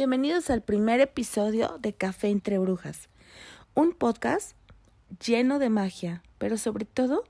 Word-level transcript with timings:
Bienvenidos 0.00 0.48
al 0.48 0.62
primer 0.62 0.98
episodio 1.00 1.76
de 1.78 1.92
Café 1.92 2.28
entre 2.28 2.58
Brujas, 2.58 3.10
un 3.74 3.92
podcast 3.92 4.56
lleno 5.22 5.58
de 5.58 5.68
magia, 5.68 6.22
pero 6.38 6.56
sobre 6.56 6.86
todo 6.86 7.24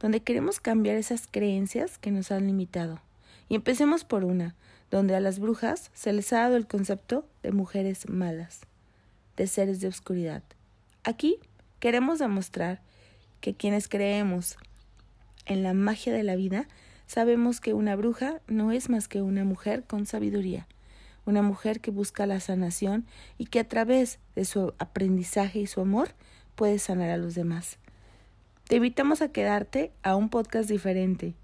donde 0.00 0.18
queremos 0.18 0.58
cambiar 0.58 0.96
esas 0.96 1.28
creencias 1.28 1.96
que 1.96 2.10
nos 2.10 2.32
han 2.32 2.48
limitado. 2.48 3.00
Y 3.48 3.54
empecemos 3.54 4.02
por 4.02 4.24
una, 4.24 4.56
donde 4.90 5.14
a 5.14 5.20
las 5.20 5.38
brujas 5.38 5.92
se 5.94 6.12
les 6.12 6.32
ha 6.32 6.40
dado 6.40 6.56
el 6.56 6.66
concepto 6.66 7.24
de 7.44 7.52
mujeres 7.52 8.08
malas, 8.08 8.62
de 9.36 9.46
seres 9.46 9.78
de 9.78 9.86
oscuridad. 9.86 10.42
Aquí 11.04 11.38
queremos 11.78 12.18
demostrar 12.18 12.80
que 13.40 13.54
quienes 13.54 13.86
creemos 13.86 14.56
en 15.46 15.62
la 15.62 15.72
magia 15.72 16.12
de 16.12 16.24
la 16.24 16.34
vida, 16.34 16.66
sabemos 17.06 17.60
que 17.60 17.74
una 17.74 17.94
bruja 17.94 18.40
no 18.48 18.72
es 18.72 18.90
más 18.90 19.06
que 19.06 19.22
una 19.22 19.44
mujer 19.44 19.84
con 19.84 20.04
sabiduría, 20.04 20.66
una 21.28 21.42
mujer 21.42 21.80
que 21.80 21.90
busca 21.90 22.26
la 22.26 22.40
sanación 22.40 23.04
y 23.36 23.46
que 23.46 23.60
a 23.60 23.68
través 23.68 24.18
de 24.34 24.46
su 24.46 24.72
aprendizaje 24.78 25.60
y 25.60 25.66
su 25.66 25.82
amor 25.82 26.08
puede 26.54 26.78
sanar 26.78 27.10
a 27.10 27.18
los 27.18 27.34
demás. 27.34 27.78
Te 28.66 28.76
invitamos 28.76 29.20
a 29.20 29.28
quedarte 29.30 29.92
a 30.02 30.16
un 30.16 30.30
podcast 30.30 30.70
diferente, 30.70 31.34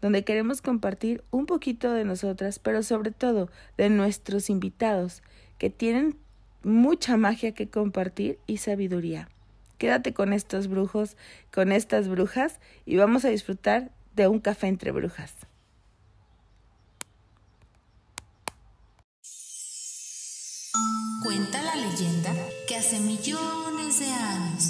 donde 0.00 0.24
queremos 0.24 0.62
compartir 0.62 1.22
un 1.30 1.44
poquito 1.44 1.92
de 1.92 2.04
nosotras, 2.04 2.58
pero 2.58 2.82
sobre 2.82 3.10
todo 3.10 3.50
de 3.76 3.90
nuestros 3.90 4.48
invitados, 4.48 5.22
que 5.58 5.68
tienen 5.68 6.16
mucha 6.62 7.18
magia 7.18 7.52
que 7.52 7.68
compartir 7.68 8.38
y 8.46 8.56
sabiduría. 8.56 9.28
Quédate 9.76 10.14
con 10.14 10.32
estos 10.32 10.68
brujos, 10.68 11.16
con 11.52 11.72
estas 11.72 12.08
brujas, 12.08 12.58
y 12.86 12.96
vamos 12.96 13.26
a 13.26 13.28
disfrutar 13.28 13.90
de 14.14 14.28
un 14.28 14.40
café 14.40 14.66
entre 14.68 14.92
brujas. 14.92 15.45
Cuenta 21.26 21.60
la 21.60 21.74
leyenda 21.74 22.32
que 22.68 22.76
hace 22.76 23.00
millones 23.00 23.98
de 23.98 24.06
años 24.06 24.62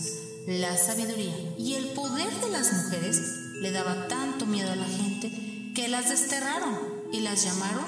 la 0.46 0.74
sabiduría 0.78 1.34
y 1.58 1.74
el 1.74 1.88
poder 1.88 2.32
de 2.40 2.48
las 2.48 2.72
mujeres 2.72 3.20
le 3.60 3.72
daba 3.72 4.08
tanto 4.08 4.46
miedo 4.46 4.72
a 4.72 4.76
la 4.76 4.86
gente 4.86 5.30
que 5.74 5.86
las 5.88 6.08
desterraron 6.08 6.78
y 7.12 7.20
las 7.20 7.44
llamaron 7.44 7.84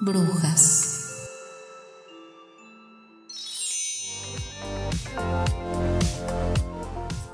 brujas. 0.00 1.20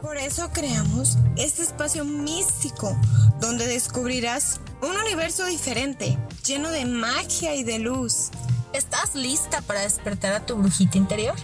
Por 0.02 0.18
eso 0.18 0.50
creamos 0.52 1.16
este 1.38 1.62
espacio 1.62 2.04
místico 2.04 2.94
donde 3.40 3.66
descubrirás 3.66 4.60
un 4.82 4.94
universo 4.94 5.46
diferente, 5.46 6.18
lleno 6.44 6.68
de 6.68 6.84
magia 6.84 7.54
y 7.54 7.64
de 7.64 7.78
luz. 7.78 8.30
¿Estás 8.72 9.14
lista 9.14 9.62
para 9.62 9.80
despertar 9.80 10.32
a 10.32 10.44
tu 10.44 10.56
brujita 10.56 10.98
interior? 10.98 11.34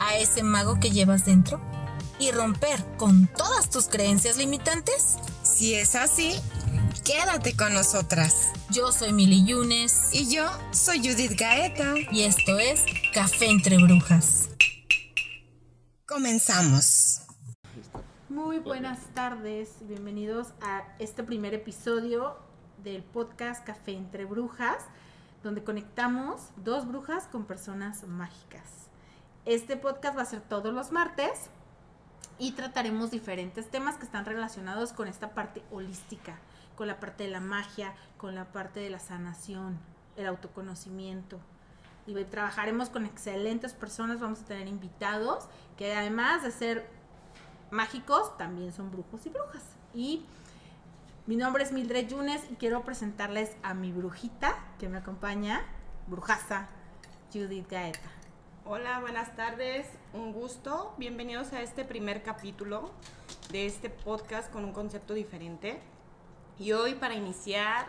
¿A 0.00 0.16
ese 0.16 0.42
mago 0.42 0.80
que 0.80 0.90
llevas 0.90 1.24
dentro? 1.24 1.60
¿Y 2.18 2.30
romper 2.30 2.84
con 2.96 3.26
todas 3.26 3.70
tus 3.70 3.86
creencias 3.86 4.36
limitantes? 4.36 5.18
Si 5.42 5.74
es 5.74 5.94
así, 5.94 6.34
quédate 7.04 7.56
con 7.56 7.74
nosotras. 7.74 8.50
Yo 8.70 8.90
soy 8.92 9.12
Mili 9.12 9.44
Yunes. 9.44 10.10
Y 10.12 10.34
yo 10.34 10.50
soy 10.72 10.98
Judith 10.98 11.38
Gaeta. 11.38 11.94
Y 12.10 12.22
esto 12.22 12.58
es 12.58 12.84
Café 13.12 13.50
entre 13.50 13.76
Brujas. 13.78 14.48
Comenzamos. 16.06 17.20
Muy 18.28 18.58
buenas 18.58 18.98
tardes, 19.14 19.68
bienvenidos 19.82 20.48
a 20.62 20.84
este 20.98 21.22
primer 21.22 21.54
episodio 21.54 22.36
del 22.82 23.02
podcast 23.02 23.64
Café 23.64 23.92
entre 23.92 24.24
Brujas, 24.24 24.78
donde 25.42 25.64
conectamos 25.64 26.50
dos 26.56 26.86
brujas 26.86 27.26
con 27.26 27.44
personas 27.44 28.06
mágicas. 28.06 28.88
Este 29.44 29.76
podcast 29.76 30.16
va 30.16 30.22
a 30.22 30.26
ser 30.26 30.40
todos 30.40 30.72
los 30.72 30.92
martes 30.92 31.50
y 32.38 32.52
trataremos 32.52 33.10
diferentes 33.10 33.70
temas 33.70 33.96
que 33.96 34.04
están 34.04 34.24
relacionados 34.24 34.92
con 34.92 35.08
esta 35.08 35.34
parte 35.34 35.62
holística, 35.70 36.38
con 36.76 36.86
la 36.86 37.00
parte 37.00 37.24
de 37.24 37.30
la 37.30 37.40
magia, 37.40 37.94
con 38.18 38.34
la 38.34 38.52
parte 38.52 38.80
de 38.80 38.90
la 38.90 38.98
sanación, 38.98 39.78
el 40.16 40.26
autoconocimiento. 40.26 41.40
Y 42.06 42.14
trabajaremos 42.24 42.88
con 42.88 43.06
excelentes 43.06 43.74
personas, 43.74 44.20
vamos 44.20 44.40
a 44.40 44.44
tener 44.44 44.66
invitados 44.66 45.48
que 45.76 45.94
además 45.94 46.42
de 46.42 46.50
ser 46.50 46.88
mágicos 47.70 48.36
también 48.36 48.72
son 48.72 48.90
brujos 48.90 49.24
y 49.26 49.30
brujas. 49.30 49.62
Y 49.94 50.24
mi 51.26 51.36
nombre 51.36 51.62
es 51.62 51.70
Mildred 51.70 52.08
Yunes 52.08 52.42
y 52.50 52.56
quiero 52.56 52.82
presentarles 52.82 53.52
a 53.62 53.74
mi 53.74 53.92
brujita 53.92 54.56
que 54.80 54.88
me 54.88 54.98
acompaña, 54.98 55.64
brujaza 56.08 56.66
Judith 57.32 57.70
Gaeta. 57.70 58.00
Hola, 58.64 58.98
buenas 58.98 59.36
tardes, 59.36 59.86
un 60.12 60.32
gusto. 60.32 60.94
Bienvenidos 60.98 61.52
a 61.52 61.62
este 61.62 61.84
primer 61.84 62.24
capítulo 62.24 62.90
de 63.52 63.66
este 63.66 63.88
podcast 63.88 64.52
con 64.52 64.64
un 64.64 64.72
concepto 64.72 65.14
diferente. 65.14 65.80
Y 66.58 66.72
hoy 66.72 66.94
para 66.94 67.14
iniciar, 67.14 67.86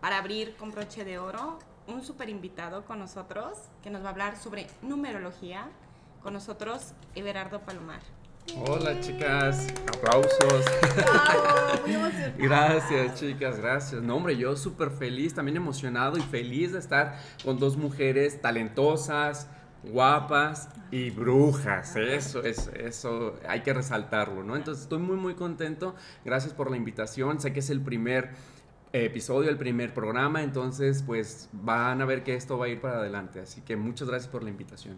para 0.00 0.18
abrir 0.18 0.54
con 0.56 0.70
broche 0.70 1.04
de 1.04 1.18
oro, 1.18 1.58
un 1.88 2.04
super 2.04 2.28
invitado 2.28 2.84
con 2.84 3.00
nosotros 3.00 3.58
que 3.82 3.90
nos 3.90 4.02
va 4.04 4.08
a 4.08 4.10
hablar 4.10 4.36
sobre 4.36 4.68
numerología. 4.82 5.70
Con 6.22 6.34
nosotros, 6.34 6.92
Everardo 7.16 7.62
Palomar. 7.62 8.02
Hola 8.54 9.00
chicas, 9.00 9.66
aplausos. 9.88 10.64
gracias 12.38 13.14
chicas, 13.18 13.58
gracias. 13.58 14.02
No 14.02 14.16
hombre, 14.16 14.36
yo 14.36 14.56
súper 14.56 14.90
feliz, 14.90 15.34
también 15.34 15.56
emocionado 15.56 16.16
y 16.16 16.20
feliz 16.22 16.72
de 16.72 16.78
estar 16.78 17.18
con 17.44 17.58
dos 17.58 17.76
mujeres 17.76 18.40
talentosas, 18.40 19.48
guapas 19.82 20.68
y 20.90 21.10
brujas. 21.10 21.96
Eso, 21.96 22.42
es, 22.42 22.70
eso 22.74 23.34
hay 23.48 23.60
que 23.60 23.74
resaltarlo, 23.74 24.42
¿no? 24.44 24.56
Entonces 24.56 24.84
estoy 24.84 25.00
muy 25.00 25.16
muy 25.16 25.34
contento. 25.34 25.94
Gracias 26.24 26.54
por 26.54 26.70
la 26.70 26.76
invitación. 26.76 27.40
Sé 27.40 27.52
que 27.52 27.60
es 27.60 27.70
el 27.70 27.80
primer 27.80 28.30
episodio, 28.92 29.50
el 29.50 29.58
primer 29.58 29.92
programa, 29.92 30.42
entonces 30.42 31.02
pues 31.02 31.48
van 31.52 32.00
a 32.00 32.04
ver 32.04 32.22
que 32.22 32.34
esto 32.34 32.56
va 32.56 32.66
a 32.66 32.68
ir 32.68 32.80
para 32.80 32.98
adelante. 32.98 33.40
Así 33.40 33.60
que 33.60 33.76
muchas 33.76 34.08
gracias 34.08 34.30
por 34.30 34.42
la 34.42 34.50
invitación. 34.50 34.96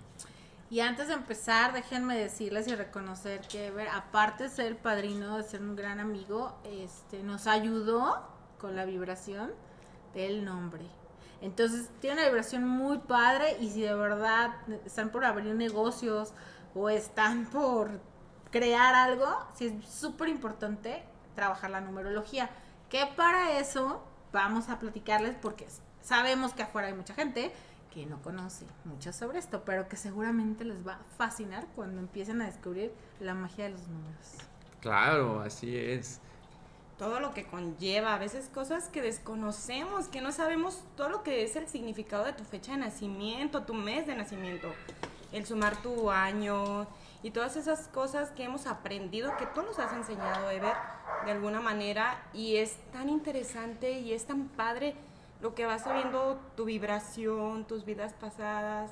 Y 0.71 0.81
antes 0.81 1.09
de 1.09 1.15
empezar, 1.15 1.73
déjenme 1.73 2.19
decirles 2.19 2.69
y 2.69 2.75
reconocer 2.75 3.41
que, 3.49 3.73
aparte 3.91 4.45
de 4.45 4.51
ser 4.51 4.77
padrino, 4.77 5.39
de 5.39 5.43
ser 5.43 5.63
un 5.63 5.75
gran 5.75 5.99
amigo, 5.99 6.59
este, 6.65 7.23
nos 7.23 7.47
ayudó 7.47 8.23
con 8.59 8.77
la 8.77 8.85
vibración 8.85 9.53
del 10.13 10.45
nombre. 10.45 10.85
Entonces, 11.41 11.89
tiene 12.01 12.17
una 12.21 12.29
vibración 12.29 12.69
muy 12.69 12.99
padre 12.99 13.57
y 13.61 13.71
si 13.71 13.81
de 13.81 13.95
verdad 13.95 14.57
están 14.85 15.11
por 15.11 15.25
abrir 15.25 15.55
negocios 15.55 16.35
o 16.75 16.91
están 16.91 17.47
por 17.47 18.01
crear 18.51 18.95
algo, 18.95 19.27
sí 19.55 19.67
es 19.67 19.89
súper 19.89 20.29
importante 20.29 21.03
trabajar 21.35 21.71
la 21.71 21.81
numerología. 21.81 22.51
Que 22.91 23.07
para 23.17 23.59
eso 23.59 24.03
vamos 24.33 24.69
a 24.69 24.79
platicarles 24.79 25.35
porque 25.41 25.67
sabemos 26.03 26.53
que 26.53 26.63
afuera 26.63 26.89
hay 26.89 26.95
mucha 26.95 27.15
gente 27.15 27.53
que 27.93 28.07
no 28.07 28.21
conoce 28.23 28.67
mucho 28.85 29.13
sobre 29.13 29.39
esto, 29.39 29.63
pero 29.65 29.89
que 29.89 29.97
seguramente 29.97 30.65
les 30.65 30.87
va 30.87 30.95
a 30.95 31.17
fascinar 31.17 31.67
cuando 31.75 32.01
empiecen 32.01 32.41
a 32.43 32.47
descubrir 32.47 32.93
la 33.21 33.35
magia 33.35 33.65
de 33.65 33.71
los 33.71 33.89
números. 33.89 34.37
Claro, 34.81 35.41
así 35.41 35.77
es. 35.77 36.21
Todo 36.99 37.21
lo 37.21 37.33
que 37.33 37.47
conlleva, 37.47 38.15
a 38.15 38.19
veces 38.19 38.51
cosas 38.53 38.89
que 38.89 39.03
desconocemos, 39.03 40.09
que 40.09 40.21
no 40.21 40.33
sabemos 40.33 40.83
todo 40.97 41.09
lo 41.09 41.23
que 41.23 41.45
es 41.45 41.55
el 41.57 41.69
significado 41.69 42.25
de 42.25 42.33
tu 42.33 42.45
fecha 42.45 42.73
de 42.73 42.79
nacimiento, 42.79 43.63
tu 43.63 43.75
mes 43.75 44.07
de 44.07 44.17
nacimiento, 44.17 44.69
el 45.33 45.47
sumar 45.47 45.81
tu 45.81 46.11
año 46.11 46.87
y 47.23 47.31
todas 47.31 47.57
esas 47.57 47.89
cosas 47.89 48.31
que 48.31 48.45
hemos 48.45 48.67
aprendido, 48.67 49.37
que 49.37 49.47
tú 49.47 49.63
nos 49.63 49.79
has 49.79 49.93
enseñado, 49.93 50.51
Ever, 50.51 50.75
de 51.25 51.33
alguna 51.33 51.61
manera, 51.61 52.23
y 52.33 52.57
es 52.57 52.77
tan 52.93 53.09
interesante 53.09 54.01
y 54.01 54.13
es 54.13 54.25
tan 54.27 54.49
padre 54.49 54.95
lo 55.41 55.55
que 55.55 55.67
vas 55.67 55.85
sabiendo, 55.85 56.41
tu 56.57 56.65
vibración, 56.65 57.65
tus 57.65 57.85
vidas 57.85 58.13
pasadas 58.15 58.91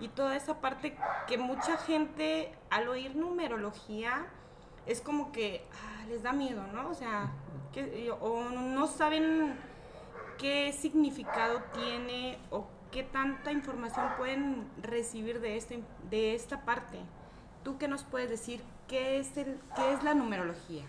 y 0.00 0.08
toda 0.08 0.36
esa 0.36 0.60
parte 0.60 0.96
que 1.26 1.38
mucha 1.38 1.76
gente 1.76 2.52
al 2.70 2.88
oír 2.88 3.14
numerología 3.14 4.26
es 4.86 5.00
como 5.00 5.32
que 5.32 5.64
ah, 5.72 6.04
les 6.08 6.22
da 6.22 6.32
miedo, 6.32 6.66
¿no? 6.72 6.90
O 6.90 6.94
sea, 6.94 7.30
que, 7.72 8.10
o 8.20 8.50
no 8.50 8.86
saben 8.86 9.54
qué 10.38 10.72
significado 10.72 11.62
tiene 11.74 12.38
o 12.50 12.66
qué 12.90 13.02
tanta 13.02 13.52
información 13.52 14.06
pueden 14.16 14.68
recibir 14.82 15.40
de, 15.40 15.56
este, 15.56 15.82
de 16.10 16.34
esta 16.34 16.64
parte. 16.64 16.98
¿Tú 17.62 17.78
qué 17.78 17.88
nos 17.88 18.04
puedes 18.04 18.28
decir? 18.28 18.62
¿Qué 18.88 19.18
es, 19.18 19.36
el, 19.36 19.58
qué 19.74 19.92
es 19.92 20.02
la 20.02 20.14
numerología? 20.14 20.84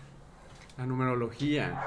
La 0.76 0.84
numerología 0.84 1.82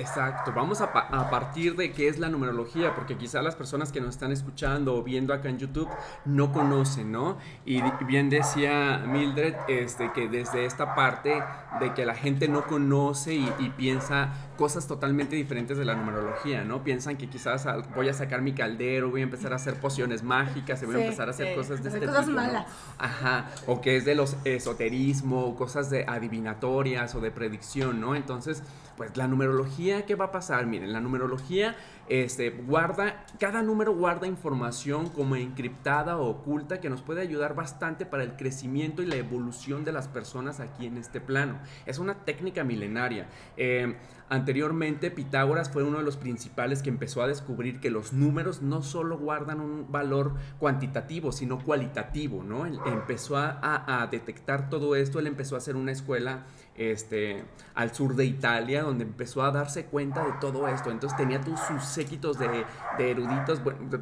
Exacto, 0.00 0.52
vamos 0.54 0.80
a, 0.80 0.84
a, 0.84 1.30
partir 1.30 1.76
de 1.76 1.92
qué 1.92 2.08
es 2.08 2.18
la 2.18 2.28
numerología, 2.28 2.94
porque 2.94 3.16
quizá 3.16 3.42
las 3.42 3.54
personas 3.54 3.92
que 3.92 4.00
nos 4.00 4.10
están 4.10 4.32
escuchando 4.32 4.96
o 4.96 5.02
viendo 5.02 5.34
acá 5.34 5.48
en 5.48 5.58
YouTube 5.58 5.88
no 6.24 6.52
conocen, 6.52 7.12
¿no? 7.12 7.38
Y 7.64 7.82
bien 8.04 8.30
decía 8.30 9.04
Mildred 9.06 9.54
este, 9.68 10.12
que 10.12 10.28
desde 10.28 10.64
esta 10.64 10.94
parte 10.94 11.42
de 11.80 11.94
que 11.94 12.04
la 12.06 12.14
gente 12.14 12.48
no 12.48 12.62
conoce 12.62 13.34
y, 13.34 13.52
y 13.58 13.70
piensa 13.70 14.32
cosas 14.60 14.86
totalmente 14.86 15.36
diferentes 15.36 15.78
de 15.78 15.86
la 15.86 15.94
numerología, 15.94 16.64
¿no? 16.64 16.84
Piensan 16.84 17.16
que 17.16 17.30
quizás 17.30 17.66
voy 17.94 18.10
a 18.10 18.12
sacar 18.12 18.42
mi 18.42 18.52
caldero, 18.52 19.08
voy 19.08 19.22
a 19.22 19.24
empezar 19.24 19.54
a 19.54 19.56
hacer 19.56 19.76
pociones 19.76 20.22
mágicas, 20.22 20.82
y 20.82 20.84
voy 20.86 20.96
a 20.96 21.04
empezar 21.04 21.28
a 21.28 21.30
hacer 21.30 21.56
cosas 21.56 21.82
de 21.82 21.88
este 21.88 22.06
cosas 22.06 22.26
tipo. 22.26 22.36
malas. 22.36 22.66
Ajá, 22.98 23.46
o 23.66 23.80
que 23.80 23.96
es 23.96 24.04
de 24.04 24.14
los 24.14 24.36
esoterismo, 24.44 25.56
cosas 25.56 25.88
de 25.88 26.04
adivinatorias 26.06 27.14
o 27.14 27.20
de 27.20 27.30
predicción, 27.30 28.02
¿no? 28.02 28.14
Entonces, 28.14 28.62
pues 29.00 29.16
la 29.16 29.26
numerología, 29.26 30.04
¿qué 30.04 30.14
va 30.14 30.26
a 30.26 30.30
pasar? 30.30 30.66
Miren, 30.66 30.92
la 30.92 31.00
numerología 31.00 31.74
este, 32.10 32.50
guarda, 32.50 33.24
cada 33.38 33.62
número 33.62 33.94
guarda 33.94 34.26
información 34.26 35.08
como 35.08 35.36
encriptada 35.36 36.18
o 36.18 36.28
oculta 36.28 36.80
que 36.80 36.90
nos 36.90 37.00
puede 37.00 37.22
ayudar 37.22 37.54
bastante 37.54 38.04
para 38.04 38.24
el 38.24 38.36
crecimiento 38.36 39.00
y 39.00 39.06
la 39.06 39.16
evolución 39.16 39.86
de 39.86 39.92
las 39.92 40.08
personas 40.08 40.60
aquí 40.60 40.84
en 40.84 40.98
este 40.98 41.18
plano. 41.22 41.60
Es 41.86 41.98
una 41.98 42.12
técnica 42.26 42.62
milenaria. 42.62 43.28
Eh, 43.56 43.96
anteriormente, 44.28 45.10
Pitágoras 45.10 45.70
fue 45.70 45.82
uno 45.82 45.96
de 45.96 46.04
los 46.04 46.18
principales 46.18 46.82
que 46.82 46.90
empezó 46.90 47.22
a 47.22 47.26
descubrir 47.26 47.80
que 47.80 47.90
los 47.90 48.12
números 48.12 48.60
no 48.60 48.82
solo 48.82 49.16
guardan 49.16 49.60
un 49.60 49.90
valor 49.90 50.34
cuantitativo, 50.58 51.32
sino 51.32 51.58
cualitativo, 51.64 52.42
¿no? 52.42 52.66
Él 52.66 52.78
empezó 52.84 53.38
a, 53.38 54.02
a 54.02 54.06
detectar 54.08 54.68
todo 54.68 54.94
esto, 54.94 55.20
él 55.20 55.26
empezó 55.26 55.54
a 55.54 55.58
hacer 55.58 55.76
una 55.76 55.92
escuela 55.92 56.44
este, 56.80 57.44
al 57.74 57.94
sur 57.94 58.16
de 58.16 58.24
Italia, 58.24 58.82
donde 58.82 59.04
empezó 59.04 59.42
a 59.42 59.50
darse 59.50 59.84
cuenta 59.84 60.24
de 60.24 60.32
todo 60.40 60.66
esto. 60.66 60.90
Entonces 60.90 61.14
tenía 61.14 61.38
sus 61.42 61.84
séquitos 61.84 62.38
de, 62.38 62.64
eruditos, 62.98 63.60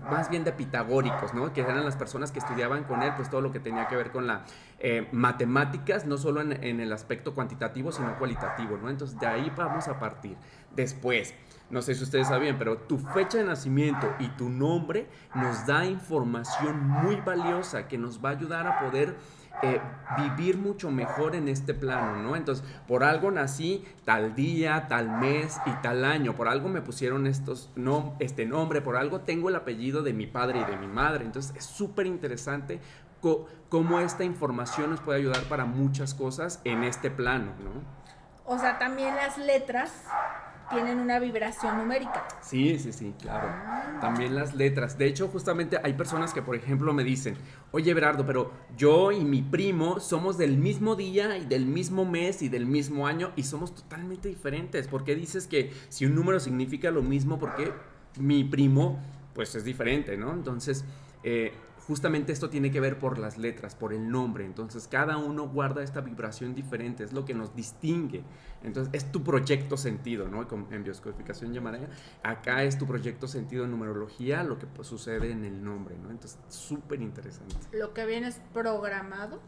más 0.09 0.31
bien 0.31 0.45
de 0.45 0.53
pitagóricos, 0.53 1.35
¿no? 1.35 1.53
Que 1.53 1.63
eran 1.63 1.85
las 1.85 1.97
personas 1.97 2.31
que 2.31 2.39
estudiaban 2.39 2.85
con 2.85 3.03
él, 3.03 3.13
pues 3.17 3.31
todo 3.31 3.41
lo 3.41 3.51
que 3.51 3.59
tenía 3.59 3.89
que 3.89 3.97
ver 3.97 4.13
con 4.13 4.29
la 4.29 4.45
eh, 4.79 5.09
matemáticas, 5.11 6.07
no 6.07 6.19
solo 6.19 6.41
en, 6.41 6.81
el 6.81 6.93
aspecto 6.93 7.35
cuantitativo, 7.35 7.91
sino 7.91 8.17
cualitativo. 8.17 8.79
Entonces 8.89 9.19
de 9.19 9.27
ahí 9.27 9.53
vamos 9.57 9.89
a 9.89 9.99
partir. 9.99 10.37
Después, 10.77 11.35
no 11.71 11.83
sé 11.83 11.97
si 11.97 12.05
ustedes 12.05 12.29
sabían, 12.29 12.59
pero 12.59 12.79
tu 12.79 12.99
fecha 12.99 13.39
de 13.39 13.45
nacimiento 13.45 14.09
y 14.21 14.29
tu 14.29 14.49
nombre 14.49 15.09
nos 15.35 15.67
da 15.67 15.85
información 15.85 16.81
muy 16.81 17.17
valiosa 17.17 17.89
que 17.89 17.99
nos 17.99 18.25
va 18.25 18.29
a 18.29 18.33
ayudar 18.33 18.69
a 18.69 18.79
poder 18.79 19.17
eh, 19.63 19.81
vivir 20.17 20.57
mucho 20.57 20.91
mejor 20.91 21.35
en 21.35 21.49
este 21.49 21.75
plano, 21.75 22.17
¿no? 22.23 22.37
Entonces, 22.37 22.65
por 22.87 23.05
algo 23.05 23.31
nací 23.31 23.85
tal 24.05 24.35
día, 24.35 24.87
tal 24.89 25.11
mes 25.11 25.59
y 25.67 25.71
tal 25.83 26.05
año, 26.05 26.35
por 26.35 26.49
algo 26.49 26.69
me 26.69 26.81
pusieron 26.81 27.27
estos, 27.27 27.71
no, 27.75 28.15
este 28.21 28.47
nombre, 28.47 28.81
por 28.81 28.97
algo 28.97 29.21
tengo 29.21 29.49
el 29.49 29.57
apellido 29.57 30.03
de 30.03 30.13
mi 30.13 30.27
padre 30.27 30.61
y 30.61 30.71
de 30.71 30.77
mi 30.77 30.87
madre. 30.87 31.25
Entonces, 31.25 31.57
es 31.57 31.65
súper 31.65 32.07
interesante 32.07 32.81
cómo 33.69 33.99
esta 34.01 34.25
información 34.25 34.91
nos 34.91 35.01
puede 35.01 35.19
ayudar 35.19 35.43
para 35.45 35.65
muchas 35.65 36.15
cosas 36.15 36.61
en 36.65 36.85
este 36.85 37.11
plano, 37.11 37.53
¿no? 37.63 37.83
O 38.47 38.59
sea, 38.59 38.79
también 38.79 39.15
las 39.17 39.37
letras 39.37 40.05
tienen 40.71 40.99
una 40.99 41.19
vibración 41.19 41.79
numérica. 41.79 42.27
Sí, 42.43 42.79
sí, 42.79 42.93
sí, 42.93 43.15
claro. 43.21 43.49
También 44.01 44.35
las 44.35 44.55
letras. 44.55 44.99
De 44.99 45.07
hecho, 45.07 45.29
justamente 45.29 45.79
hay 45.83 45.95
personas 45.95 46.33
que, 46.33 46.43
por 46.43 46.57
ejemplo, 46.57 46.93
me 46.93 47.05
dicen, 47.05 47.37
oye, 47.73 47.93
Berardo, 47.95 48.27
pero 48.27 48.53
yo 48.77 49.13
y 49.13 49.25
mi 49.25 49.43
primo 49.43 50.01
somos 50.01 50.39
del 50.39 50.57
mismo 50.57 50.97
día 50.97 51.37
y 51.39 51.47
del 51.47 51.67
mismo 51.67 52.05
mes 52.05 52.43
y 52.43 52.49
del 52.49 52.67
mismo 52.67 53.07
año 53.07 53.33
y 53.37 53.45
somos 53.45 53.75
totalmente 53.75 54.29
diferentes. 54.29 54.89
¿Por 54.89 55.05
qué 55.05 55.15
dices 55.15 55.47
que 55.47 55.73
si 55.89 56.07
un 56.07 56.15
número 56.15 56.41
significa 56.41 56.91
lo 56.91 57.03
mismo, 57.03 57.39
por 57.39 57.55
qué 57.55 57.73
mi 58.19 58.45
primo, 58.45 58.99
pues 59.35 59.55
es 59.55 59.65
diferente, 59.65 60.17
¿no? 60.17 60.33
Entonces, 60.33 60.85
eh, 61.23 61.53
justamente 61.89 62.33
esto 62.33 62.51
tiene 62.51 62.71
que 62.71 62.81
ver 62.81 62.99
por 62.99 63.19
las 63.19 63.39
letras, 63.39 63.75
por 63.75 63.95
el 63.95 64.11
nombre. 64.11 64.45
Entonces, 64.45 64.87
cada 64.87 65.17
uno 65.17 65.49
guarda 65.49 65.83
esta 65.83 66.03
vibración 66.03 66.55
diferente, 66.55 67.03
es 67.03 67.15
lo 67.15 67.25
que 67.25 67.33
nos 67.33 67.57
distingue. 67.57 68.23
Entonces, 68.63 68.93
es 68.93 69.11
tu 69.11 69.25
proyecto 69.25 69.79
sentido, 69.79 70.29
¿no? 70.29 70.47
En 70.71 70.85
bioscodificación 70.85 71.55
llamaré. 71.55 71.89
Acá 72.23 72.63
es 72.63 72.77
tu 72.77 72.87
proyecto 72.87 73.27
sentido 73.27 73.65
en 73.65 73.71
numerología, 73.71 74.45
lo 74.45 74.59
que 74.59 74.67
sucede 74.83 75.33
en 75.33 75.47
el 75.47 75.65
nombre, 75.65 75.97
¿no? 75.97 76.11
Entonces, 76.11 76.39
súper 76.49 77.01
interesante. 77.01 77.57
Lo 77.73 77.95
que 77.95 78.05
viene 78.05 78.29
es 78.29 78.41
programado 78.53 79.41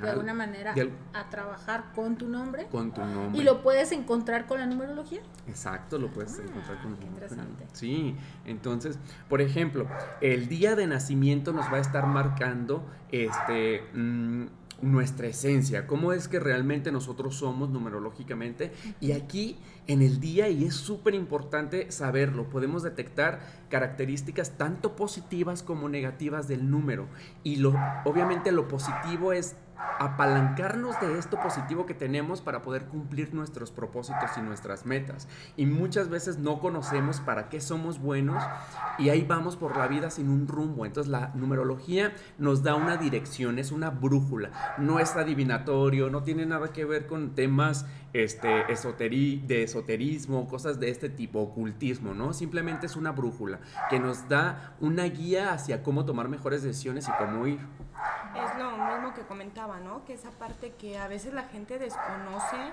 de 0.00 0.10
alguna 0.10 0.34
manera 0.34 0.74
a 1.12 1.30
trabajar 1.30 1.92
con 1.94 2.16
tu 2.16 2.28
nombre. 2.28 2.66
Con 2.70 2.92
tu 2.92 3.00
nombre. 3.00 3.40
¿Y 3.40 3.44
lo 3.44 3.62
puedes 3.62 3.92
encontrar 3.92 4.46
con 4.46 4.58
la 4.58 4.66
numerología? 4.66 5.20
Exacto, 5.46 5.98
lo 5.98 6.08
puedes 6.08 6.38
Ah, 6.38 6.42
encontrar 6.42 6.82
con 6.82 6.98
la 6.98 7.06
interesante. 7.06 7.66
Sí, 7.72 8.16
entonces, 8.44 8.98
por 9.28 9.40
ejemplo, 9.40 9.86
el 10.20 10.48
día 10.48 10.76
de 10.76 10.86
nacimiento 10.86 11.52
nos 11.52 11.66
va 11.72 11.76
a 11.76 11.80
estar 11.80 12.06
marcando 12.06 12.84
este 13.10 13.82
mm, 13.94 14.46
nuestra 14.80 15.26
esencia, 15.26 15.86
cómo 15.86 16.12
es 16.12 16.28
que 16.28 16.38
realmente 16.38 16.92
nosotros 16.92 17.34
somos 17.36 17.68
numerológicamente. 17.70 18.72
Y 19.00 19.12
aquí 19.12 19.58
en 19.86 20.02
el 20.02 20.20
día, 20.20 20.48
y 20.48 20.64
es 20.64 20.74
súper 20.74 21.14
importante 21.14 21.90
saberlo, 21.90 22.48
podemos 22.48 22.82
detectar 22.82 23.40
características 23.70 24.52
tanto 24.56 24.94
positivas 24.94 25.62
como 25.62 25.88
negativas 25.88 26.46
del 26.46 26.70
número. 26.70 27.08
Y 27.42 27.56
lo, 27.56 27.74
obviamente 28.04 28.52
lo 28.52 28.68
positivo 28.68 29.32
es 29.32 29.56
apalancarnos 29.98 30.98
de 31.00 31.18
esto 31.18 31.38
positivo 31.40 31.86
que 31.86 31.94
tenemos 31.94 32.40
para 32.40 32.62
poder 32.62 32.86
cumplir 32.86 33.34
nuestros 33.34 33.70
propósitos 33.70 34.30
y 34.36 34.40
nuestras 34.40 34.86
metas. 34.86 35.28
Y 35.56 35.66
muchas 35.66 36.08
veces 36.08 36.38
no 36.38 36.60
conocemos 36.60 37.20
para 37.20 37.48
qué 37.48 37.60
somos 37.60 38.00
buenos 38.00 38.42
y 38.98 39.08
ahí 39.08 39.22
vamos 39.22 39.56
por 39.56 39.76
la 39.76 39.88
vida 39.88 40.10
sin 40.10 40.28
un 40.28 40.48
rumbo. 40.48 40.86
Entonces 40.86 41.10
la 41.10 41.32
numerología 41.34 42.12
nos 42.38 42.62
da 42.62 42.74
una 42.74 42.96
dirección, 42.96 43.58
es 43.58 43.72
una 43.72 43.90
brújula, 43.90 44.50
no 44.78 45.00
es 45.00 45.16
adivinatorio, 45.16 46.10
no 46.10 46.22
tiene 46.22 46.46
nada 46.46 46.72
que 46.72 46.84
ver 46.84 47.06
con 47.06 47.34
temas 47.34 47.86
este, 48.12 48.48
de 48.48 49.62
esoterismo, 49.62 50.48
cosas 50.48 50.80
de 50.80 50.90
este 50.90 51.08
tipo, 51.08 51.40
ocultismo, 51.40 52.14
¿no? 52.14 52.32
Simplemente 52.32 52.86
es 52.86 52.96
una 52.96 53.12
brújula 53.12 53.60
que 53.90 54.00
nos 54.00 54.28
da 54.28 54.74
una 54.80 55.04
guía 55.04 55.52
hacia 55.52 55.82
cómo 55.82 56.04
tomar 56.04 56.28
mejores 56.28 56.62
decisiones 56.62 57.08
y 57.08 57.12
cómo 57.12 57.46
ir. 57.46 57.60
Es 58.34 58.58
lo 58.58 58.70
mismo 58.70 59.12
que 59.14 59.22
comentaba, 59.22 59.67
¿no? 59.76 60.04
Que 60.04 60.14
esa 60.14 60.30
parte 60.30 60.72
que 60.72 60.98
a 60.98 61.08
veces 61.08 61.34
la 61.34 61.44
gente 61.44 61.78
desconoce, 61.78 62.72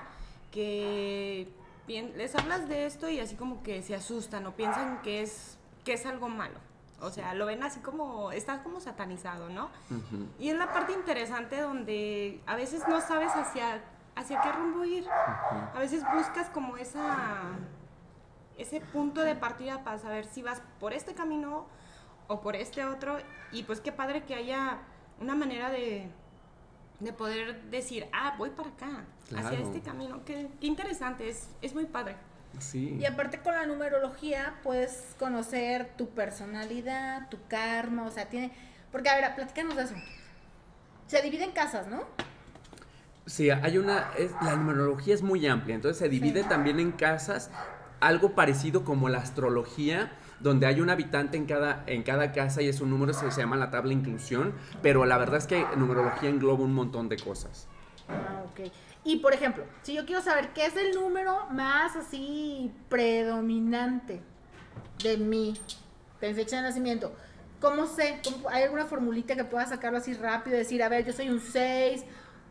que 0.50 1.48
les 1.86 2.34
hablas 2.34 2.68
de 2.68 2.86
esto 2.86 3.08
y 3.08 3.20
así 3.20 3.36
como 3.36 3.62
que 3.62 3.82
se 3.82 3.94
asustan 3.94 4.46
o 4.46 4.52
piensan 4.52 5.02
que 5.02 5.22
es, 5.22 5.58
que 5.84 5.92
es 5.92 6.06
algo 6.06 6.28
malo. 6.28 6.58
O 7.00 7.10
sea, 7.10 7.34
lo 7.34 7.46
ven 7.46 7.62
así 7.62 7.80
como, 7.80 8.32
está 8.32 8.62
como 8.62 8.80
satanizado, 8.80 9.50
¿no? 9.50 9.66
Ujú. 9.90 10.28
Y 10.38 10.48
es 10.48 10.56
la 10.56 10.72
parte 10.72 10.94
interesante 10.94 11.60
donde 11.60 12.40
a 12.46 12.56
veces 12.56 12.82
no 12.88 13.00
sabes 13.00 13.32
hacia, 13.34 13.84
hacia 14.14 14.40
qué 14.40 14.52
rumbo 14.52 14.84
ir. 14.84 15.06
A 15.08 15.78
veces 15.78 16.02
buscas 16.14 16.48
como 16.48 16.78
esa, 16.78 17.50
ese 18.56 18.80
punto 18.80 19.20
de 19.20 19.34
partida 19.36 19.84
para 19.84 19.98
saber 19.98 20.24
si 20.24 20.42
vas 20.42 20.62
por 20.80 20.94
este 20.94 21.14
camino 21.14 21.66
o 22.28 22.40
por 22.40 22.56
este 22.56 22.84
otro. 22.86 23.18
Y 23.52 23.64
pues 23.64 23.80
qué 23.80 23.92
padre 23.92 24.24
que 24.24 24.34
haya 24.34 24.78
una 25.20 25.34
manera 25.34 25.70
de, 25.70 26.10
de 27.00 27.12
poder 27.12 27.62
decir, 27.70 28.06
ah, 28.12 28.34
voy 28.38 28.50
para 28.50 28.70
acá, 28.70 29.04
hacia 29.36 29.58
este 29.60 29.80
camino. 29.80 30.24
Qué, 30.24 30.48
qué 30.60 30.66
interesante, 30.66 31.28
es, 31.28 31.48
es 31.62 31.74
muy 31.74 31.84
padre. 31.86 32.16
Sí. 32.58 32.96
Y 32.98 33.04
aparte 33.04 33.38
con 33.40 33.54
la 33.54 33.66
numerología 33.66 34.54
puedes 34.62 35.14
conocer 35.18 35.90
tu 35.98 36.08
personalidad, 36.08 37.28
tu 37.28 37.38
karma, 37.48 38.04
o 38.04 38.10
sea, 38.10 38.28
tiene... 38.28 38.50
Porque, 38.90 39.10
a 39.10 39.16
ver, 39.16 39.34
platícanos 39.34 39.76
de 39.76 39.82
eso. 39.82 39.94
Se 41.06 41.20
divide 41.20 41.44
en 41.44 41.52
casas, 41.52 41.86
¿no? 41.86 42.04
Sí, 43.26 43.50
hay 43.50 43.76
una, 43.76 44.10
es- 44.16 44.32
la 44.40 44.56
numerología 44.56 45.14
es 45.14 45.22
muy 45.22 45.46
amplia, 45.46 45.74
entonces 45.74 45.98
se 45.98 46.08
divide 46.08 46.44
también 46.44 46.80
en 46.80 46.92
casas, 46.92 47.50
algo 48.00 48.34
parecido 48.34 48.84
como 48.84 49.08
la 49.08 49.18
astrología, 49.18 50.12
donde 50.40 50.66
hay 50.66 50.80
un 50.80 50.90
habitante 50.90 51.36
en 51.36 51.46
cada, 51.46 51.82
en 51.86 52.02
cada 52.02 52.32
casa 52.32 52.62
y 52.62 52.68
es 52.68 52.80
un 52.80 52.90
número, 52.90 53.12
se, 53.14 53.30
se 53.30 53.40
llama 53.40 53.56
la 53.56 53.70
tabla 53.70 53.92
inclusión, 53.92 54.52
pero 54.82 55.04
la 55.06 55.16
verdad 55.18 55.38
es 55.38 55.46
que 55.46 55.64
numerología 55.76 56.28
engloba 56.28 56.62
un 56.64 56.74
montón 56.74 57.08
de 57.08 57.16
cosas. 57.16 57.66
Ah, 58.08 58.42
ok. 58.44 58.70
Y 59.04 59.16
por 59.16 59.32
ejemplo, 59.32 59.64
si 59.82 59.94
yo 59.94 60.04
quiero 60.04 60.20
saber 60.22 60.52
qué 60.52 60.66
es 60.66 60.76
el 60.76 60.94
número 60.94 61.46
más 61.50 61.96
así 61.96 62.70
predominante 62.88 64.20
de 65.02 65.16
mí, 65.16 65.54
de 66.20 66.28
mi 66.28 66.34
fecha 66.34 66.56
de 66.56 66.62
nacimiento, 66.62 67.12
¿cómo 67.60 67.86
sé? 67.86 68.20
¿Cómo- 68.24 68.48
¿Hay 68.48 68.62
alguna 68.64 68.84
formulita 68.86 69.34
que 69.36 69.44
pueda 69.44 69.66
sacarlo 69.66 69.98
así 69.98 70.14
rápido? 70.14 70.56
Decir, 70.56 70.82
a 70.82 70.88
ver, 70.88 71.04
yo 71.04 71.12
soy 71.12 71.28
un 71.28 71.40
6. 71.40 72.04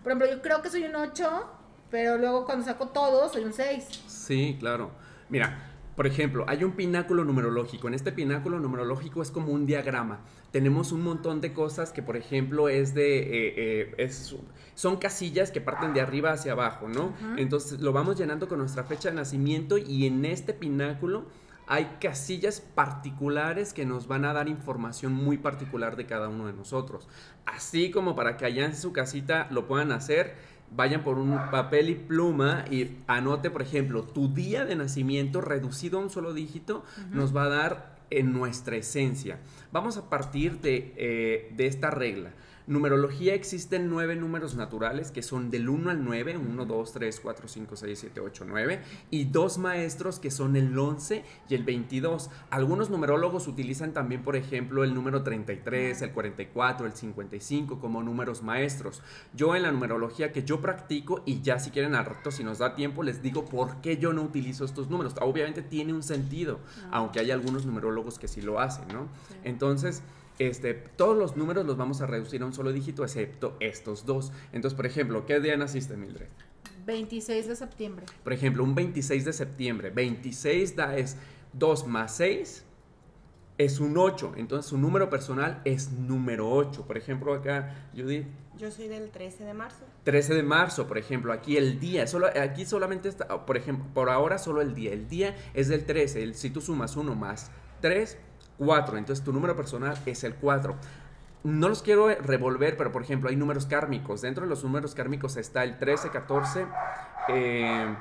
Por 0.03 0.11
ejemplo, 0.11 0.29
yo 0.29 0.41
creo 0.41 0.61
que 0.61 0.69
soy 0.69 0.83
un 0.85 0.95
8, 0.95 1.45
pero 1.89 2.17
luego 2.17 2.45
cuando 2.45 2.65
saco 2.65 2.87
todo, 2.89 3.29
soy 3.29 3.43
un 3.43 3.53
6. 3.53 3.85
Sí, 4.07 4.57
claro. 4.59 4.91
Mira, 5.29 5.57
Por 5.95 6.07
ejemplo, 6.07 6.43
hay 6.47 6.63
un 6.63 6.73
pináculo 6.73 7.23
numerológico. 7.23 7.87
En 7.87 7.93
este 7.93 8.11
pináculo 8.11 8.59
numerológico 8.59 9.21
es 9.21 9.31
como 9.31 9.53
un 9.53 9.65
diagrama. 9.65 10.19
Tenemos 10.51 10.91
un 10.91 11.01
montón 11.03 11.39
de 11.39 11.53
cosas 11.53 11.93
que, 11.93 12.03
por 12.03 12.17
ejemplo, 12.17 12.67
es 12.67 12.93
de... 12.93 13.19
eh, 13.19 13.53
eh, 13.57 13.95
es- 13.97 14.35
son 14.73 14.97
casillas 14.97 15.51
que 15.51 15.61
parten 15.61 15.93
de 15.93 16.01
arriba 16.01 16.31
hacia 16.33 16.51
abajo, 16.51 16.89
¿no? 16.89 17.13
Entonces 17.37 17.79
lo 17.79 17.93
vamos 17.93 18.17
llenando 18.17 18.49
con 18.49 18.59
nuestra 18.59 18.83
fecha 18.83 19.09
de 19.09 19.15
nacimiento 19.15 19.77
y 19.77 20.05
en 20.05 20.25
este 20.25 20.53
pináculo 20.53 21.25
hay 21.67 21.85
casillas 22.01 22.59
particulares 22.59 23.73
que 23.73 23.85
nos 23.85 24.07
van 24.07 24.25
a 24.25 24.33
dar 24.33 24.49
información 24.49 25.13
muy 25.13 25.37
particular 25.37 25.95
de 25.95 26.05
cada 26.05 26.27
uno 26.29 26.45
de 26.47 26.53
nosotros. 26.53 27.07
Así 27.45 27.89
como 27.89 28.15
para 28.15 28.35
que 28.37 28.45
allá 28.45 28.65
en 28.65 28.75
su 28.75 28.91
casita 28.91 29.47
lo 29.49 29.65
puedan 29.67 29.91
hacer, 29.91 30.35
vayan 30.71 31.03
por 31.03 31.17
un 31.17 31.37
papel 31.51 31.89
y 31.89 31.95
pluma 31.95 32.65
y 32.69 32.97
anote, 33.07 33.49
por 33.49 33.61
ejemplo, 33.61 34.03
tu 34.03 34.33
día 34.33 34.65
de 34.65 34.75
nacimiento 34.75 35.41
reducido 35.41 35.99
a 35.99 36.01
un 36.01 36.09
solo 36.09 36.33
dígito 36.33 36.83
nos 37.11 37.35
va 37.35 37.43
a 37.43 37.49
dar 37.49 37.95
en 38.09 38.33
nuestra 38.33 38.75
esencia. 38.75 39.39
Vamos 39.71 39.97
a 39.97 40.09
partir 40.09 40.59
de, 40.61 40.93
eh, 40.97 41.53
de 41.55 41.67
esta 41.67 41.89
regla. 41.89 42.31
Numerología 42.67 43.35
existen 43.35 43.89
nueve 43.89 44.15
números 44.15 44.55
naturales 44.55 45.11
que 45.11 45.21
son 45.21 45.51
del 45.51 45.69
1 45.69 45.91
al 45.91 46.03
9, 46.03 46.37
1, 46.37 46.65
2, 46.65 46.93
3, 46.93 47.19
4, 47.19 47.47
5, 47.47 47.75
6, 47.75 47.99
7, 47.99 48.19
8, 48.19 48.45
9, 48.47 48.81
y 49.11 49.25
dos 49.25 49.59
maestros 49.59 50.19
que 50.19 50.31
son 50.31 50.55
el 50.55 50.77
11 50.77 51.23
y 51.47 51.53
el 51.53 51.63
22. 51.63 52.31
Algunos 52.49 52.89
numerólogos 52.89 53.47
utilizan 53.47 53.93
también, 53.93 54.23
por 54.23 54.35
ejemplo, 54.35 54.83
el 54.83 54.95
número 54.95 55.21
33, 55.21 56.01
el 56.01 56.11
44, 56.11 56.87
el 56.87 56.93
55 56.93 57.79
como 57.79 58.01
números 58.01 58.41
maestros. 58.41 59.03
Yo 59.35 59.55
en 59.55 59.61
la 59.61 59.71
numerología 59.71 60.31
que 60.31 60.43
yo 60.43 60.59
practico, 60.59 61.21
y 61.27 61.41
ya 61.41 61.59
si 61.59 61.69
quieren 61.69 61.93
al 61.93 62.05
rato, 62.05 62.31
si 62.31 62.43
nos 62.43 62.57
da 62.57 62.73
tiempo, 62.73 63.03
les 63.03 63.21
digo 63.21 63.45
por 63.45 63.79
qué 63.81 63.97
yo 63.97 64.11
no 64.11 64.23
utilizo 64.23 64.65
estos 64.65 64.89
números. 64.89 65.13
Obviamente 65.21 65.61
tiene 65.61 65.93
un 65.93 66.01
sentido, 66.01 66.59
aunque 66.91 67.19
hay 67.19 67.29
algunos 67.29 67.65
numerólogos 67.67 68.17
que 68.17 68.27
sí 68.27 68.41
lo 68.41 68.59
hacen, 68.59 68.87
¿no? 68.87 69.07
Entonces... 69.43 70.01
Este, 70.39 70.73
todos 70.73 71.17
los 71.17 71.37
números 71.37 71.65
los 71.65 71.77
vamos 71.77 72.01
a 72.01 72.07
reducir 72.07 72.41
a 72.41 72.45
un 72.45 72.53
solo 72.53 72.71
dígito, 72.73 73.03
excepto 73.03 73.55
estos 73.59 74.05
dos. 74.05 74.31
Entonces, 74.51 74.75
por 74.75 74.85
ejemplo, 74.85 75.25
¿qué 75.25 75.39
día 75.39 75.55
naciste, 75.57 75.95
Mildred? 75.95 76.27
26 76.85 77.47
de 77.47 77.55
septiembre. 77.55 78.05
Por 78.23 78.33
ejemplo, 78.33 78.63
un 78.63 78.75
26 78.75 79.25
de 79.25 79.33
septiembre. 79.33 79.89
26 79.89 80.75
da 80.75 80.97
es 80.97 81.17
2 81.53 81.87
más 81.87 82.15
6 82.17 82.63
es 83.57 83.79
un 83.79 83.97
8. 83.97 84.33
Entonces, 84.35 84.69
su 84.69 84.77
número 84.77 85.09
personal 85.09 85.61
es 85.63 85.91
número 85.91 86.51
8. 86.51 86.85
Por 86.85 86.97
ejemplo, 86.97 87.33
acá, 87.33 87.87
Judith, 87.95 88.27
Yo 88.57 88.69
soy 88.71 88.87
del 88.89 89.09
13 89.09 89.45
de 89.45 89.53
marzo. 89.53 89.85
13 90.03 90.33
de 90.35 90.43
marzo, 90.43 90.87
por 90.87 90.97
ejemplo, 90.97 91.31
aquí 91.33 91.55
el 91.57 91.79
día, 91.79 92.05
solo, 92.07 92.27
aquí 92.27 92.65
solamente 92.65 93.07
está, 93.09 93.45
por 93.45 93.55
ejemplo, 93.57 93.85
por 93.93 94.09
ahora 94.09 94.37
solo 94.37 94.61
el 94.61 94.75
día, 94.75 94.91
el 94.93 95.07
día 95.07 95.35
es 95.53 95.67
del 95.69 95.85
13, 95.85 96.21
el- 96.23 96.35
si 96.35 96.49
tú 96.49 96.61
sumas 96.61 96.95
1 96.97 97.15
más 97.15 97.49
3, 97.81 98.17
4, 98.57 98.97
entonces 98.97 99.23
tu 99.23 99.33
número 99.33 99.55
personal 99.55 99.97
es 100.05 100.23
el 100.23 100.35
4. 100.35 100.75
No 101.43 101.69
los 101.69 101.81
quiero 101.83 102.07
revolver, 102.07 102.75
pero 102.77 102.91
por 102.91 103.03
ejemplo 103.03 103.29
hay 103.29 103.35
números 103.35 103.65
kármicos, 103.67 104.21
dentro 104.21 104.43
de 104.43 104.49
los 104.49 104.63
números 104.63 104.95
kármicos 104.95 105.37
está 105.37 105.63
el 105.63 105.77
13, 105.77 106.09
14, 106.09 106.65
eh, 107.29 107.95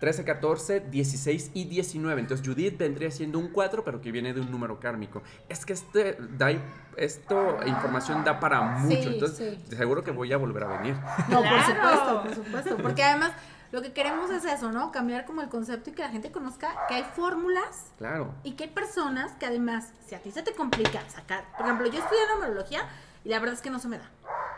13, 0.00 0.24
14, 0.24 0.80
16 0.90 1.50
y 1.52 1.64
19. 1.66 2.18
Entonces 2.22 2.46
Judith 2.46 2.78
vendría 2.78 3.10
siendo 3.10 3.38
un 3.38 3.48
4, 3.48 3.84
pero 3.84 4.00
que 4.00 4.10
viene 4.10 4.32
de 4.32 4.40
un 4.40 4.50
número 4.50 4.80
kármico. 4.80 5.22
Es 5.50 5.66
que 5.66 5.74
este 5.74 6.16
da, 6.38 6.50
esto 6.96 7.58
información 7.66 8.24
da 8.24 8.40
para 8.40 8.62
mucho, 8.62 9.02
Sí, 9.02 9.08
entonces 9.12 9.58
sí. 9.68 9.76
seguro 9.76 10.02
que 10.02 10.10
voy 10.10 10.32
a 10.32 10.38
volver 10.38 10.62
a 10.64 10.78
venir. 10.78 10.96
No, 11.28 11.42
por 11.42 11.60
supuesto, 11.62 12.22
por 12.22 12.34
supuesto. 12.34 12.76
Porque 12.78 13.02
además 13.02 13.32
lo 13.72 13.82
que 13.82 13.92
queremos 13.92 14.30
es 14.30 14.44
eso, 14.44 14.72
¿no? 14.72 14.90
Cambiar 14.92 15.24
como 15.24 15.42
el 15.42 15.48
concepto 15.48 15.90
y 15.90 15.92
que 15.92 16.02
la 16.02 16.08
gente 16.08 16.30
conozca 16.32 16.74
que 16.88 16.94
hay 16.94 17.04
fórmulas 17.14 17.92
Claro. 17.98 18.34
y 18.42 18.52
que 18.52 18.64
hay 18.64 18.70
personas 18.70 19.32
que 19.32 19.46
además, 19.46 19.92
si 20.06 20.14
a 20.14 20.22
ti 20.22 20.30
se 20.30 20.42
te 20.42 20.52
complica 20.54 21.08
sacar, 21.08 21.44
por 21.56 21.66
ejemplo, 21.66 21.86
yo 21.86 21.98
estudié 22.00 22.20
numerología 22.34 22.82
y 23.24 23.28
la 23.28 23.38
verdad 23.38 23.54
es 23.54 23.60
que 23.60 23.70
no 23.70 23.78
se 23.78 23.88
me 23.88 23.98
da. 23.98 24.10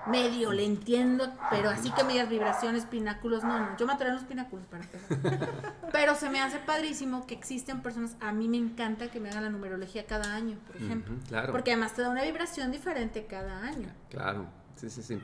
Medio 0.07 0.52
le 0.52 0.64
entiendo, 0.64 1.33
pero 1.50 1.71
así 1.71 1.90
que 1.92 2.02
medias 2.02 2.28
vibraciones, 2.28 2.87
pináculos, 2.87 3.45
no, 3.45 3.59
no. 3.61 3.76
Yo 3.76 3.87
me 3.87 3.92
en 3.92 4.14
los 4.14 4.25
pináculos 4.25 4.66
para 4.66 4.83
empezar. 4.83 5.73
Pero 5.92 6.16
se 6.16 6.28
me 6.28 6.40
hace 6.40 6.59
padrísimo 6.59 7.25
que 7.26 7.35
existen 7.35 7.83
personas, 7.83 8.16
a 8.21 8.33
mí 8.33 8.49
me 8.49 8.57
encanta 8.57 9.12
que 9.12 9.21
me 9.21 9.31
hagan 9.31 9.45
la 9.45 9.50
numerología 9.50 10.04
cada 10.07 10.35
año, 10.35 10.59
por 10.66 10.76
ejemplo. 10.76 11.14
Claro. 11.28 11.52
Porque 11.52 11.71
además 11.73 11.92
te 11.95 12.02
da 12.02 12.09
una 12.09 12.23
vibración 12.23 12.73
diferente 12.73 13.26
cada 13.26 13.61
año. 13.61 13.92
Claro, 14.11 14.47
sí, 14.76 14.90
sí, 14.90 15.02
sí. 15.02 15.18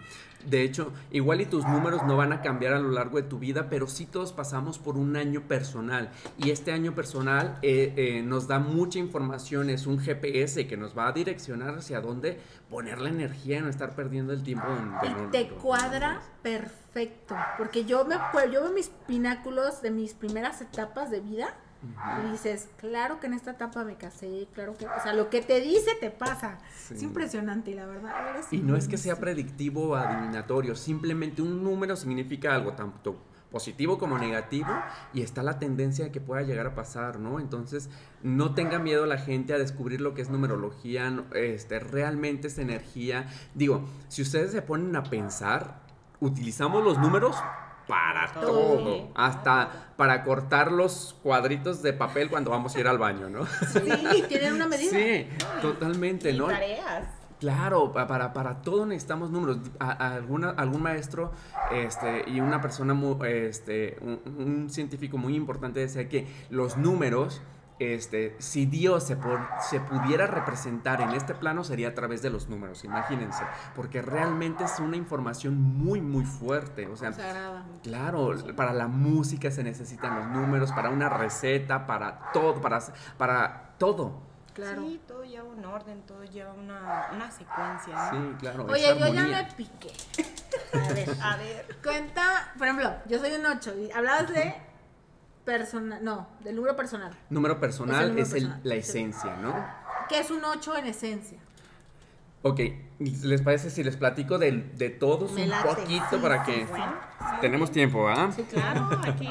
De 0.47 0.63
hecho, 0.63 0.93
igual 1.11 1.41
y 1.41 1.47
tus 1.47 1.65
números 1.67 2.05
no 2.05 2.17
van 2.17 2.33
a 2.33 2.43
cambiar 2.43 2.73
a 2.75 2.79
lo 2.79 2.91
largo 2.91 3.17
de 3.17 3.25
tu 3.25 3.39
vida, 3.41 3.69
pero 3.69 3.89
sí 3.89 4.07
todos 4.07 4.33
pasamos 4.33 4.79
por 4.79 4.97
un 4.97 5.17
año 5.17 5.43
personal. 5.49 6.11
Y 6.39 6.51
este 6.51 6.71
año 6.73 6.95
personal 6.95 7.59
eh, 7.63 7.93
eh, 7.97 8.23
nos 8.23 8.47
da 8.47 8.61
mucha 8.61 8.99
información, 9.01 9.69
es 9.69 9.87
un 9.87 9.99
GPS 9.99 10.67
que 10.69 10.77
nos 10.77 10.97
va 10.97 11.09
a 11.09 11.13
direccionar 11.13 11.75
hacia 11.77 12.01
dónde 12.01 12.39
poner 12.71 13.01
la 13.01 13.09
energía 13.09 13.59
y 13.59 13.63
no 13.63 13.69
estar 13.69 13.97
perdiendo 13.97 14.33
el 14.33 14.43
tiempo. 14.45 14.67
en- 14.69 15.29
Y 15.29 15.31
te 15.33 15.49
cuadra 15.49 16.21
perfecto. 16.43 17.35
Porque 17.57 17.85
yo 17.85 18.05
me 18.05 18.15
yo 18.53 18.63
veo 18.63 18.73
mis 18.73 18.89
pináculos 19.07 19.83
de 19.83 19.91
mis 19.91 20.15
primeras 20.15 20.61
etapas 20.61 21.11
de 21.11 21.21
vida. 21.21 21.55
Y 21.81 22.33
dices, 22.33 22.69
claro 22.77 23.21
que 23.21 23.29
en 23.29 23.35
esta 23.35 23.53
etapa 23.53 23.85
me 23.85 23.97
casé, 23.97 24.49
claro 24.53 24.77
que, 24.77 24.87
o 24.87 25.03
sea, 25.03 25.13
lo 25.13 25.31
que 25.31 25.43
te 25.43 25.61
dice 25.61 25.93
te 26.01 26.11
pasa. 26.11 26.59
Sí. 26.77 26.95
Es 26.95 27.03
impresionante, 27.03 27.71
y 27.71 27.75
la 27.75 27.87
verdad. 27.87 28.13
eres 28.31 28.53
Y 28.53 28.59
no 28.59 28.77
es 28.77 28.89
que 28.89 28.99
sea 28.99 29.17
predictivo 29.17 29.91
o 29.91 29.95
adivinatorio, 29.95 30.75
simplemente 30.75 31.41
un 31.41 31.63
número 31.63 31.95
significa 31.95 32.55
algo 32.55 32.73
tanto 32.73 33.17
positivo 33.51 33.99
como 33.99 34.19
negativo 34.19 34.69
y 35.15 35.23
está 35.23 35.43
la 35.43 35.59
tendencia 35.59 36.05
de 36.05 36.13
que 36.13 36.21
pueda 36.21 36.43
llegar 36.43 36.67
a 36.67 36.75
pasar, 36.75 37.19
¿no? 37.19 37.41
Entonces, 37.41 37.89
no 38.23 38.55
tenga 38.55 38.79
miedo 38.79 39.07
la 39.07 39.19
gente 39.19 39.55
a 39.55 39.59
descubrir 39.59 40.01
lo 40.01 40.15
que 40.15 40.23
es 40.23 40.31
numerología, 40.31 41.25
este, 41.35 41.79
realmente 41.79 42.49
es 42.49 42.59
energía. 42.59 43.27
Digo, 43.55 43.89
si 44.09 44.23
ustedes 44.23 44.53
se 44.53 44.63
ponen 44.63 44.95
a 44.97 45.05
pensar, 45.05 45.81
utilizamos 46.21 46.85
los 46.85 46.99
números 46.99 47.37
para 47.89 48.31
Todo. 48.33 48.47
todo, 48.77 49.09
hasta 49.15 49.93
para 49.97 50.23
cortar 50.23 50.71
los 50.71 51.17
cuadritos 51.23 51.83
de 51.83 51.93
papel 51.95 52.29
cuando 52.31 52.51
vamos 52.51 52.77
a 52.77 52.81
ir 52.81 52.87
al 52.87 52.99
baño, 52.99 53.29
¿no? 53.31 53.47
Sí, 53.47 54.25
tienen 54.29 54.53
una 54.55 54.67
medida. 54.69 54.91
Sí, 54.93 55.27
totalmente, 55.63 56.31
Y 56.31 56.39
¿no? 56.39 56.47
tareas. 56.47 57.09
Claro, 57.41 57.93
pa- 57.93 58.07
para, 58.09 58.33
para 58.33 58.63
todo 58.63 58.85
necesitamos 58.85 59.31
números. 59.31 59.59
A- 59.79 59.93
a 59.93 60.15
alguna, 60.15 60.51
algún 60.51 60.83
maestro 60.83 61.33
este, 61.73 62.25
y 62.29 62.41
una 62.41 62.61
persona, 62.61 62.95
mu- 62.95 63.23
este, 63.25 63.97
un, 64.01 64.21
un 64.39 64.71
científico 64.71 65.17
muy 65.19 65.35
importante 65.37 65.81
decía 65.81 66.09
que 66.09 66.27
los 66.51 66.77
números, 66.77 67.41
este, 67.79 68.35
si 68.39 68.67
Dios 68.67 69.05
se, 69.05 69.17
por- 69.17 69.47
se 69.61 69.81
pudiera 69.81 70.27
representar 70.27 71.01
en 71.01 71.11
este 71.11 71.35
plano 71.35 71.63
sería 71.65 71.89
a 71.89 71.95
través 71.95 72.23
de 72.23 72.31
los 72.31 72.49
números, 72.49 72.85
imagínense, 72.85 73.43
porque 73.77 74.03
realmente 74.03 74.65
es 74.65 74.79
una 74.81 74.97
información 74.97 75.61
muy, 75.61 76.01
muy 76.01 76.25
fuerte. 76.25 76.87
O 76.89 76.97
sea, 76.97 77.13
Sagrada. 77.13 77.65
Claro, 77.83 78.35
para 78.57 78.73
la 78.73 78.89
música 78.89 79.51
se 79.51 79.63
necesitan 79.63 80.17
los 80.17 80.27
números, 80.29 80.73
para 80.73 80.91
una 80.91 81.09
receta, 81.09 81.87
para 81.87 82.33
todo, 82.33 82.61
para, 82.61 82.81
para 83.17 83.75
todo. 83.79 84.27
Claro. 84.55 84.83
Sí, 84.83 85.01
todo 85.07 85.23
lleva 85.23 85.45
un 85.45 85.65
orden, 85.65 86.03
todo 86.03 86.25
lleva 86.25 86.53
una, 86.53 87.07
una 87.15 87.31
secuencia. 87.31 87.95
¿no? 87.95 88.11
Sí, 88.11 88.37
claro. 88.41 88.67
Oye, 88.69 88.89
yo 88.99 89.07
ya 89.15 89.25
me 89.25 89.45
piqué. 89.57 89.93
A 90.75 90.93
ver, 90.93 91.09
A 91.23 91.37
ver. 91.37 91.79
cuenta, 91.83 92.53
por 92.59 92.67
ejemplo, 92.67 92.93
yo 93.07 93.21
soy 93.21 93.33
un 93.35 93.47
8 93.47 93.75
y 93.79 93.91
hablabas 93.93 94.29
de 94.31 94.53
personal, 95.59 96.05
no, 96.05 96.29
del 96.45 96.55
número 96.57 96.77
personal. 96.77 97.11
Número 97.31 97.59
personal 97.59 98.19
es, 98.19 98.35
el- 98.35 98.49
la 98.65 98.75
el- 98.75 98.81
esencia, 98.81 99.35
¿no? 99.37 99.55
¿Qué 100.09 100.21
es 100.21 100.31
un 100.31 100.45
8 100.45 100.77
en 100.77 100.87
esencia? 100.87 101.39
Ok, 102.43 102.61
¿les 102.99 103.41
parece 103.41 103.71
si 103.71 103.83
les 103.83 103.97
platico 103.97 104.37
de, 104.39 104.53
de 104.53 104.91
todos 104.91 105.33
Me 105.33 105.45
un 105.45 105.49
late. 105.51 105.69
poquito 105.69 106.05
Sí, 106.11 106.17
para 106.21 106.45
sí, 106.45 106.53
que 106.53 106.67
tenemos 107.41 107.71
tiempo, 107.73 108.07
¿ah? 108.09 108.31
Sí, 108.31 108.43
Claro, 108.45 108.91
aquí 109.03 109.27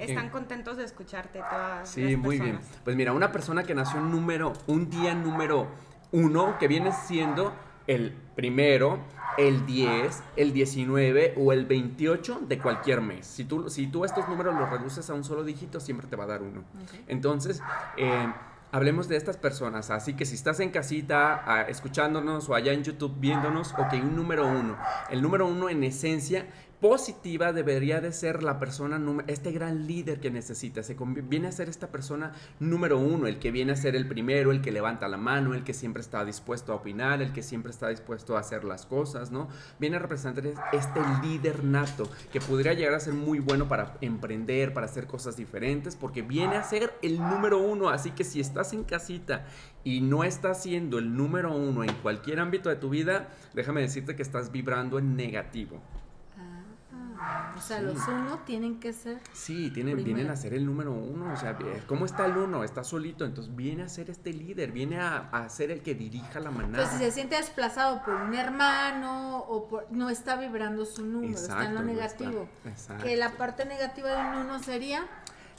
están 0.00 0.28
contentos 0.30 0.76
de 0.76 0.84
escucharte 0.84 1.38
todas. 1.38 1.88
Sí, 1.88 2.02
las 2.16 2.18
muy 2.20 2.40
bien. 2.40 2.58
Pues 2.84 2.96
mira, 2.96 3.12
una 3.12 3.30
persona 3.30 3.62
que 3.62 3.74
nació 3.76 4.00
un 4.00 4.10
número, 4.10 4.52
un 4.66 4.90
día 4.90 5.14
número 5.14 5.68
uno, 6.12 6.58
que 6.58 6.66
viene 6.66 6.90
siendo 7.06 7.54
el 7.86 8.12
primero, 8.34 8.98
el 9.40 9.64
10, 9.66 10.22
el 10.36 10.52
19 10.52 11.34
o 11.36 11.52
el 11.52 11.64
28 11.64 12.42
de 12.46 12.58
cualquier 12.58 13.00
mes. 13.00 13.26
Si 13.26 13.44
tú, 13.44 13.70
si 13.70 13.86
tú 13.86 14.04
estos 14.04 14.28
números 14.28 14.54
los 14.54 14.68
reduces 14.68 15.08
a 15.08 15.14
un 15.14 15.24
solo 15.24 15.44
dígito, 15.44 15.80
siempre 15.80 16.06
te 16.06 16.16
va 16.16 16.24
a 16.24 16.28
dar 16.28 16.42
uno. 16.42 16.62
Entonces, 17.08 17.62
eh, 17.96 18.32
hablemos 18.72 19.08
de 19.08 19.16
estas 19.16 19.36
personas. 19.36 19.90
Así 19.90 20.14
que 20.14 20.26
si 20.26 20.34
estás 20.34 20.60
en 20.60 20.70
casita 20.70 21.42
ah, 21.46 21.62
escuchándonos 21.62 22.48
o 22.48 22.54
allá 22.54 22.72
en 22.72 22.84
YouTube 22.84 23.14
viéndonos, 23.18 23.72
ok, 23.72 23.94
un 23.94 24.14
número 24.14 24.46
uno. 24.46 24.76
El 25.10 25.22
número 25.22 25.46
uno 25.46 25.68
en 25.70 25.84
esencia 25.84 26.46
positiva 26.80 27.52
debería 27.52 28.00
de 28.00 28.12
ser 28.12 28.42
la 28.42 28.58
persona, 28.58 29.00
este 29.26 29.52
gran 29.52 29.86
líder 29.86 30.18
que 30.18 30.30
necesita. 30.30 30.82
Se 30.82 30.96
viene 30.98 31.48
a 31.48 31.52
ser 31.52 31.68
esta 31.68 31.88
persona 31.88 32.32
número 32.58 32.98
uno, 32.98 33.26
el 33.26 33.38
que 33.38 33.50
viene 33.50 33.72
a 33.72 33.76
ser 33.76 33.94
el 33.96 34.08
primero, 34.08 34.50
el 34.50 34.62
que 34.62 34.72
levanta 34.72 35.06
la 35.08 35.18
mano, 35.18 35.52
el 35.54 35.62
que 35.62 35.74
siempre 35.74 36.00
está 36.00 36.24
dispuesto 36.24 36.72
a 36.72 36.76
opinar, 36.76 37.20
el 37.20 37.32
que 37.32 37.42
siempre 37.42 37.70
está 37.70 37.88
dispuesto 37.88 38.36
a 38.36 38.40
hacer 38.40 38.64
las 38.64 38.86
cosas, 38.86 39.30
¿no? 39.30 39.48
Viene 39.78 39.96
a 39.96 39.98
representar 39.98 40.46
es- 40.46 40.58
este 40.72 41.00
líder 41.22 41.64
nato 41.64 42.08
que 42.32 42.40
podría 42.40 42.72
llegar 42.72 42.94
a 42.94 43.00
ser 43.00 43.12
muy 43.14 43.40
bueno 43.40 43.68
para 43.68 43.98
emprender, 44.00 44.72
para 44.72 44.86
hacer 44.86 45.06
cosas 45.06 45.36
diferentes, 45.36 45.96
porque 45.96 46.22
viene 46.22 46.56
a 46.56 46.62
ser 46.62 46.92
el 47.02 47.18
número 47.18 47.58
uno. 47.58 47.90
Así 47.90 48.12
que 48.12 48.24
si 48.24 48.40
estás 48.40 48.72
en 48.72 48.84
casita 48.84 49.44
y 49.84 50.00
no 50.00 50.24
estás 50.24 50.62
siendo 50.62 50.98
el 50.98 51.14
número 51.14 51.54
uno 51.54 51.84
en 51.84 51.92
cualquier 51.96 52.40
ámbito 52.40 52.68
de 52.70 52.76
tu 52.76 52.88
vida, 52.88 53.28
déjame 53.54 53.82
decirte 53.82 54.16
que 54.16 54.22
estás 54.22 54.50
vibrando 54.50 54.98
en 54.98 55.14
negativo. 55.16 55.80
O 57.56 57.60
sea, 57.60 57.80
los 57.82 58.06
uno 58.08 58.38
tienen 58.46 58.80
que 58.80 58.92
ser. 58.92 59.20
Sí, 59.32 59.70
tienen, 59.70 59.96
Primero. 59.96 60.16
vienen 60.16 60.32
a 60.32 60.36
ser 60.36 60.54
el 60.54 60.64
número 60.64 60.92
uno. 60.92 61.32
O 61.32 61.36
sea, 61.36 61.50
eh, 61.60 61.82
¿cómo 61.86 62.06
está 62.06 62.26
el 62.26 62.36
uno? 62.36 62.64
Está 62.64 62.82
solito. 62.84 63.24
Entonces 63.24 63.54
viene 63.54 63.82
a 63.82 63.88
ser 63.88 64.08
este 64.08 64.32
líder, 64.32 64.72
viene 64.72 64.98
a, 65.00 65.28
a 65.30 65.48
ser 65.48 65.70
el 65.70 65.82
que 65.82 65.94
dirija 65.94 66.40
la 66.40 66.50
manada. 66.50 66.84
Entonces, 66.84 66.98
si 66.98 67.04
se 67.04 67.10
siente 67.12 67.36
desplazado 67.36 68.02
por 68.02 68.14
un 68.14 68.34
hermano 68.34 69.38
o 69.40 69.68
por, 69.68 69.86
no 69.90 70.08
está 70.08 70.36
vibrando 70.36 70.86
su 70.86 71.04
número, 71.04 71.34
está 71.34 71.66
en 71.66 71.74
lo 71.74 71.80
no 71.80 71.86
negativo. 71.86 72.48
está. 72.64 72.96
Que 72.98 73.16
la 73.16 73.30
parte 73.32 73.64
negativa 73.66 74.08
de 74.10 74.16
un 74.38 74.46
uno 74.46 74.58
sería 74.62 75.06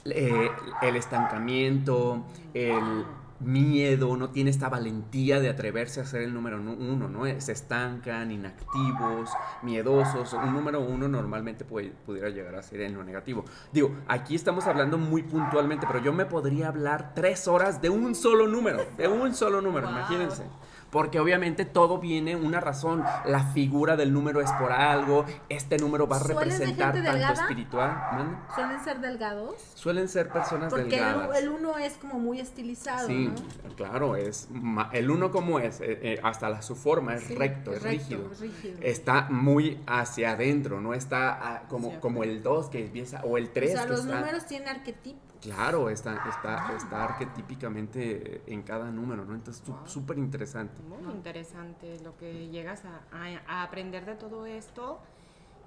Eh, 0.04 0.50
el 0.82 0.96
estancamiento, 0.96 2.24
el 2.54 3.04
miedo, 3.44 4.16
no 4.16 4.30
tiene 4.30 4.50
esta 4.50 4.68
valentía 4.68 5.40
de 5.40 5.48
atreverse 5.48 6.00
a 6.00 6.04
ser 6.04 6.22
el 6.22 6.32
número 6.34 6.58
uno, 6.60 7.08
¿no? 7.08 7.24
Se 7.40 7.52
estancan, 7.52 8.30
inactivos, 8.30 9.30
miedosos. 9.62 10.32
Un 10.32 10.52
número 10.52 10.80
uno 10.80 11.08
normalmente 11.08 11.64
puede- 11.64 11.90
pudiera 12.06 12.28
llegar 12.28 12.54
a 12.54 12.62
ser 12.62 12.80
en 12.82 12.94
lo 12.94 13.04
negativo. 13.04 13.44
Digo, 13.72 13.94
aquí 14.08 14.34
estamos 14.34 14.66
hablando 14.66 14.98
muy 14.98 15.22
puntualmente, 15.22 15.86
pero 15.86 16.00
yo 16.00 16.12
me 16.12 16.26
podría 16.26 16.68
hablar 16.68 17.12
tres 17.14 17.48
horas 17.48 17.80
de 17.82 17.90
un 17.90 18.14
solo 18.14 18.46
número, 18.46 18.78
de 18.96 19.08
un 19.08 19.34
solo 19.34 19.60
número, 19.60 19.86
Wow. 19.88 19.96
imagínense. 19.96 20.44
Porque 20.92 21.18
obviamente 21.18 21.64
todo 21.64 21.98
viene 21.98 22.36
una 22.36 22.60
razón. 22.60 23.02
La 23.24 23.42
figura 23.44 23.96
del 23.96 24.12
número 24.12 24.42
es 24.42 24.52
por 24.52 24.72
algo. 24.72 25.24
Este 25.48 25.78
número 25.78 26.06
va 26.06 26.16
a 26.16 26.20
¿Suelen 26.20 26.50
ser 26.52 26.58
representar 26.68 26.92
tanto 26.92 27.10
delgada? 27.10 27.32
espiritual. 27.32 28.38
suelen 28.54 28.80
ser 28.84 29.00
delgados. 29.00 29.54
Suelen 29.74 30.08
ser 30.08 30.28
personas 30.28 30.68
Porque 30.68 30.84
el, 30.84 30.90
delgadas. 30.90 31.38
el 31.38 31.48
uno 31.48 31.78
es 31.78 31.94
como 31.94 32.18
muy 32.20 32.40
estilizado, 32.40 33.06
Sí, 33.08 33.28
¿no? 33.34 33.74
claro, 33.74 34.16
es 34.16 34.48
el 34.92 35.10
uno 35.10 35.30
como 35.30 35.58
es, 35.60 35.80
eh, 35.80 35.98
eh, 36.02 36.20
hasta 36.22 36.50
la, 36.50 36.60
su 36.60 36.76
forma 36.76 37.14
es 37.14 37.22
Sí, 37.24 37.34
recto, 37.36 37.72
es, 37.72 37.82
recto, 37.82 37.98
rígido. 38.18 38.30
rígido. 38.38 38.78
Está 38.82 39.28
muy 39.30 39.80
hacia 39.86 40.32
adentro, 40.32 40.82
no 40.82 40.92
está 40.92 41.38
ah, 41.40 41.62
como, 41.70 41.98
como 42.00 42.22
el 42.22 42.42
2 42.42 42.68
que 42.68 42.84
empieza, 42.84 43.22
o 43.24 43.38
el 43.38 43.48
3 43.48 43.70
O 43.70 43.72
sea, 43.72 43.82
que 43.84 43.88
los 43.92 44.00
está... 44.00 44.20
números 44.20 44.44
tienen 44.44 44.68
arquetipos. 44.68 45.22
Claro, 45.40 45.90
está, 45.90 46.22
está, 46.28 46.72
está 46.76 47.02
arquetípicamente 47.04 48.42
en 48.46 48.62
cada 48.62 48.90
número, 48.92 49.24
¿no? 49.24 49.34
Entonces, 49.34 49.60
sú- 49.64 49.74
súper 49.86 50.18
interesante. 50.18 50.80
Muy 50.88 51.12
interesante 51.12 51.98
lo 52.00 52.16
que 52.16 52.48
llegas 52.48 52.84
a, 52.84 53.02
a- 53.12 53.42
a 53.46 53.62
aprender 53.62 54.04
de 54.04 54.14
todo 54.16 54.46
esto. 54.46 55.00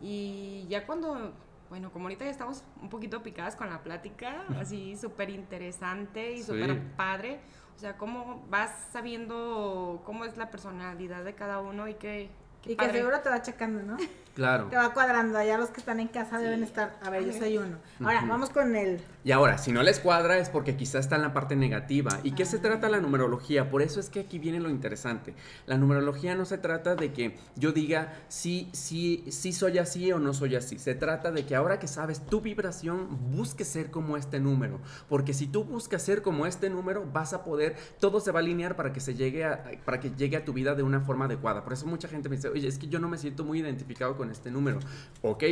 Y 0.01 0.65
ya 0.67 0.85
cuando, 0.85 1.31
bueno, 1.69 1.91
como 1.91 2.05
ahorita 2.05 2.25
ya 2.25 2.31
estamos 2.31 2.63
un 2.81 2.89
poquito 2.89 3.23
picadas 3.23 3.55
con 3.55 3.69
la 3.69 3.81
plática, 3.81 4.43
así 4.59 4.95
súper 4.97 5.29
interesante 5.29 6.33
y 6.33 6.37
Sí. 6.37 6.43
súper 6.43 6.81
padre. 6.95 7.39
O 7.75 7.79
sea, 7.79 7.97
cómo 7.97 8.45
vas 8.49 8.89
sabiendo 8.91 10.01
cómo 10.05 10.23
es 10.25 10.37
la 10.37 10.49
personalidad 10.49 11.23
de 11.25 11.35
cada 11.35 11.59
uno 11.59 11.87
y 11.89 11.95
qué, 11.95 12.29
qué 12.65 12.73
Y 12.73 12.75
que 12.75 12.85
padre. 12.85 12.99
seguro 12.99 13.19
te 13.21 13.29
va 13.29 13.41
checando, 13.41 13.81
¿no? 13.83 13.97
Claro. 14.35 14.67
Te 14.69 14.75
va 14.75 14.93
cuadrando. 14.93 15.37
Allá 15.37 15.57
los 15.57 15.69
que 15.69 15.79
están 15.79 16.01
en 16.01 16.09
casa 16.09 16.37
deben 16.39 16.61
estar. 16.61 16.99
A 17.01 17.09
ver, 17.09 17.25
yo 17.25 17.31
soy 17.31 17.57
uno. 17.57 17.77
Ahora, 18.01 18.25
vamos 18.27 18.49
con 18.49 18.75
el. 18.75 18.99
Y 19.23 19.31
ahora, 19.31 19.57
si 19.57 19.71
no 19.71 19.81
les 19.81 19.99
cuadra 20.01 20.37
es 20.37 20.49
porque 20.49 20.75
quizá 20.75 20.99
está 20.99 21.15
en 21.15 21.21
la 21.21 21.33
parte 21.33 21.55
negativa. 21.55 22.19
¿Y 22.21 22.33
qué 22.33 22.45
se 22.45 22.59
trata 22.59 22.89
la 22.89 22.99
numerología? 22.99 23.71
Por 23.71 23.81
eso 23.81 24.01
es 24.01 24.09
que 24.09 24.19
aquí 24.19 24.37
viene 24.37 24.59
lo 24.59 24.69
interesante. 24.69 25.33
La 25.67 25.77
numerología 25.77 26.35
no 26.35 26.43
se 26.43 26.57
trata 26.57 26.95
de 26.95 27.13
que 27.13 27.37
yo 27.55 27.71
diga 27.71 28.13
sí, 28.27 28.69
sí, 28.73 29.23
sí 29.29 29.53
soy 29.53 29.77
así 29.77 30.11
o 30.11 30.19
no 30.19 30.33
soy 30.33 30.57
así. 30.57 30.79
Se 30.79 30.95
trata 30.95 31.31
de 31.31 31.45
que 31.45 31.55
ahora 31.55 31.79
que 31.79 31.87
sabes 31.87 32.25
tu 32.25 32.41
vibración, 32.41 33.31
busques 33.31 33.69
ser 33.69 33.89
como 33.89 34.17
este 34.17 34.41
número. 34.41 34.81
Porque 35.07 35.33
si 35.33 35.47
tú 35.47 35.63
buscas 35.63 36.01
ser 36.03 36.21
como 36.21 36.45
este 36.45 36.69
número, 36.69 37.05
vas 37.11 37.31
a 37.31 37.45
poder, 37.45 37.77
todo 38.01 38.19
se 38.19 38.31
va 38.31 38.39
a 38.39 38.43
alinear 38.43 38.75
para 38.75 38.91
que 38.91 38.99
se 38.99 39.15
llegue 39.15 39.45
a, 39.45 39.63
para 39.85 40.01
que 40.01 40.11
llegue 40.11 40.35
a 40.35 40.43
tu 40.43 40.51
vida 40.51 40.75
de 40.75 40.83
una 40.83 40.99
forma 40.99 41.23
adecuada. 41.23 41.63
Por 41.63 41.71
eso 41.71 41.85
mucha 41.87 42.09
gente 42.09 42.27
me 42.27 42.35
dice, 42.35 42.49
oye, 42.55 42.67
es 42.67 42.77
que 42.77 42.87
yo 42.87 42.99
no 42.99 43.07
me 43.07 43.17
siento 43.17 43.43
muy 43.43 43.59
identificado 43.59 44.17
con 44.17 44.31
este 44.31 44.51
número. 44.51 44.79
Ok, 45.21 45.43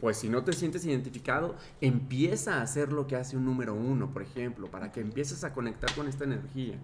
pues 0.00 0.16
si 0.16 0.28
no 0.28 0.42
te 0.44 0.52
sientes 0.52 0.84
identificado, 0.84 1.56
empieza 1.80 2.56
a 2.56 2.62
hacer 2.62 2.92
lo 2.92 3.06
que 3.06 3.16
hace 3.16 3.36
un 3.36 3.44
número 3.44 3.74
uno, 3.74 4.12
por 4.12 4.22
ejemplo, 4.22 4.70
para 4.70 4.92
que 4.92 5.00
empieces 5.00 5.44
a 5.44 5.52
conectar 5.52 5.94
con 5.94 6.08
esta 6.08 6.24
energía. 6.24 6.78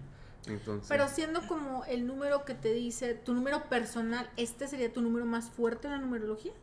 Entonces, 0.45 0.87
Pero 0.87 1.07
siendo 1.09 1.45
como 1.45 1.83
el 1.85 2.07
número 2.07 2.45
que 2.45 2.53
te 2.53 2.71
dice, 2.71 3.15
tu 3.15 3.33
número 3.33 3.63
personal, 3.69 4.29
¿este 4.37 4.67
sería 4.67 4.93
tu 4.93 5.01
número 5.01 5.25
más 5.25 5.49
fuerte 5.49 5.87
en 5.87 5.93
la 5.93 5.99
numerología? 5.99 6.53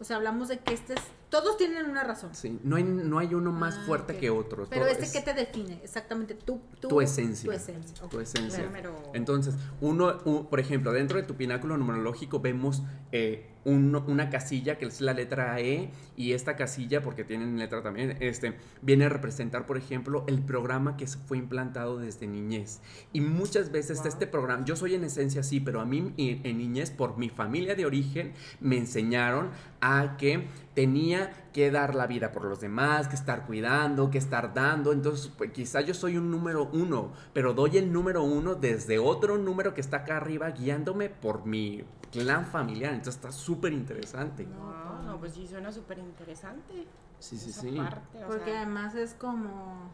O 0.00 0.04
sea, 0.04 0.16
hablamos 0.16 0.48
de 0.48 0.58
que 0.58 0.74
este 0.74 0.94
es. 0.94 1.00
Todos 1.30 1.56
tienen 1.58 1.84
una 1.90 2.04
razón. 2.04 2.30
sí, 2.34 2.58
no 2.64 2.76
hay, 2.76 2.84
no 2.84 3.18
hay 3.18 3.34
uno 3.34 3.52
más 3.52 3.76
Ah, 3.78 3.82
fuerte 3.86 4.16
que 4.16 4.30
otro. 4.30 4.66
Pero 4.70 4.82
todo 4.82 4.90
este, 4.92 5.04
es 5.04 5.12
¿qué 5.12 5.20
te 5.20 5.34
define? 5.34 5.78
Exactamente, 5.82 6.34
tu, 6.34 6.60
tu, 6.80 6.88
tu 6.88 7.00
esencia. 7.00 7.50
Tu 7.50 7.56
esencia. 7.56 8.08
Tu 8.08 8.20
esencia. 8.20 8.64
Número- 8.64 9.10
Entonces, 9.14 9.54
uno, 9.80 10.18
un- 10.24 10.46
por 10.46 10.58
ejemplo, 10.60 10.92
dentro 10.92 11.18
de 11.18 11.24
tu 11.24 11.34
pináculo 11.34 11.76
numerológico 11.76 12.40
vemos 12.40 12.82
eh, 13.12 13.46
un- 13.64 13.94
una 14.06 14.30
casilla 14.30 14.78
que 14.78 14.86
es 14.86 15.00
la 15.02 15.12
letra 15.12 15.60
E 15.60 15.90
y 16.16 16.32
esta 16.32 16.56
casilla, 16.56 17.02
porque 17.02 17.24
tienen 17.24 17.58
letra 17.58 17.82
también, 17.82 18.16
este, 18.20 18.56
viene 18.82 19.04
a 19.06 19.08
representar, 19.10 19.66
por 19.66 19.76
ejemplo, 19.76 20.24
el 20.28 20.40
programa 20.40 20.96
que 20.96 21.06
se 21.06 21.18
fue 21.18 21.36
implantado 21.38 21.98
desde 21.98 22.26
niñez. 22.26 22.80
Y 23.12 23.20
muchas 23.20 23.70
veces 23.72 24.02
este 24.06 24.26
programa, 24.26 24.64
yo 24.64 24.76
soy 24.76 24.94
en 24.94 25.04
esencia 25.04 25.42
sí, 25.42 25.60
pero 25.60 25.80
a 25.80 25.84
mí 25.84 26.12
en, 26.16 26.40
en 26.46 26.58
niñez, 26.58 26.90
por 26.90 27.18
mi 27.18 27.28
familia 27.28 27.74
de 27.74 27.84
origen, 27.86 28.32
me 28.60 28.78
enseñaron 28.78 29.50
a 29.80 30.16
que 30.18 30.46
tenía 30.78 31.32
que 31.52 31.72
dar 31.72 31.96
la 31.96 32.06
vida 32.06 32.30
por 32.30 32.44
los 32.44 32.60
demás, 32.60 33.08
que 33.08 33.16
estar 33.16 33.46
cuidando, 33.46 34.10
que 34.10 34.18
estar 34.18 34.54
dando. 34.54 34.92
Entonces, 34.92 35.26
pues, 35.36 35.50
quizá 35.50 35.80
yo 35.80 35.92
soy 35.92 36.16
un 36.16 36.30
número 36.30 36.70
uno, 36.72 37.10
pero 37.32 37.52
doy 37.52 37.78
el 37.78 37.92
número 37.92 38.22
uno 38.22 38.54
desde 38.54 39.00
otro 39.00 39.38
número 39.38 39.74
que 39.74 39.80
está 39.80 39.96
acá 39.96 40.18
arriba 40.18 40.52
guiándome 40.52 41.08
por 41.08 41.44
mi 41.44 41.82
clan 42.12 42.46
familiar. 42.46 42.92
Entonces 42.92 43.16
está 43.16 43.32
súper 43.32 43.72
interesante. 43.72 44.46
No, 44.46 45.02
no, 45.02 45.18
pues 45.18 45.32
sí, 45.32 45.48
suena 45.48 45.72
súper 45.72 45.98
interesante. 45.98 46.86
Sí, 47.18 47.36
sí, 47.36 47.50
sí. 47.50 47.72
parte, 47.72 48.20
Porque 48.28 48.52
sea, 48.52 48.62
además 48.62 48.94
es 48.94 49.14
como 49.14 49.90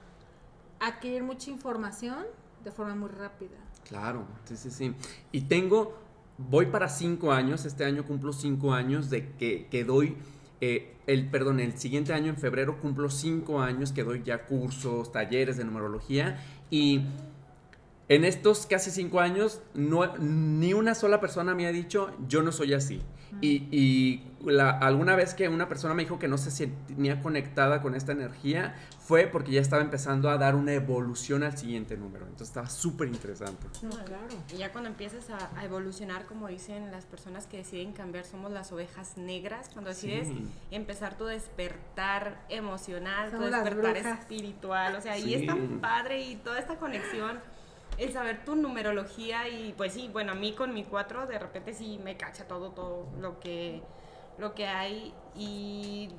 adquirir 0.80 1.22
mucha 1.22 1.48
información 1.48 2.26
de 2.62 2.70
forma 2.70 2.94
muy 2.94 3.08
rápida. 3.08 3.56
Claro, 3.88 4.26
sí, 4.44 4.58
sí, 4.58 4.70
sí. 4.70 4.94
Y 5.32 5.44
tengo, 5.44 5.94
voy 6.36 6.66
para 6.66 6.90
cinco 6.90 7.32
años, 7.32 7.64
este 7.64 7.86
año 7.86 8.04
cumplo 8.04 8.34
cinco 8.34 8.74
años 8.74 9.08
de 9.08 9.32
que, 9.32 9.66
que 9.68 9.84
doy, 9.84 10.18
eh, 10.66 10.96
el, 11.06 11.28
perdón, 11.28 11.60
el 11.60 11.78
siguiente 11.78 12.14
año 12.14 12.30
en 12.30 12.38
febrero 12.38 12.80
cumplo 12.80 13.10
cinco 13.10 13.60
años 13.60 13.92
que 13.92 14.02
doy 14.02 14.22
ya 14.24 14.46
cursos, 14.46 15.12
talleres 15.12 15.58
de 15.58 15.64
numerología 15.64 16.38
y 16.70 17.02
en 18.08 18.24
estos 18.24 18.64
casi 18.64 18.90
cinco 18.90 19.20
años 19.20 19.60
no, 19.74 20.16
ni 20.16 20.72
una 20.72 20.94
sola 20.94 21.20
persona 21.20 21.54
me 21.54 21.66
ha 21.66 21.72
dicho 21.72 22.10
yo 22.28 22.42
no 22.42 22.50
soy 22.50 22.72
así. 22.72 23.02
Y, 23.40 23.68
y 23.70 24.22
la- 24.44 24.70
alguna 24.70 25.16
vez 25.16 25.34
que 25.34 25.48
una 25.48 25.68
persona 25.68 25.94
me 25.94 26.02
dijo 26.04 26.18
que 26.18 26.28
no 26.28 26.38
se 26.38 26.50
sentía 26.50 27.20
conectada 27.22 27.82
con 27.82 27.94
esta 27.94 28.12
energía 28.12 28.74
fue 29.00 29.26
porque 29.26 29.52
ya 29.52 29.60
estaba 29.60 29.82
empezando 29.82 30.30
a 30.30 30.38
dar 30.38 30.54
una 30.54 30.72
evolución 30.72 31.42
al 31.42 31.56
siguiente 31.58 31.96
número. 31.96 32.24
Entonces 32.24 32.48
estaba 32.48 32.70
súper 32.70 33.08
interesante. 33.08 33.66
No, 33.82 33.90
claro. 33.90 34.28
Y 34.54 34.56
ya 34.58 34.72
cuando 34.72 34.88
empiezas 34.88 35.28
a, 35.30 35.50
a 35.58 35.64
evolucionar, 35.64 36.24
como 36.26 36.48
dicen 36.48 36.90
las 36.90 37.04
personas 37.04 37.46
que 37.46 37.58
deciden 37.58 37.92
cambiar, 37.92 38.24
somos 38.24 38.50
las 38.52 38.72
ovejas 38.72 39.16
negras. 39.18 39.68
Cuando 39.72 39.90
decides 39.90 40.28
Sí. 40.28 40.46
empezar 40.70 41.18
tu 41.18 41.24
despertar 41.26 42.40
emocional, 42.48 43.30
tu 43.30 43.36
Somos 43.36 43.50
despertar 43.50 43.96
espiritual. 43.96 44.96
O 44.96 45.00
sea, 45.00 45.16
Sí. 45.16 45.30
y 45.30 45.34
es 45.34 45.46
tan 45.46 45.80
padre 45.80 46.22
y 46.22 46.36
toda 46.36 46.58
esta 46.58 46.76
conexión, 46.76 47.38
el 47.98 48.12
saber 48.12 48.44
tu 48.44 48.56
numerología 48.56 49.48
y 49.48 49.72
pues 49.76 49.92
sí, 49.94 50.08
bueno, 50.12 50.32
a 50.32 50.34
mí 50.34 50.52
con 50.52 50.74
mi 50.74 50.84
cuatro 50.84 51.26
de 51.26 51.38
repente 51.38 51.72
sí 51.72 52.00
me 52.02 52.16
cacha 52.16 52.46
todo, 52.48 52.70
todo 52.70 53.06
lo 53.20 53.38
que, 53.40 53.82
lo 54.38 54.54
que 54.54 54.66
hay 54.66 55.14
y 55.36 56.10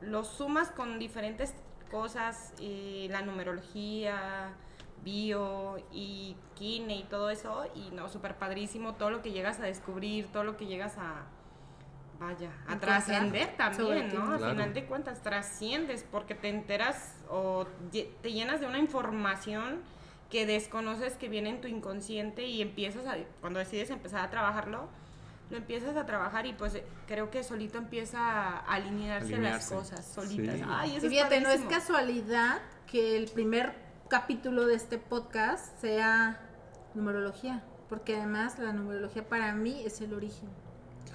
lo 0.00 0.24
sumas 0.24 0.70
con 0.70 0.98
diferentes 0.98 1.54
cosas, 1.90 2.54
y 2.58 3.06
la 3.10 3.22
numerología, 3.22 4.54
bio 5.04 5.76
y 5.92 6.36
kine 6.54 6.96
y 6.96 7.04
todo 7.04 7.28
eso, 7.30 7.66
y 7.74 7.90
no, 7.94 8.08
súper 8.08 8.36
padrísimo 8.36 8.94
todo 8.94 9.10
lo 9.10 9.22
que 9.22 9.30
llegas 9.30 9.60
a 9.60 9.64
descubrir, 9.64 10.26
todo 10.32 10.42
lo 10.44 10.56
que 10.56 10.66
llegas 10.66 10.96
a, 10.96 11.24
vaya, 12.18 12.50
a 12.66 12.78
trascender 12.78 13.56
también. 13.56 14.14
¿no? 14.14 14.32
Al 14.32 14.38
Claro. 14.38 14.52
final 14.54 14.74
de 14.74 14.86
cuentas, 14.86 15.22
trasciendes 15.22 16.04
porque 16.10 16.34
te 16.34 16.48
enteras 16.48 17.16
o 17.28 17.66
te 17.92 18.32
llenas 18.32 18.60
de 18.60 18.66
una 18.66 18.78
información 18.78 19.80
que 20.32 20.46
desconoces 20.46 21.12
que 21.16 21.28
viene 21.28 21.50
en 21.50 21.60
tu 21.60 21.68
inconsciente 21.68 22.46
y 22.46 22.62
empiezas 22.62 23.06
a, 23.06 23.16
cuando 23.42 23.58
decides 23.58 23.90
empezar 23.90 24.24
a 24.24 24.30
trabajarlo, 24.30 24.88
lo 25.50 25.58
empiezas 25.58 25.94
a 25.94 26.06
trabajar 26.06 26.46
y 26.46 26.54
pues 26.54 26.72
creo 27.06 27.30
que 27.30 27.44
solito 27.44 27.76
empieza 27.76 28.18
a 28.18 28.58
alinearse, 28.60 29.34
Alinearse. 29.34 29.74
las 29.74 29.82
cosas, 29.82 30.06
solitas. 30.06 30.56
Sí. 30.56 30.64
Ay, 30.66 30.96
eso 30.96 31.04
Y 31.06 31.10
fíjate, 31.10 31.42
no 31.42 31.50
es 31.50 31.60
casualidad 31.64 32.62
que 32.90 33.18
el 33.18 33.28
primer 33.30 33.74
capítulo 34.08 34.64
de 34.64 34.74
este 34.76 34.96
podcast 34.96 35.78
sea 35.82 36.40
numerología, 36.94 37.62
porque 37.90 38.16
además 38.16 38.58
la 38.58 38.72
numerología 38.72 39.28
para 39.28 39.52
mí 39.52 39.82
es 39.84 40.00
el 40.00 40.14
origen, 40.14 40.48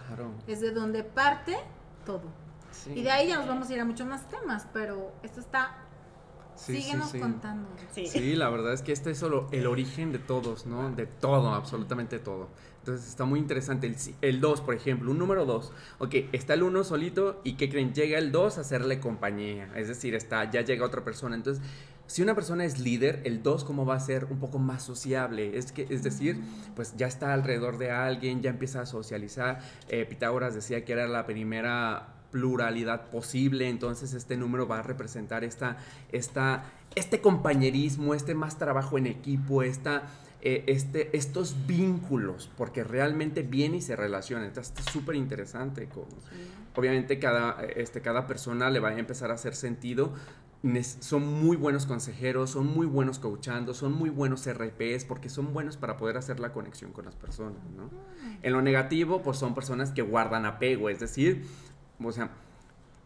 Claro. 0.05 0.29
es 0.45 0.61
de 0.61 0.69
donde 0.69 1.03
parte 1.03 1.57
todo. 2.05 2.21
Sí. 2.69 2.91
Y 2.91 3.01
de 3.01 3.09
ahí 3.09 3.29
ya 3.29 3.37
nos 3.37 3.47
vamos 3.47 3.67
a 3.67 3.73
ir 3.73 3.79
a 3.79 3.85
muchos 3.85 4.05
más 4.05 4.27
temas, 4.29 4.67
pero 4.73 5.11
esto 5.23 5.39
está... 5.39 5.75
Sí, 6.57 6.75
sí, 6.75 6.81
síguenos 6.81 7.09
sí. 7.11 7.19
contando. 7.19 7.69
Sí. 7.93 8.07
Sí, 8.07 8.35
la 8.35 8.49
verdad 8.49 8.73
es 8.73 8.81
que 8.81 8.91
este 8.91 9.11
es 9.11 9.17
solo 9.17 9.47
el 9.51 9.67
origen 9.67 10.11
de 10.11 10.19
todos, 10.19 10.65
¿no? 10.65 10.89
De 10.91 11.05
todo, 11.05 11.53
absolutamente 11.53 12.19
todo. 12.19 12.49
Entonces 12.79 13.07
está 13.09 13.25
muy 13.25 13.39
interesante. 13.39 13.85
El, 13.87 13.97
si- 13.97 14.15
el 14.21 14.39
2, 14.41 14.61
por 14.61 14.73
ejemplo, 14.73 15.11
un 15.11 15.17
número 15.19 15.45
2. 15.45 15.71
Ok, 15.99 16.15
está 16.31 16.53
el 16.55 16.63
1 16.63 16.83
solito 16.83 17.41
y 17.43 17.53
¿qué 17.53 17.69
creen? 17.69 17.93
Llega 17.93 18.17
el 18.17 18.31
2 18.31 18.57
a 18.57 18.61
hacerle 18.61 18.99
compañía. 18.99 19.69
Es 19.75 19.87
decir, 19.87 20.15
está, 20.15 20.49
ya 20.49 20.61
llega 20.61 20.85
otra 20.85 21.03
persona. 21.03 21.35
Entonces, 21.35 21.63
si 22.07 22.21
una 22.21 22.33
persona 22.35 22.63
es 22.63 22.79
líder, 22.79 23.21
el 23.25 23.43
2 23.43 23.65
cómo 23.65 23.85
va 23.85 23.95
a 23.95 23.99
ser 23.99 24.25
un 24.25 24.39
poco 24.39 24.57
más 24.59 24.81
sociable. 24.83 25.57
Es, 25.57 25.73
que, 25.73 25.85
es 25.89 26.01
decir, 26.03 26.41
pues 26.75 26.95
ya 26.95 27.07
está 27.07 27.33
alrededor 27.33 27.77
de 27.77 27.91
alguien, 27.91 28.41
ya 28.41 28.49
empieza 28.49 28.81
a 28.81 28.85
socializar. 28.85 29.59
Eh, 29.89 30.05
Pitágoras 30.05 30.55
decía 30.55 30.85
que 30.85 30.93
era 30.93 31.07
la 31.09 31.25
primera 31.25 32.13
pluralidad 32.31 33.09
posible, 33.09 33.69
entonces 33.69 34.13
este 34.13 34.37
número 34.37 34.67
va 34.67 34.79
a 34.79 34.83
representar 34.83 35.43
esta, 35.43 35.77
esta, 36.11 36.65
este 36.95 37.21
compañerismo, 37.21 38.13
este 38.13 38.35
más 38.35 38.57
trabajo 38.57 38.97
en 38.97 39.07
equipo, 39.07 39.63
esta, 39.63 40.03
eh, 40.41 40.63
este, 40.67 41.17
estos 41.17 41.65
vínculos, 41.65 42.49
porque 42.57 42.83
realmente 42.83 43.41
viene 43.41 43.77
y 43.77 43.81
se 43.81 43.95
relaciona. 43.95 44.45
Entonces 44.45 44.73
súper 44.91 45.15
interesante. 45.15 45.89
Obviamente 46.75 47.17
cada, 47.17 47.63
este, 47.63 48.01
cada 48.01 48.27
persona 48.27 48.69
le 48.69 48.79
va 48.79 48.89
a 48.89 48.99
empezar 48.99 49.31
a 49.31 49.33
hacer 49.33 49.55
sentido. 49.55 50.13
Son 50.99 51.25
muy 51.25 51.55
buenos 51.57 51.85
consejeros, 51.85 52.51
son 52.51 52.67
muy 52.67 52.85
buenos 52.85 53.19
coachando, 53.19 53.73
son 53.73 53.93
muy 53.93 54.09
buenos 54.09 54.47
RPs 54.47 55.05
porque 55.05 55.29
son 55.29 55.53
buenos 55.53 55.77
para 55.77 55.97
poder 55.97 56.17
hacer 56.17 56.39
la 56.39 56.51
conexión 56.53 56.91
con 56.91 57.05
las 57.05 57.15
personas, 57.15 57.63
¿no? 57.75 57.89
En 58.41 58.53
lo 58.53 58.61
negativo, 58.61 59.21
pues 59.21 59.37
son 59.37 59.55
personas 59.55 59.91
que 59.91 60.01
guardan 60.01 60.45
apego, 60.45 60.89
es 60.89 60.99
decir, 60.99 61.45
o 62.03 62.11
sea, 62.11 62.29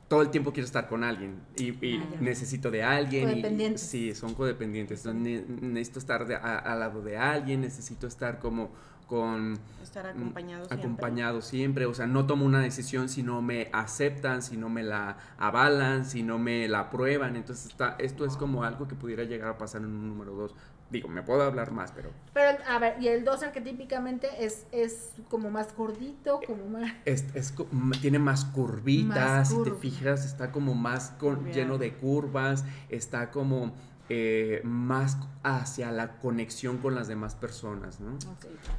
todo 0.08 0.21
el 0.21 0.30
tiempo 0.30 0.51
quiero 0.51 0.65
estar 0.65 0.89
con 0.89 1.04
alguien 1.06 1.39
y, 1.56 1.69
y 1.86 1.97
Ah, 1.97 2.15
necesito 2.19 2.69
de 2.69 2.84
alguien. 2.84 3.30
y- 3.30 3.32
Codependientes. 3.34 3.82
sí, 3.82 4.13
son 4.13 4.34
codependientes. 4.34 5.06
Entonces, 5.06 5.47
ne- 5.47 5.67
necesito 5.69 5.99
estar 5.99 6.27
de- 6.27 6.36
a- 6.36 6.58
al 6.60 6.80
lado 6.82 7.01
de 7.01 7.17
alguien, 7.17 7.62
necesito 7.62 8.08
estar 8.08 8.39
como 8.39 8.71
con 9.08 9.58
Estar 9.84 10.06
mm, 10.06 10.17
acompañado 10.19 10.65
siempre. 10.65 10.77
acompañado 10.86 11.41
siempre, 11.41 11.86
o 11.86 11.93
sea, 11.93 12.08
no 12.08 12.25
tomo 12.27 12.45
una 12.45 12.60
decisión 12.62 13.10
si 13.10 13.23
no 13.23 13.41
me 13.41 13.69
aceptan, 13.73 14.41
si 14.41 14.56
no 14.56 14.69
me 14.69 14.84
la 14.84 15.17
avalan, 15.38 16.06
si 16.06 16.23
no 16.23 16.39
me 16.39 16.67
la 16.69 16.80
aprueban, 16.82 17.36
entonces 17.36 17.67
está, 17.71 17.95
esto 17.99 18.23
es 18.25 18.38
como 18.38 18.63
algo 18.63 18.88
que 18.88 18.95
pudiera 18.95 19.23
llegar 19.25 19.49
a 19.49 19.58
pasar 19.58 19.82
en 19.82 19.88
un 19.88 20.08
número 20.08 20.32
dos. 20.34 20.56
Digo, 20.91 21.08
me 21.08 21.23
puedo 21.23 21.41
hablar 21.43 21.71
más, 21.71 21.91
pero 21.93 22.12
Pero, 22.34 22.58
a 22.67 22.77
ver, 22.77 23.01
y 23.01 23.08
el 23.08 23.23
2 23.23 23.43
arquetípicamente 23.43 24.27
es, 24.45 24.65
es 24.73 25.12
como 25.30 25.49
más 25.49 25.73
gordito, 25.75 26.41
como 26.45 26.67
más... 26.67 26.91
es, 27.06 27.25
es 27.34 27.54
tiene 28.01 28.19
más 28.19 28.43
curvitas, 28.45 29.08
Más 29.15 29.49
si 29.49 29.63
te 29.63 29.71
fijas, 29.71 30.25
está 30.25 30.51
como 30.51 30.73
más 30.75 31.12
con- 31.12 31.49
lleno 31.51 31.77
de 31.77 31.93
curvas, 31.93 32.65
está 32.89 33.32
como 33.32 33.73
eh, 34.10 34.60
más 34.65 35.17
hacia 35.43 35.91
la 35.91 36.17
conexión 36.19 36.77
con 36.80 36.93
las 36.93 37.08
demás 37.08 37.36
personas, 37.36 38.01
¿no? 38.01 38.19
Sí, 38.19 38.27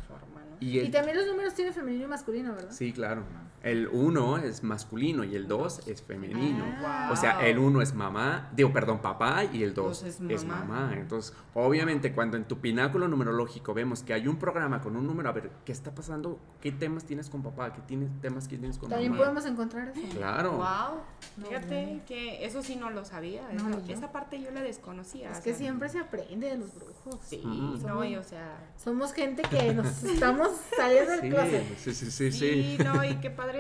forma, 0.07 0.41
¿no? 0.51 0.57
Y 0.61 0.81
el, 0.81 0.89
Y 0.89 0.91
también 0.91 1.17
los 1.17 1.27
números 1.27 1.55
tienen 1.55 1.73
femenino 1.73 2.05
y 2.05 2.09
masculino, 2.09 2.55
¿verdad? 2.55 2.71
Sí, 2.73 2.93
claro. 2.93 3.23
El 3.63 3.89
1 3.93 4.39
es 4.39 4.63
masculino 4.65 5.23
y 5.25 5.37
el 5.37 5.47
2 5.47 5.87
es 5.87 6.03
femenino. 6.03 6.65
Ah. 6.85 7.11
O 7.13 7.17
sea, 7.17 7.47
el 7.47 7.59
1 7.59 7.81
es 7.83 7.95
mamá, 7.95 8.51
digo, 8.57 8.73
perdón, 8.73 9.01
papá 9.01 9.45
y 9.45 9.63
el 9.63 9.73
2 9.73 9.87
Dos 9.87 10.03
es 10.03 10.21
es, 10.29 10.45
mamá. 10.45 10.93
Entonces, 10.97 11.33
obviamente, 11.55 12.13
cuando 12.13 12.37
en 12.37 12.45
tu 12.45 12.59
pináculo 12.59 13.07
numerológico 13.07 13.73
vemos 13.73 14.03
que 14.03 14.15
hay 14.15 14.27
un 14.27 14.37
programa 14.37 14.81
con 14.81 14.97
un 14.97 15.07
número, 15.07 15.29
a 15.29 15.33
ver, 15.33 15.51
¿qué 15.65 15.71
está 15.73 15.95
pasando? 15.95 16.41
¿Qué 16.61 16.73
temas 16.73 17.05
tienes 17.05 17.31
con 17.31 17.43
papá? 17.43 17.73
¿Qué 17.73 17.81
tienes, 17.83 18.09
temas 18.21 18.49
que 18.49 18.59
tienes 18.59 18.79
con 18.79 18.89
También 18.91 19.13
mamá? 19.13 19.23
podemos 19.25 19.47
encontrar 19.47 19.89
eso. 19.91 20.01
Claro. 20.17 20.53
Wow, 20.53 21.01
No, 21.37 21.47
fíjate 21.47 22.03
que 22.07 22.45
eso 22.45 22.63
sí 22.63 22.75
no 22.75 22.91
lo 22.91 23.05
sabía. 23.05 23.43
No, 23.53 23.79
esa 23.89 24.11
parte 24.11 24.41
yo 24.43 24.51
la 24.51 24.63
desconocía. 24.63 25.31
Es 25.31 25.39
o 25.39 25.43
que 25.43 25.51
sea, 25.51 25.59
siempre 25.59 25.89
se 25.89 26.01
aprende 26.01 26.49
de 26.49 26.59
los 26.59 26.75
brujos. 26.75 27.19
Sí, 27.23 27.41
Ujú. 27.45 27.87
no, 27.87 28.05
y 28.05 28.17
o 28.17 28.25
sea. 28.25 28.59
Somos 28.77 29.13
gente 29.15 29.43
que 29.43 29.73
nos 29.73 30.03
estamos 30.03 30.49
saliendo 30.77 31.13
del 31.13 31.21
Sí, 31.21 31.29
closet. 31.31 31.79
sí, 31.79 31.95
sí, 31.95 32.11
sí, 32.11 32.33
Sí, 32.33 32.77
sí. 32.77 32.85
no, 32.85 33.05
y 33.05 33.17
qué 33.17 33.31
padre, 33.31 33.52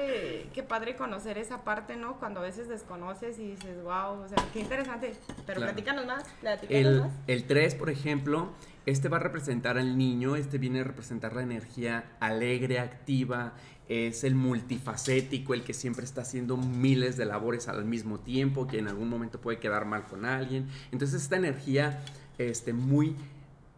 qué 0.52 0.62
padre 0.62 0.96
conocer 0.96 1.38
esa 1.38 1.64
parte, 1.64 1.96
¿no? 1.96 2.18
Cuando 2.18 2.40
a 2.40 2.42
veces 2.42 2.68
desconoces 2.68 3.38
y 3.38 3.52
dices, 3.52 3.82
wow, 3.82 4.22
o 4.24 4.28
sea, 4.28 4.38
qué 4.52 4.60
interesante. 4.60 5.14
Pero 5.46 5.58
Claro. 5.60 5.72
platícanos 5.72 6.06
más, 6.06 6.24
platícanos 6.40 6.86
El, 6.86 7.00
más. 7.00 7.12
el 7.26 7.44
3, 7.44 7.74
por 7.74 7.90
ejemplo, 7.90 8.50
este 8.86 9.08
va 9.08 9.18
a 9.18 9.20
representar 9.20 9.78
al 9.78 9.96
niño, 9.96 10.36
este 10.36 10.58
viene 10.58 10.80
a 10.80 10.84
representar 10.84 11.34
la 11.34 11.42
energía 11.42 12.04
alegre, 12.20 12.78
activa, 12.78 13.54
es 13.88 14.24
el 14.24 14.34
multifacético, 14.34 15.54
el 15.54 15.64
que 15.64 15.74
siempre 15.74 16.04
está 16.04 16.22
haciendo 16.22 16.56
miles 16.56 17.16
de 17.16 17.26
labores 17.26 17.68
al 17.68 17.84
mismo 17.84 18.18
tiempo, 18.20 18.66
que 18.66 18.78
en 18.78 18.88
algún 18.88 19.08
momento 19.08 19.40
puede 19.40 19.58
quedar 19.58 19.84
mal 19.84 20.04
con 20.06 20.24
alguien. 20.24 20.68
Entonces 20.92 21.22
esta 21.22 21.36
energía 21.36 22.00
este, 22.38 22.72
muy 22.72 23.16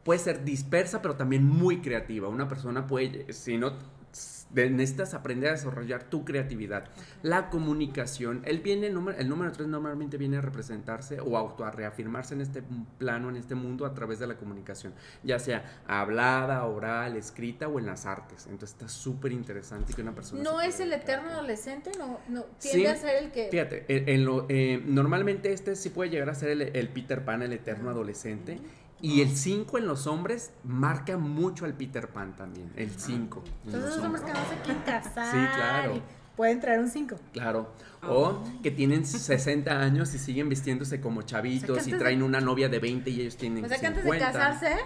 puede 0.05 0.20
ser 0.20 0.44
dispersa, 0.44 1.00
pero 1.03 1.16
también 1.16 1.44
muy 1.46 1.79
creativa. 1.79 2.29
Una 2.29 2.46
persona 2.46 2.87
puede, 2.87 3.33
si 3.33 3.57
no, 3.57 3.72
necesitas 4.54 5.14
aprender 5.14 5.50
a 5.50 5.52
desarrollar 5.52 6.04
tu 6.04 6.24
creatividad. 6.24 6.84
La 7.22 7.50
comunicación, 7.50 8.42
el, 8.44 8.60
viene, 8.60 8.86
el 8.88 8.94
número, 8.94 9.18
el 9.18 9.28
número 9.28 9.52
3 9.52 9.68
normalmente 9.68 10.16
viene 10.16 10.36
a 10.38 10.40
representarse 10.40 11.20
o 11.20 11.36
auto 11.36 11.64
a 11.64 11.70
reafirmarse 11.70 12.34
en 12.34 12.40
este 12.40 12.62
plano, 12.98 13.28
en 13.28 13.36
este 13.36 13.54
mundo, 13.54 13.86
a 13.86 13.94
través 13.94 14.18
de 14.18 14.26
la 14.26 14.36
comunicación, 14.36 14.94
ya 15.22 15.38
sea 15.38 15.82
hablada, 15.86 16.64
oral, 16.64 17.16
escrita 17.16 17.68
o 17.68 17.78
en 17.78 17.86
las 17.86 18.06
artes. 18.06 18.46
Entonces 18.46 18.70
está 18.70 18.88
súper 18.88 19.32
interesante 19.32 19.92
que 19.94 20.02
una 20.02 20.14
persona... 20.14 20.42
No 20.42 20.60
es 20.60 20.80
el 20.80 20.92
eterno 20.92 21.30
adolescente, 21.30 21.90
no, 21.98 22.18
no 22.28 22.44
Sí. 22.58 22.70
tiende 22.70 22.90
a 22.90 22.96
ser 22.96 23.22
el 23.24 23.30
que 23.32 23.48
Fíjate, 23.50 23.84
en, 23.88 24.08
en 24.08 24.24
lo, 24.24 24.46
eh, 24.48 24.82
normalmente 24.84 25.52
este 25.52 25.76
sí 25.76 25.90
puede 25.90 26.10
llegar 26.10 26.30
a 26.30 26.34
ser 26.34 26.50
el, 26.50 26.62
el 26.62 26.88
Peter 26.88 27.24
Pan, 27.24 27.42
el 27.42 27.52
eterno 27.52 27.90
adolescente. 27.90 28.58
Y 29.00 29.20
el 29.20 29.37
5 29.37 29.78
en 29.78 29.87
los 29.87 30.07
hombres 30.07 30.52
marca 30.64 31.18
mucho 31.18 31.64
al 31.66 31.74
Peter 31.74 32.09
Pan 32.09 32.35
también, 32.37 32.72
el 32.76 32.90
5. 32.90 33.42
Entonces 33.66 33.96
los 33.96 34.04
hombres 34.04 34.22
que 34.24 34.33
no 34.33 34.38
se 34.48 34.57
quieren 34.64 34.83
casar. 34.83 35.26
Sí, 35.30 35.54
claro. 35.57 35.96
y 35.96 36.02
Pueden 36.37 36.61
traer 36.61 36.80
un 36.80 36.88
5. 36.88 37.16
Claro. 37.33 37.72
O 38.02 38.42
que 38.62 38.70
tienen 38.70 39.04
60 39.07 39.70
años 39.78 40.14
y 40.14 40.18
siguen 40.18 40.48
vistiéndose 40.48 41.00
como 41.00 41.22
chavitos 41.22 41.70
O 41.70 41.74
sea, 41.80 41.85
que 41.85 41.90
y 41.90 41.98
traen 41.98 42.22
una 42.22 42.40
novia 42.40 42.68
de 42.68 42.78
20 42.78 43.09
y 43.11 43.20
ellos 43.20 43.37
tienen 43.37 43.64
O 43.64 43.68
sea 43.68 43.78
que 43.78 43.87
50. 43.87 44.11
antes 44.11 44.33
de 44.33 44.38
casarse, 44.38 44.76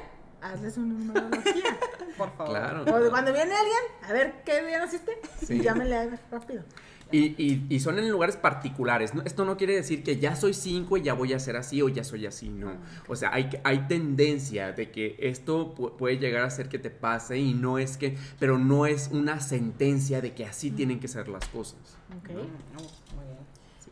hazles 0.42 0.77
una 0.77 0.94
numerología. 0.94 1.79
Por 2.18 2.31
favor. 2.37 2.49
Claro. 2.55 2.83
o 2.83 3.11
cuando 3.11 3.33
viene 3.33 3.53
alguien, 3.55 3.79
a 4.09 4.12
ver 4.12 4.42
qué 4.44 4.66
día 4.66 4.79
naciste, 4.81 5.12
Sí. 5.47 5.55
y 5.55 5.61
llámele 5.62 5.97
a 5.97 6.07
ver 6.07 6.18
rápido. 6.31 6.64
Y, 7.11 7.35
y- 7.42 7.66
y 7.71 7.81
son 7.81 7.99
en 7.99 8.11
lugares 8.11 8.37
particulares. 8.37 9.14
¿no? 9.14 9.23
Esto 9.23 9.44
no 9.44 9.57
quiere 9.57 9.75
decir 9.75 10.03
que 10.03 10.18
ya 10.18 10.37
soy 10.37 10.53
5 10.53 10.97
y 10.99 11.03
ya 11.03 11.14
voy 11.14 11.33
a 11.33 11.38
ser 11.38 11.57
así 11.57 11.81
o 11.81 11.88
ya 11.88 12.05
soy 12.05 12.27
así, 12.27 12.49
no. 12.51 12.73
O 13.09 13.16
sea, 13.16 13.33
hay, 13.33 13.49
que- 13.49 13.61
hay 13.64 13.87
tendencia 13.88 14.73
de 14.73 14.90
que 14.90 15.16
esto 15.21 15.75
pu- 15.75 15.97
puede 15.97 16.18
llegar 16.18 16.42
a 16.42 16.51
ser 16.51 16.68
que 16.68 16.79
te 16.79 16.90
pase 16.90 17.38
y 17.38 17.55
no 17.55 17.79
es 17.79 17.97
que, 17.97 18.16
pero 18.38 18.59
no 18.59 18.85
es 18.87 19.09
una 19.12 19.40
sentencia 19.40 20.21
de 20.21 20.35
que 20.35 20.44
así 20.44 20.71
tienen 20.71 21.01
que 21.01 21.09
ser 21.09 21.29
las 21.29 21.47
cosas. 21.49 21.79
Ok. 22.18 22.29
No, 22.31 22.81
muy 23.16 23.25
bien. 23.25 23.38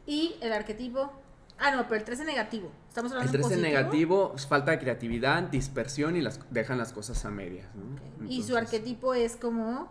Y 0.06 0.34
el 0.40 0.52
arquetipo. 0.52 1.10
Ah, 1.58 1.70
no, 1.74 1.84
pero 1.84 1.96
el 1.96 2.04
13 2.04 2.26
negativo. 2.26 2.70
Estamos 2.86 3.12
El 3.12 3.16
hablando 3.18 3.32
3 3.32 3.40
es 3.46 3.50
positivo. 3.50 3.66
negativo, 3.78 4.32
es 4.36 4.46
falta 4.46 4.72
de 4.72 4.78
creatividad, 4.78 5.42
dispersión 5.44 6.16
y 6.16 6.20
las 6.20 6.38
dejan 6.50 6.76
las 6.76 6.92
cosas 6.92 7.24
a 7.24 7.30
medias. 7.30 7.66
Y 8.28 8.42
su 8.42 8.56
arquetipo 8.58 9.14
es 9.14 9.36
como. 9.36 9.90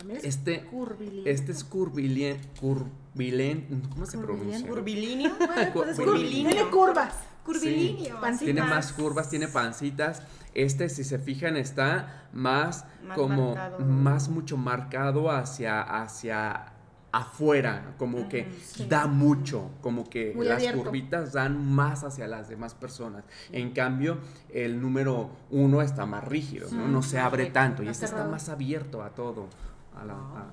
También 0.00 0.18
es 0.18 0.24
Este, 0.24 0.64
curvilíneo. 0.64 1.22
este 1.26 1.52
es 1.52 1.62
curvilien, 1.64 2.40
curvilén, 2.58 3.82
¿cómo 3.90 4.06
se 4.06 4.18
pronuncia? 4.18 4.66
Curvilíneo. 4.66 5.32
Bueno, 5.38 5.70
pues 5.74 5.88
es 5.90 5.96
Cu- 5.98 6.04
curvilíneo. 6.04 6.06
curvilíneo. 6.06 6.50
Tiene 6.52 6.70
curvas. 6.70 7.14
Curvilíneo. 7.44 8.18
Tiene 8.38 8.62
más 8.62 8.92
curvas, 8.92 9.28
tiene 9.30 9.48
pancitas. 9.48 10.22
Este, 10.54 10.88
si 10.88 11.04
se 11.04 11.18
fijan, 11.18 11.56
está 11.56 12.28
más, 12.32 12.84
Más 13.04 13.16
como, 13.16 13.54
marcado. 13.54 13.78
más 13.84 14.28
mucho 14.28 14.56
marcado 14.56 15.30
hacia, 15.30 15.80
hacia 15.82 16.72
afuera, 17.12 17.94
como 17.98 18.28
que 18.28 18.52
sí. 18.64 18.86
da 18.88 19.06
mucho, 19.08 19.70
como 19.80 20.08
que 20.08 20.32
Muy 20.34 20.46
las 20.46 20.58
abierto. 20.58 20.84
curvitas 20.84 21.32
dan 21.32 21.64
más 21.74 22.04
hacia 22.04 22.26
las 22.28 22.48
demás 22.48 22.74
personas. 22.74 23.24
En 23.52 23.72
cambio, 23.72 24.18
el 24.48 24.80
número 24.80 25.30
uno 25.50 25.82
está 25.82 26.06
más 26.06 26.22
rígido, 26.24 26.68
¿no? 26.70 26.86
No 26.88 27.02
se 27.02 27.18
abre 27.18 27.46
tanto 27.46 27.82
y 27.82 27.88
este 27.88 28.04
está 28.06 28.24
más 28.26 28.48
abierto 28.48 29.02
a 29.02 29.10
todo. 29.10 29.48
A 29.96 30.04
la- 30.04 30.14
Ah. 30.14 30.38
a- 30.46 30.50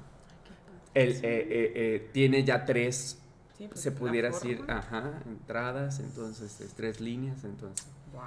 el, 0.93 1.11
eh, 1.11 1.19
eh, 1.23 1.71
eh, 1.75 2.09
tiene 2.11 2.43
ya 2.43 2.65
tres, 2.65 3.19
Sí, 3.57 3.67
pues, 3.67 3.81
se 3.81 3.91
pudiera 3.91 4.29
decir, 4.29 4.63
ajá, 4.67 5.21
entradas, 5.25 5.99
entonces 5.99 6.59
es 6.61 6.73
tres 6.73 7.01
líneas, 7.01 7.43
entonces. 7.43 7.87
Wow. 8.13 8.23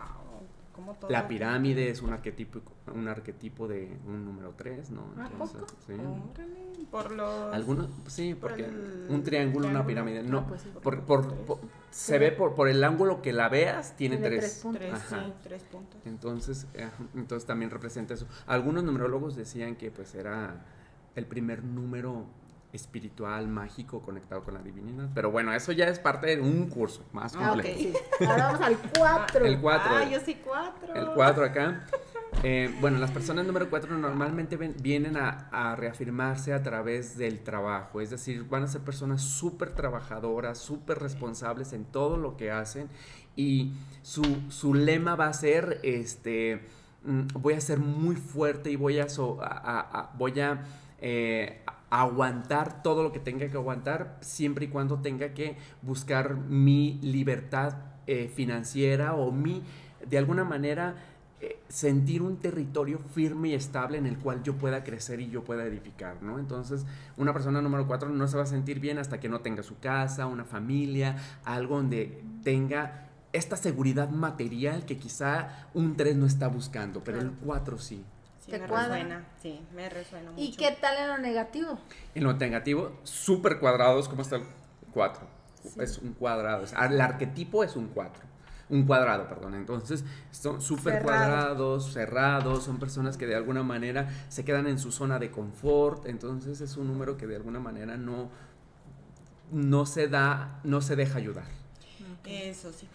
como 0.72 0.94
todo. 0.94 1.10
La 1.10 1.28
pirámide 1.28 1.90
es 1.90 2.00
un 2.00 2.10
arquetipo, 2.12 2.60
un 2.94 3.06
arquetipo 3.06 3.68
de 3.68 3.98
un 4.06 4.24
número 4.24 4.54
3, 4.56 4.90
¿no? 4.90 5.02
¿A 5.22 5.28
poco? 5.28 5.66
sí. 5.86 5.92
Órale, 5.92 6.86
Por 6.90 7.10
los. 7.12 7.54
Algunos, 7.54 7.90
sí, 8.06 8.32
por 8.34 8.50
porque 8.50 8.64
el 8.64 9.06
un 9.10 9.22
triángulo, 9.22 9.68
una 9.68 9.84
pirámide, 9.84 10.22
no, 10.22 10.38
Ah, 10.38 10.44
pues 10.48 10.62
sí. 10.62 10.70
por, 10.82 11.02
por- 11.02 11.34
por- 11.34 11.58
se 11.90 12.18
ve 12.18 12.32
por, 12.32 12.54
por 12.54 12.68
el 12.68 12.82
ángulo 12.82 13.20
que 13.20 13.32
la 13.34 13.48
veas, 13.50 13.94
tiene, 13.96 14.16
Tiene 14.16 14.30
tres. 14.38 14.40
tres 14.52 14.62
puntos. 14.62 14.90
Ajá. 14.90 15.24
sí, 15.26 15.32
tres 15.42 15.62
puntos. 15.64 16.00
Entonces, 16.06 16.66
eh, 16.72 16.88
entonces 17.14 17.46
también 17.46 17.70
representa 17.70 18.14
eso. 18.14 18.26
Algunos 18.46 18.82
numerólogos 18.82 19.36
decían 19.36 19.76
que 19.76 19.90
pues 19.90 20.14
era 20.14 20.64
el 21.20 21.26
primer 21.26 21.62
número 21.62 22.26
espiritual, 22.72 23.48
mágico, 23.48 24.00
conectado 24.00 24.42
con 24.44 24.54
la 24.54 24.60
divinidad. 24.62 25.08
Pero 25.14 25.30
bueno, 25.30 25.52
eso 25.52 25.72
ya 25.72 25.86
es 25.88 25.98
parte 25.98 26.36
de 26.36 26.40
un 26.42 26.68
curso 26.68 27.04
más 27.12 27.34
Ah, 27.36 27.48
completo. 27.50 27.78
sí. 27.78 27.92
Ahora 28.26 28.46
vamos 28.46 28.60
al 28.60 28.76
4. 28.96 29.44
El 29.44 29.60
4. 29.60 29.90
Ah, 29.96 30.04
yo 30.08 30.20
sí 30.20 30.36
cuatro. 30.44 30.94
El 30.94 31.06
4 31.14 31.44
acá. 31.44 31.84
Eh, 32.44 32.72
bueno, 32.80 32.98
las 32.98 33.10
personas 33.10 33.44
número 33.44 33.68
4 33.68 33.98
normalmente 33.98 34.56
ven- 34.56 34.76
vienen 34.80 35.16
a, 35.16 35.48
a 35.50 35.74
reafirmarse 35.74 36.54
a 36.54 36.62
través 36.62 37.18
del 37.18 37.40
trabajo, 37.40 38.00
es 38.00 38.10
decir, 38.10 38.44
van 38.48 38.62
a 38.62 38.66
ser 38.68 38.82
personas 38.82 39.20
súper 39.20 39.74
trabajadoras, 39.74 40.56
súper 40.58 41.00
responsables 41.00 41.72
en 41.72 41.84
todo 41.84 42.16
lo 42.16 42.36
que 42.36 42.52
hacen 42.52 42.88
y 43.34 43.72
su, 44.02 44.22
su 44.48 44.74
lema 44.74 45.16
va 45.16 45.26
a 45.26 45.32
ser, 45.32 45.80
este, 45.82 46.64
mm, 47.04 47.26
voy 47.34 47.54
a 47.54 47.60
ser 47.60 47.80
muy 47.80 48.14
fuerte 48.14 48.70
y 48.70 48.76
voy 48.76 49.00
a, 49.00 49.08
so- 49.08 49.42
a- 49.42 49.46
a- 49.48 49.80
a- 50.00 50.10
voy 50.16 50.38
a 50.40 50.64
eh, 51.00 51.62
aguantar 51.90 52.82
todo 52.82 53.02
lo 53.02 53.12
que 53.12 53.18
tenga 53.18 53.48
que 53.48 53.56
aguantar, 53.56 54.18
siempre 54.20 54.66
y 54.66 54.68
cuando 54.68 54.98
tenga 55.00 55.34
que 55.34 55.56
buscar 55.82 56.36
mi 56.36 56.98
libertad 57.02 57.74
eh, 58.06 58.30
financiera 58.34 59.14
o 59.14 59.32
mi, 59.32 59.62
de 60.08 60.18
alguna 60.18 60.44
manera, 60.44 60.94
eh, 61.40 61.58
sentir 61.68 62.22
un 62.22 62.36
territorio 62.36 62.98
firme 62.98 63.48
y 63.48 63.54
estable 63.54 63.98
en 63.98 64.06
el 64.06 64.18
cual 64.18 64.42
yo 64.42 64.56
pueda 64.56 64.84
crecer 64.84 65.20
y 65.20 65.30
yo 65.30 65.42
pueda 65.42 65.64
edificar, 65.64 66.22
¿no? 66.22 66.38
Entonces, 66.38 66.84
una 67.16 67.32
persona 67.32 67.62
número 67.62 67.86
cuatro 67.86 68.08
no 68.08 68.28
se 68.28 68.36
va 68.36 68.42
a 68.42 68.46
sentir 68.46 68.78
bien 68.78 68.98
hasta 68.98 69.18
que 69.18 69.28
no 69.28 69.40
tenga 69.40 69.62
su 69.62 69.78
casa, 69.78 70.26
una 70.26 70.44
familia, 70.44 71.16
algo 71.44 71.76
donde 71.76 72.22
tenga 72.44 73.08
esta 73.32 73.56
seguridad 73.56 74.10
material 74.10 74.84
que 74.84 74.98
quizá 74.98 75.68
un 75.72 75.96
3 75.96 76.16
no 76.16 76.26
está 76.26 76.48
buscando, 76.48 77.02
pero 77.02 77.20
el 77.20 77.30
4 77.30 77.78
sí. 77.78 78.04
Sí, 78.50 78.56
¿Te 78.56 78.62
me 78.62 78.68
cuadra? 78.68 78.94
resuena. 78.96 79.24
Sí, 79.40 79.60
me 79.74 79.88
resuena 79.88 80.30
mucho. 80.32 80.42
¿Y 80.42 80.52
qué 80.56 80.76
tal 80.80 80.96
en 80.98 81.08
lo 81.08 81.18
negativo? 81.18 81.78
En 82.14 82.24
lo 82.24 82.32
negativo, 82.34 82.98
súper 83.04 83.58
cuadrados, 83.60 84.08
¿cómo 84.08 84.22
está 84.22 84.36
el 84.36 84.42
4? 84.92 85.22
Es 85.78 85.98
un 85.98 86.14
cuadrado. 86.14 86.64
es- 86.64 86.72
el 86.72 87.00
arquetipo 87.00 87.62
es 87.62 87.76
un 87.76 87.88
4. 87.88 88.24
Un 88.70 88.84
cuadrado, 88.86 89.28
perdón. 89.28 89.54
Entonces, 89.54 90.04
son 90.30 90.60
súper 90.62 91.02
cuadrados, 91.02 91.92
cerrados, 91.92 92.64
son 92.64 92.78
personas 92.78 93.16
que 93.16 93.26
de 93.26 93.34
alguna 93.34 93.62
manera 93.62 94.08
se 94.28 94.44
quedan 94.44 94.66
en 94.68 94.78
su 94.78 94.90
zona 94.92 95.18
de 95.18 95.30
confort. 95.30 96.06
Entonces, 96.06 96.60
es 96.60 96.76
un 96.76 96.86
número 96.86 97.16
que 97.16 97.26
de 97.26 97.36
alguna 97.36 97.58
manera 97.60 97.96
no, 97.96 98.30
no 99.52 99.86
se 99.86 100.08
da, 100.08 100.60
no 100.64 100.80
se 100.80 100.96
deja 100.96 101.18
ayudar. 101.18 101.44
Eso 102.24 102.72
sí. 102.72 102.88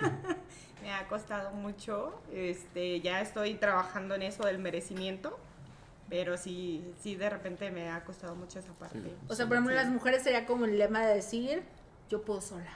me 0.82 0.92
ha 0.92 1.06
costado 1.08 1.50
mucho. 1.52 2.20
Este, 2.32 3.00
ya 3.00 3.20
estoy 3.20 3.54
trabajando 3.54 4.14
en 4.14 4.22
eso 4.22 4.44
del 4.44 4.58
merecimiento. 4.58 5.38
Pero 6.10 6.36
sí, 6.36 6.84
sí, 7.00 7.16
de 7.16 7.30
repente 7.30 7.70
me 7.70 7.88
ha 7.88 8.04
costado 8.04 8.34
mucho 8.34 8.58
esa 8.58 8.72
parte. 8.74 9.00
Sí. 9.00 9.14
O 9.28 9.34
sea, 9.34 9.46
por 9.46 9.54
ejemplo, 9.56 9.72
en 9.74 9.82
las 9.82 9.90
mujeres 9.90 10.22
sería 10.22 10.44
como 10.44 10.66
el 10.66 10.76
lema 10.78 11.06
de 11.06 11.14
decir, 11.14 11.62
yo 12.10 12.22
puedo 12.22 12.40
sola. 12.40 12.72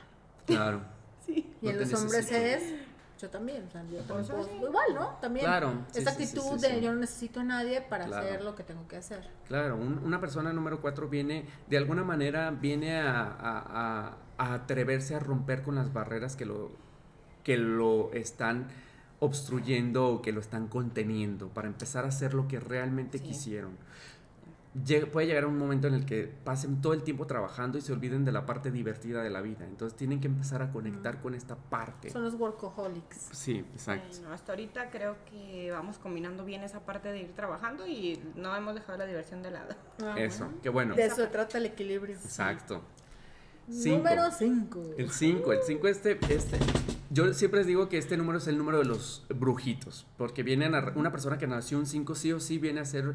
Claro. 0.47 0.81
Sí. 1.27 1.53
Y 1.61 1.67
No 1.67 1.73
en 1.73 1.81
los 1.81 1.93
hombres 1.95 2.31
necesito. 2.31 2.73
es, 2.77 2.81
yo 3.21 3.29
también, 3.31 3.65
o 3.67 3.71
sea, 3.73 3.83
yo 3.83 3.99
también 4.03 4.07
Pues, 4.07 4.29
puedo- 4.29 4.45
sí. 4.45 4.65
igual, 4.65 4.95
¿no? 4.95 5.09
También. 5.21 5.45
Claro, 5.45 5.73
sí, 5.91 5.99
Esta 5.99 6.13
sí, 6.13 6.19
sí, 6.19 6.23
actitud 6.39 6.57
sí, 6.61 6.69
de 6.69 6.75
sí. 6.77 6.81
yo 6.83 6.93
no 6.95 7.01
necesito 7.01 7.41
a 7.41 7.43
nadie 7.43 7.81
para 7.81 8.05
Claro. 8.07 8.25
hacer 8.25 8.43
lo 8.45 8.55
que 8.55 8.63
tengo 8.63 8.87
que 8.87 8.97
hacer. 8.97 9.29
Claro, 9.49 9.75
un- 9.75 9.99
una 10.05 10.21
persona 10.21 10.53
número 10.53 10.81
cuatro 10.81 11.09
viene, 11.09 11.45
de 11.67 11.77
alguna 11.79 12.05
manera, 12.05 12.53
viene 12.53 12.97
a, 13.01 13.23
a- 13.23 14.07
a- 14.09 14.17
a 14.39 14.55
atreverse 14.55 15.17
a 15.17 15.19
romper 15.19 15.65
con 15.65 15.75
las 15.75 15.93
barreras 15.93 16.37
que 16.37 16.45
lo, 16.45 16.71
que 17.47 17.57
lo 17.57 18.11
están 18.13 18.67
obstruyendo 19.21 20.09
o 20.09 20.21
que 20.21 20.33
lo 20.33 20.41
están 20.41 20.67
conteniendo 20.67 21.47
para 21.49 21.69
empezar 21.69 22.05
a 22.05 22.09
hacer 22.09 22.35
lo 22.35 22.49
que 22.49 22.59
realmente 22.59 23.19
Sí. 23.19 23.25
quisieron. 23.25 23.77
Llega- 24.85 25.07
puede 25.07 25.29
llegar 25.29 25.47
un 25.47 25.57
momento 25.57 25.87
en 25.87 25.95
el 25.95 26.05
que 26.05 26.25
pasen 26.45 26.83
todo 26.83 26.93
el 26.93 27.05
tiempo 27.05 27.25
trabajando 27.29 27.79
y 27.79 27.83
se 27.83 27.93
olviden 27.93 28.25
de 28.25 28.33
la 28.33 28.47
parte 28.47 28.73
divertida 28.73 29.23
de 29.23 29.31
la 29.31 29.43
vida. 29.43 29.65
Entonces 29.65 29.97
tienen 29.97 30.19
que 30.19 30.27
empezar 30.27 30.61
a 30.61 30.73
conectar 30.73 31.21
con 31.23 31.37
esta 31.37 31.55
parte. 31.55 32.11
Son 32.11 32.25
los 32.25 32.35
workaholics. 32.35 33.29
Sí, 33.33 33.65
exacto. 33.73 34.09
Bueno, 34.19 34.35
hasta 34.35 34.51
ahorita 34.53 34.91
creo 34.91 35.15
que 35.31 35.71
vamos 35.71 35.99
combinando 35.99 36.45
bien 36.45 36.65
esa 36.65 36.81
parte 36.81 37.11
de 37.13 37.21
ir 37.21 37.33
trabajando 37.35 37.87
y 37.87 38.21
no 38.35 38.55
hemos 38.57 38.75
dejado 38.75 38.99
la 38.99 39.07
diversión 39.07 39.41
de 39.43 39.53
lado. 39.53 39.73
Ah, 40.03 40.17
Eso, 40.19 40.45
bueno. 40.47 40.59
qué 40.63 40.69
bueno. 40.69 40.95
De 40.97 41.05
eso 41.07 41.27
trata 41.29 41.59
el 41.59 41.67
equilibrio. 41.67 42.17
Exacto. 42.17 42.83
Cinco. 43.71 43.97
Número 43.99 44.31
5. 44.31 44.83
El 44.99 45.11
5, 45.11 45.53
el 45.53 45.61
5 45.63 45.89
este, 45.89 46.19
este, 46.29 46.59
yo 47.11 47.33
siempre 47.35 47.61
les 47.61 47.67
digo 47.67 47.89
que 47.89 47.99
este 47.99 48.17
número 48.17 48.39
es 48.39 48.47
el 48.47 48.59
número 48.59 48.79
de 48.79 48.85
los 48.85 49.25
brujitos, 49.29 50.07
porque 50.17 50.43
viene 50.43 50.67
a 50.67 50.93
una 50.97 51.11
persona 51.13 51.39
que 51.39 51.47
nació 51.47 51.79
un 51.79 51.87
5 51.87 52.15
sí 52.15 52.33
o 52.33 52.41
sí 52.41 52.59
viene 52.59 52.81
a 52.81 52.85
ser 52.85 53.15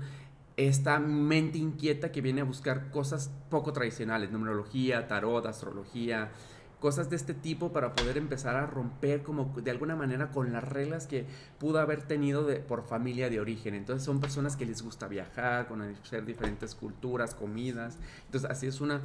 esta 0.57 0.99
mente 0.99 1.57
inquieta 1.57 2.11
que 2.11 2.21
viene 2.21 2.41
a 2.41 2.43
buscar 2.43 2.91
cosas 2.91 3.31
poco 3.49 3.73
tradicionales, 3.73 4.31
numerología, 4.31 5.07
tarot, 5.07 5.45
astrología, 5.45 6.31
cosas 6.79 7.09
de 7.09 7.15
este 7.15 7.33
tipo 7.33 7.71
para 7.71 7.93
poder 7.93 8.17
empezar 8.17 8.55
a 8.55 8.65
romper 8.65 9.21
como 9.21 9.53
de 9.61 9.71
alguna 9.71 9.95
manera 9.95 10.31
con 10.31 10.51
las 10.51 10.63
reglas 10.63 11.07
que 11.07 11.25
pudo 11.59 11.79
haber 11.79 12.01
tenido 12.01 12.47
por 12.67 12.83
familia 12.83 13.29
de 13.29 13.39
origen. 13.39 13.75
Entonces 13.75 14.03
son 14.03 14.19
personas 14.19 14.57
que 14.57 14.65
les 14.65 14.81
gusta 14.81 15.07
viajar, 15.07 15.67
conocer 15.67 16.25
diferentes 16.25 16.75
culturas, 16.75 17.35
comidas. 17.35 17.97
Entonces 18.25 18.49
así 18.49 18.67
es 18.67 18.81
una 18.81 19.01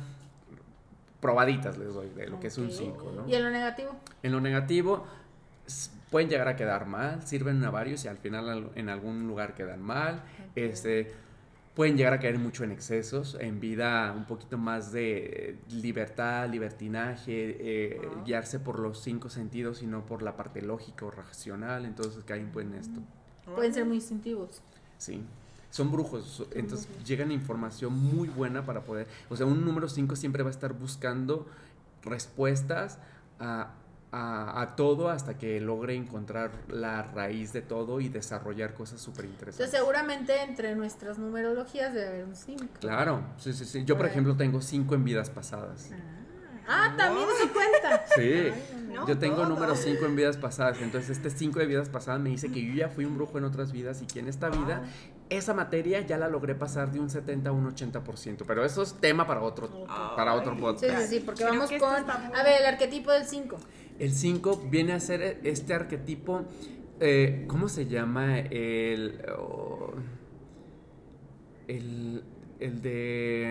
probaditas 1.27 1.77
les 1.77 1.93
doy 1.93 2.09
de 2.11 2.29
lo 2.29 2.39
que 2.39 2.47
es 2.49 2.59
un 2.59 2.67
Ok. 2.67 2.73
5, 2.73 3.12
¿no? 3.17 3.29
¿Y 3.29 3.35
en 3.35 3.43
lo 3.45 3.51
negativo? 3.51 3.91
En 4.23 4.33
lo 4.33 4.41
negativo, 4.41 5.05
pueden 6.11 6.29
llegar 6.29 6.47
a 6.49 6.55
quedar 6.57 6.87
mal, 6.87 7.27
sirven 7.27 7.62
a 7.65 7.71
varios 7.71 8.05
y 8.05 8.09
al 8.09 8.19
final 8.19 8.49
al- 8.49 8.71
en 8.77 8.89
algún 8.89 9.27
lugar 9.27 9.55
quedan 9.55 9.83
mal. 9.83 10.23
Este, 10.55 11.12
pueden 11.75 11.97
llegar 11.97 12.12
a 12.15 12.21
caer 12.21 12.39
mucho 12.39 12.62
en 12.65 12.71
excesos, 12.71 13.37
en 13.41 13.59
vida 13.61 14.12
un 14.17 14.25
poquito 14.25 14.57
más 14.57 14.93
de 14.93 15.59
libertad, 15.71 16.49
libertinaje, 16.49 17.57
eh, 17.59 18.01
guiarse 18.25 18.61
por 18.61 18.79
los 18.79 19.01
cinco 19.03 19.29
sentidos 19.29 19.83
y 19.83 19.87
no 19.87 20.07
por 20.07 20.23
la 20.23 20.37
parte 20.37 20.62
lógica 20.62 21.05
o 21.07 21.11
racional. 21.11 21.85
Entonces 21.85 22.23
caen 22.25 22.51
pues 22.53 22.67
en 22.67 22.75
esto. 22.75 23.01
Pueden 23.55 23.75
ser 23.75 23.85
muy 23.85 23.97
instintivos. 23.97 24.62
Sí. 24.99 25.23
Son 25.77 25.93
brujos, 25.93 26.25
so- 26.25 26.47
entonces 26.55 26.89
llegan 27.05 27.31
información 27.31 27.93
muy 27.93 28.29
buena 28.29 28.65
para 28.65 28.81
poder, 28.81 29.07
o 29.29 29.37
sea, 29.37 29.45
un 29.45 29.62
número 29.62 29.89
5 29.91 30.17
siempre 30.17 30.43
va 30.43 30.49
a 30.49 30.53
estar 30.53 30.73
buscando 30.73 31.47
respuestas 32.03 32.99
a, 33.39 33.73
a- 34.12 34.62
a 34.62 34.77
todo 34.77 35.11
hasta 35.11 35.37
que 35.37 35.61
logre 35.61 35.95
encontrar 35.95 36.51
la 36.69 37.03
raíz 37.03 37.53
de 37.53 37.61
todo 37.61 38.01
y 38.01 38.09
desarrollar 38.09 38.73
cosas 38.73 39.01
súper 39.03 39.27
interesantes. 39.27 39.67
Entonces, 39.67 39.79
seguramente 39.79 40.43
entre 40.43 40.75
nuestras 40.75 41.19
numerologías 41.19 41.93
debe 41.93 42.09
haber 42.09 42.25
un 42.25 42.37
5. 42.37 42.65
Claro, 42.81 43.21
sí, 43.37 43.53
sí, 43.53 43.65
sí. 43.67 43.81
Yo, 43.81 43.95
por 43.95 43.99
Por 43.99 44.07
ahí. 44.07 44.11
ejemplo, 44.12 44.37
tengo 44.37 44.62
5 44.62 44.95
en 44.95 45.05
vidas 45.05 45.29
pasadas. 45.29 45.91
Ah, 46.69 46.95
también 46.97 47.29
se 47.41 47.49
cuenta. 47.51 48.05
Sí, 48.17 48.51
no, 48.93 49.07
yo 49.07 49.19
tengo 49.19 49.37
todo. 49.37 49.49
número 49.51 49.77
5 49.77 50.07
en 50.07 50.17
vidas 50.17 50.37
pasadas. 50.39 50.79
Entonces, 50.81 51.11
este 51.11 51.29
5 51.31 51.59
de 51.59 51.67
vidas 51.67 51.89
pasadas 51.91 52.21
me 52.21 52.31
dice 52.31 52.51
que 52.51 52.65
yo 52.65 52.73
ya 52.75 52.89
fui 52.89 53.05
un 53.05 53.17
brujo 53.17 53.37
en 53.39 53.45
otras 53.45 53.71
vidas 53.73 54.01
y 54.03 54.07
que 54.07 54.21
en 54.21 54.29
esta 54.29 54.49
vida, 54.49 54.83
esa 55.29 55.55
materia 55.55 56.01
ya 56.03 56.19
la 56.19 56.29
logré 56.29 56.55
pasar 56.55 56.93
de 56.93 57.01
un 57.01 57.11
70 57.11 57.51
a 57.51 57.53
un 57.53 57.67
80%. 57.75 58.45
Pero 58.47 58.65
eso 58.65 58.83
es 58.83 58.95
tema 58.95 59.27
para 59.27 59.41
otro, 59.43 59.69
para 60.17 60.35
otro 60.35 60.53
Ay. 60.53 60.57
Sí, 60.59 60.62
podcast. 60.62 61.03
sí, 61.11 61.17
sí, 61.19 61.23
porque 61.25 61.43
Creo 61.45 61.55
vamos 61.55 61.71
con. 61.73 62.11
A 62.11 62.43
ver, 62.45 62.61
el 62.61 62.67
arquetipo 62.67 63.11
del 63.11 63.25
5. 63.25 63.57
El 63.99 64.12
5 64.12 64.65
viene 64.71 64.93
a 64.93 65.01
ser 65.01 65.41
este 65.43 65.75
arquetipo. 65.75 66.45
eh, 67.01 67.45
¿Cómo 67.49 67.69
se 67.69 67.87
llama? 67.87 68.39
El. 68.39 69.21
oh, 69.39 69.95
el. 71.67 72.23
El 72.61 72.81
de. 72.83 73.47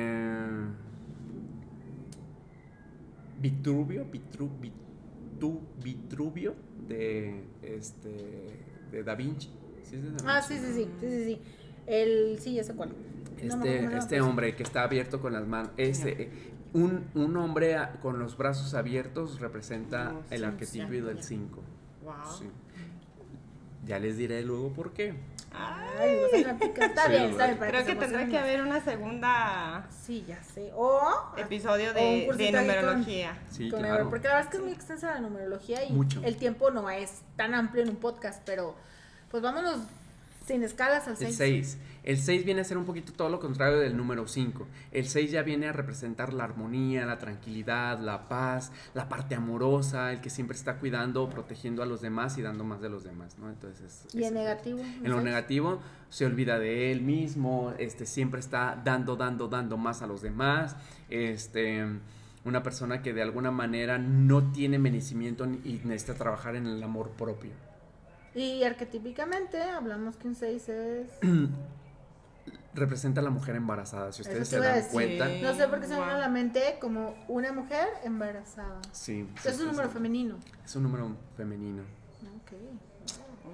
Vitruvio. 3.39 4.05
Vitru, 4.05 4.49
Vitu- 4.61 5.61
Vitruvio. 5.83 6.55
De. 6.87 7.43
Este. 7.61 8.65
De 8.91 9.03
Da 9.03 9.15
Vinci. 9.15 9.49
¿Sí 9.83 9.95
es 9.95 10.03
de 10.03 10.11
Da 10.11 10.37
Ah, 10.37 10.41
sí, 10.41 10.57
sí, 10.57 10.73
sí. 10.73 10.89
Sí, 10.99 11.09
sí, 11.09 11.23
sí. 11.25 11.41
El. 11.87 12.37
Sí, 12.39 12.53
ya 12.55 12.63
sé 12.63 12.73
cuál. 12.73 12.89
No 12.89 12.95
me 12.97 13.45
acuerdo 13.45 13.61
cómo 13.61 13.65
se 13.65 13.85
Este, 13.85 13.97
este 13.97 14.21
hombre 14.21 14.55
que 14.55 14.63
está 14.63 14.83
abierto 14.83 15.19
con 15.21 15.33
las 15.33 15.45
manos. 15.45 15.71
Ese, 15.77 16.29
un, 16.73 17.05
un 17.15 17.37
hombre 17.37 17.75
a- 17.75 17.93
con 18.01 18.17
los 18.19 18.37
brazos 18.37 18.73
abiertos 18.73 19.39
representa 19.39 20.13
Oh, 20.15 20.23
el 20.29 20.39
sí, 20.39 20.45
arquetipo 20.45 20.89
sí. 20.89 21.01
del 21.01 21.23
5. 21.23 21.61
Wow. 22.03 22.13
Ya 23.85 23.99
les 23.99 24.17
diré 24.17 24.41
luego 24.43 24.73
por 24.73 24.93
qué. 24.93 25.13
Ay. 25.53 26.17
Está 26.33 27.05
Sí, 27.05 27.11
bien, 27.11 27.23
está 27.29 27.45
bien. 27.47 27.57
Creo 27.59 27.85
que 27.85 27.95
tendrá 27.95 28.25
que 28.27 28.37
haber 28.37 28.61
una 28.61 28.81
segunda 28.81 29.87
Sí, 29.89 30.25
ya 30.27 30.43
sé. 30.43 30.71
O 30.75 30.99
episodio 31.37 31.91
o 31.91 31.93
de, 31.93 32.25
con- 32.27 32.37
numerología. 32.61 33.37
Sí, 33.51 33.69
con 33.69 33.79
claro. 33.81 34.03
el- 34.03 34.09
porque 34.09 34.27
la 34.27 34.35
verdad 34.35 34.45
es 34.45 34.49
que 34.51 34.57
es 34.57 34.63
muy 34.63 34.73
extensa 34.73 35.13
la 35.13 35.19
numerología 35.21 35.85
y 35.85 35.93
Mucho. 35.93 36.21
el 36.23 36.35
tiempo 36.37 36.71
no 36.71 36.89
es 36.89 37.21
tan 37.35 37.53
amplio 37.53 37.83
en 37.83 37.89
un 37.89 37.95
podcast, 37.97 38.41
pero 38.45 38.75
pues 39.29 39.41
vámonos 39.43 39.79
sin 40.45 40.63
escalas 40.63 41.07
al 41.07 41.13
El 41.13 41.17
6. 41.17 41.35
6. 41.35 41.77
El 42.03 42.17
6 42.19 42.45
viene 42.45 42.61
a 42.61 42.63
ser 42.63 42.77
un 42.77 42.85
poquito 42.85 43.13
todo 43.13 43.29
lo 43.29 43.39
contrario 43.39 43.79
del 43.79 43.97
número 43.97 44.27
5. 44.27 44.67
El 44.91 45.07
6 45.07 45.31
ya 45.31 45.41
viene 45.41 45.67
a 45.67 45.71
representar 45.71 46.33
la 46.33 46.43
armonía, 46.43 47.05
la 47.05 47.17
tranquilidad, 47.17 47.99
la 47.99 48.27
paz, 48.29 48.71
la 48.93 49.09
parte 49.09 49.33
amorosa, 49.33 50.11
el 50.11 50.21
que 50.21 50.29
siempre 50.29 50.55
está 50.55 50.75
cuidando, 50.77 51.27
protegiendo 51.29 51.81
a 51.81 51.87
los 51.87 52.01
demás 52.01 52.37
y 52.37 52.43
dando 52.43 52.63
más 52.63 52.79
de 52.79 52.89
los 52.89 53.03
demás, 53.03 53.37
¿no? 53.39 53.49
Entonces, 53.49 54.05
es- 54.05 54.15
Y 54.15 54.19
negativo. 54.29 54.79
En 55.03 55.09
lo 55.09 55.21
negativo 55.21 55.79
se 56.09 56.25
olvida 56.27 56.59
de 56.59 56.91
él 56.91 57.01
mismo, 57.01 57.73
este 57.79 58.05
siempre 58.05 58.39
está 58.39 58.79
dando, 58.85 59.15
dando, 59.15 59.47
dando 59.47 59.77
más 59.77 60.01
a 60.03 60.07
los 60.07 60.21
demás. 60.21 60.75
Este 61.09 61.83
una 62.43 62.61
persona 62.61 63.01
que 63.01 63.11
de 63.11 63.23
alguna 63.23 63.49
manera 63.49 63.97
no 63.97 64.51
tiene 64.51 64.77
merecimiento 64.77 65.45
y 65.63 65.81
necesita 65.83 66.13
trabajar 66.13 66.55
en 66.55 66.67
el 66.67 66.83
amor 66.83 67.09
propio. 67.17 67.49
Y 68.35 68.63
arquetípicamente 68.63 69.61
hablamos 69.61 70.17
que 70.17 70.27
un 70.27 70.35
6 70.35 70.69
es... 70.69 71.09
Representa 72.73 73.21
a 73.21 73.23
la 73.23 73.29
mujer 73.29 73.55
embarazada, 73.55 74.11
si 74.11 74.21
ustedes 74.21 74.49
se 74.49 74.59
dan 74.59 74.75
decir. 74.75 74.91
cuenta. 74.91 75.27
Sí. 75.29 75.39
No 75.41 75.53
sé 75.55 75.67
por 75.69 75.79
qué 75.79 75.85
se 75.87 75.93
me 75.93 75.99
viene 75.99 76.11
a 76.13 76.17
la 76.17 76.27
mente 76.27 76.77
como 76.81 77.15
una 77.29 77.53
mujer 77.53 77.87
embarazada. 78.03 78.81
Sí, 78.91 79.25
sí, 79.41 79.47
es 79.47 79.59
un 79.61 79.67
número 79.67 79.89
femenino. 79.89 80.35
Es 80.65 80.75
un 80.75 80.83
número 80.83 81.15
femenino. 81.37 81.83
Ok. 82.41 82.51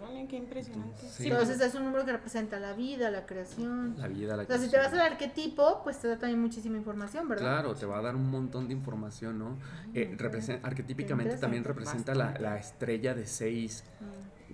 Órale, 0.02 0.26
qué 0.28 0.38
impresionante. 0.38 1.08
Sí. 1.08 1.28
Entonces 1.28 1.62
es 1.62 1.76
un 1.76 1.84
número 1.84 2.04
que 2.04 2.14
representa 2.14 2.60
la 2.60 2.74
vida, 2.74 3.12
la 3.12 3.28
creación. 3.28 3.94
La 4.00 4.08
vida, 4.08 4.36
la 4.36 4.42
O 4.42 4.46
sea, 4.48 4.58
si 4.58 4.70
te 4.72 4.78
vas 4.78 4.88
creación. 4.88 5.02
al 5.02 5.12
arquetipo, 5.12 5.82
pues 5.84 6.00
te 6.00 6.08
da 6.08 6.18
también 6.18 6.42
muchísima 6.42 6.78
información, 6.78 7.28
¿verdad? 7.28 7.44
Claro, 7.62 7.76
te 7.76 7.86
va 7.86 8.00
a 8.00 8.02
dar 8.02 8.16
un 8.16 8.28
montón 8.32 8.68
de 8.70 8.74
información, 8.74 9.38
¿no? 9.38 9.58
Eh, 9.94 10.10
ok. 10.16 10.20
represen- 10.20 10.60
arquetípicamente 10.64 11.38
también 11.38 11.64
representa 11.64 12.16
la, 12.16 12.34
la 12.40 12.58
estrella 12.58 13.14
de 13.14 13.28
seis, 13.28 13.84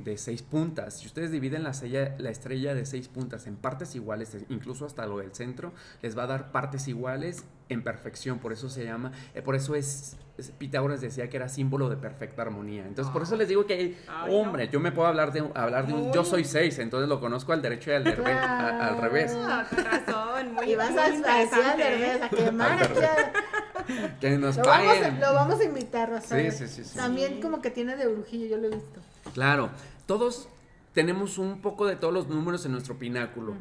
de 0.03 0.17
seis 0.17 0.41
puntas. 0.41 0.97
Si 0.99 1.07
ustedes 1.07 1.31
dividen 1.31 1.63
la, 1.63 1.73
sella- 1.73 2.15
la 2.17 2.29
estrella 2.29 2.73
de 2.75 2.85
seis 2.85 3.07
puntas 3.07 3.47
en 3.47 3.55
partes 3.55 3.95
iguales, 3.95 4.35
incluso 4.49 4.85
hasta 4.85 5.05
lo 5.05 5.17
del 5.19 5.33
centro, 5.33 5.73
les 6.01 6.17
va 6.17 6.23
a 6.23 6.27
dar 6.27 6.51
partes 6.51 6.87
iguales 6.87 7.43
en 7.69 7.83
perfección. 7.83 8.39
Por 8.39 8.53
eso 8.53 8.69
se 8.69 8.83
llama, 8.85 9.11
eh, 9.35 9.41
por 9.41 9.55
eso 9.55 9.75
es, 9.75 10.15
es- 10.37 10.51
Pitágoras 10.51 11.01
decía 11.01 11.29
que 11.29 11.37
era 11.37 11.49
símbolo 11.49 11.89
de 11.89 11.97
perfecta 11.97 12.41
armonía. 12.43 12.85
Entonces, 12.85 13.11
por 13.11 13.23
eso 13.23 13.35
les 13.35 13.47
digo 13.49 13.65
que, 13.65 13.97
Ay, 14.07 14.33
hombre, 14.33 14.69
yo 14.69 14.79
me 14.79 14.91
puedo 14.91 15.07
hablar 15.07 15.31
de, 15.33 15.41
un- 15.41 15.51
hablar 15.55 15.87
de 15.87 15.93
un, 15.93 16.13
yo 16.13 16.23
soy 16.23 16.43
seis, 16.45 16.79
entonces 16.79 17.09
lo 17.09 17.19
conozco 17.19 17.53
al 17.53 17.61
derecho 17.61 17.91
y 17.91 17.95
al, 17.95 18.03
derbe- 18.05 18.31
a- 18.39 18.87
al 18.87 19.01
revés. 19.01 19.33
Ah, 19.35 19.65
con 19.69 19.83
razón, 19.83 20.53
muy, 20.53 20.71
Y 20.71 20.75
vas 20.75 20.91
muy 20.91 20.99
a, 20.99 21.09
decir 21.09 21.25
al 21.25 21.79
¿eh? 21.81 22.19
a 22.23 22.29
quemar 22.29 22.89
Que 24.19 24.37
nos 24.37 24.57
Lo 24.57 24.63
vamos, 24.65 24.97
a, 24.97 25.09
lo 25.11 25.33
vamos 25.33 25.59
a 25.61 25.63
invitar, 25.63 26.21
sí, 26.21 26.51
sí, 26.51 26.67
sí. 26.67 26.97
También 26.97 27.39
como 27.41 27.61
que 27.61 27.71
tiene 27.71 27.95
de 27.95 28.07
brujillo, 28.07 28.47
yo 28.47 28.57
lo 28.57 28.67
he 28.67 28.71
visto. 28.71 28.99
Claro, 29.33 29.69
todos 30.05 30.47
tenemos 30.93 31.37
un 31.37 31.61
poco 31.61 31.85
de 31.85 31.95
todos 31.95 32.11
los 32.13 32.27
números 32.27 32.65
en 32.65 32.71
nuestro 32.71 32.97
pináculo 32.97 33.53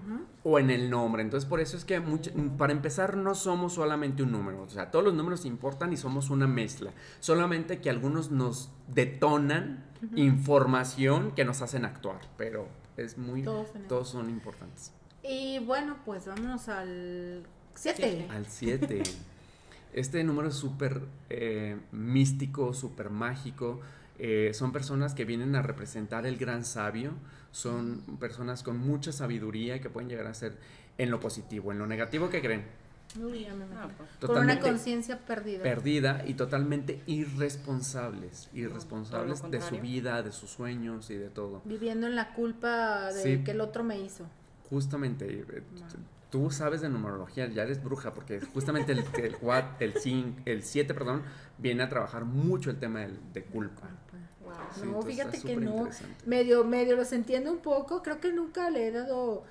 o 0.42 0.59
en 0.59 0.70
el 0.70 0.88
nombre. 0.88 1.22
Entonces, 1.22 1.46
por 1.48 1.61
eso 1.61 1.76
es 1.76 1.85
que 1.85 2.00
mucha- 2.00 2.31
para 2.57 2.72
empezar 2.72 3.16
no 3.16 3.35
somos 3.35 3.74
solamente 3.74 4.22
un 4.22 4.33
número. 4.33 4.62
O 4.62 4.68
sea, 4.70 4.90
todos 4.90 5.05
los 5.05 5.12
números 5.14 5.44
importan 5.44 5.92
y 5.92 5.96
somos 5.98 6.31
una 6.31 6.46
mezcla. 6.46 6.92
Solamente 7.20 7.81
que 7.81 7.90
algunos 7.90 8.31
nos 8.31 8.70
detonan 8.88 9.85
información 10.14 11.33
que 11.33 11.44
nos 11.44 11.61
hacen 11.62 11.85
actuar. 11.85 12.20
Pero 12.38 12.68
es 12.96 13.18
muy... 13.18 13.42
Todos 13.88 14.09
son 14.09 14.31
importantes. 14.31 14.92
Y 15.22 15.59
bueno, 15.59 15.96
pues 16.05 16.26
vámonos 16.26 16.68
al 16.68 17.44
7. 17.74 17.96
Siete. 18.02 18.29
Al 18.31 18.46
7. 18.46 19.02
Este 19.92 20.22
número 20.24 20.48
es 20.48 20.55
súper 20.55 21.00
eh, 21.31 21.79
místico, 21.90 22.74
súper 22.74 23.09
mágico. 23.09 23.81
Eh, 24.18 24.52
son 24.55 24.72
personas 24.72 25.14
que 25.14 25.24
vienen 25.24 25.55
a 25.57 25.62
representar 25.62 26.26
el 26.26 26.37
gran 26.38 26.64
sabio. 26.64 27.12
Son 27.52 28.00
personas 28.18 28.62
con 28.62 28.79
mucha 28.79 29.12
sabiduría 29.12 29.81
que 29.81 29.90
pueden 29.90 30.09
llegar 30.09 30.26
a 30.26 30.35
ser 30.35 30.57
en 30.98 31.11
lo 31.11 31.20
positivo. 31.20 31.72
En 31.72 31.79
lo 31.79 31.87
negativo, 31.87 32.31
¿qué 32.31 32.40
creen? 32.40 32.64
Uy, 33.18 33.46
me. 33.46 33.64
Ah, 33.76 33.88
pues. 33.96 34.11
Con 34.31 34.38
una 34.42 34.59
conciencia 34.61 35.18
perdida. 35.20 35.62
perdida 35.62 36.24
y 36.26 36.35
totalmente 36.35 37.02
irresponsables. 37.07 38.48
Irresponsables 38.52 39.42
de 39.50 39.61
su 39.61 39.79
vida, 39.79 40.22
de 40.22 40.33
sus 40.33 40.50
sueños 40.50 41.11
y 41.11 41.14
de 41.14 41.29
todo. 41.29 41.62
Viviendo 41.64 42.07
en 42.07 42.16
la 42.16 42.35
culpa 42.35 43.12
de 43.12 43.22
Sí. 43.22 43.44
que 43.44 43.52
el 43.52 43.61
otro 43.61 43.85
me 43.85 43.98
hizo. 44.00 44.26
Justamente, 44.68 45.44
eh, 45.48 45.62
tú 46.37 46.51
sabes 46.51 46.83
de 46.83 46.90
numerología, 46.90 47.46
ya 47.49 47.62
eres 47.62 47.83
bruja, 47.83 48.12
porque 48.12 48.40
justamente 48.40 48.92
el, 48.92 48.99
el, 48.99 49.37
el, 49.81 49.94
cin- 49.94 50.35
el 50.44 50.62
7, 50.62 50.92
perdón, 50.92 51.22
viene 51.57 51.83
a 51.83 51.88
trabajar 51.88 52.27
mucho 52.27 52.68
el 52.68 52.79
tema 52.79 53.01
del- 53.01 53.18
de 53.33 53.42
culpa. 53.42 53.88
Wow. 54.44 54.53
Sí, 54.75 54.81
no, 54.85 55.01
fíjate 55.01 55.40
que 55.40 55.57
no. 55.57 55.88
Medio, 56.27 56.62
medio 56.64 56.94
los 56.94 57.11
entiendo 57.12 57.51
un 57.51 57.61
poco. 57.61 58.03
Creo 58.03 58.20
que 58.20 58.33
nunca 58.35 58.68
le 58.68 58.88
he 58.88 58.92
dado 58.92 59.44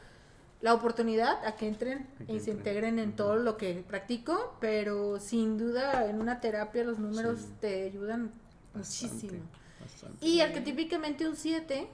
la 0.61 0.75
oportunidad 0.75 1.43
a 1.43 1.55
que 1.55 1.67
entren 1.67 2.07
A 2.21 2.25
que 2.25 2.33
y 2.33 2.39
se 2.39 2.51
entren. 2.51 2.57
integren 2.75 2.99
en 2.99 3.07
Ujú. 3.09 3.17
todo 3.17 3.35
lo 3.37 3.57
que 3.57 3.83
practico, 3.87 4.55
pero 4.61 5.19
sin 5.19 5.57
duda 5.57 6.07
en 6.07 6.21
una 6.21 6.39
terapia 6.39 6.83
los 6.83 6.99
números 6.99 7.39
Sí. 7.39 7.47
te 7.61 7.83
ayudan 7.85 8.31
Bastante, 8.75 9.15
muchísimo. 9.15 9.43
bastante. 9.81 10.23
Y 10.25 10.39
arquetípicamente 10.41 11.27
un 11.27 11.35
7 11.35 11.87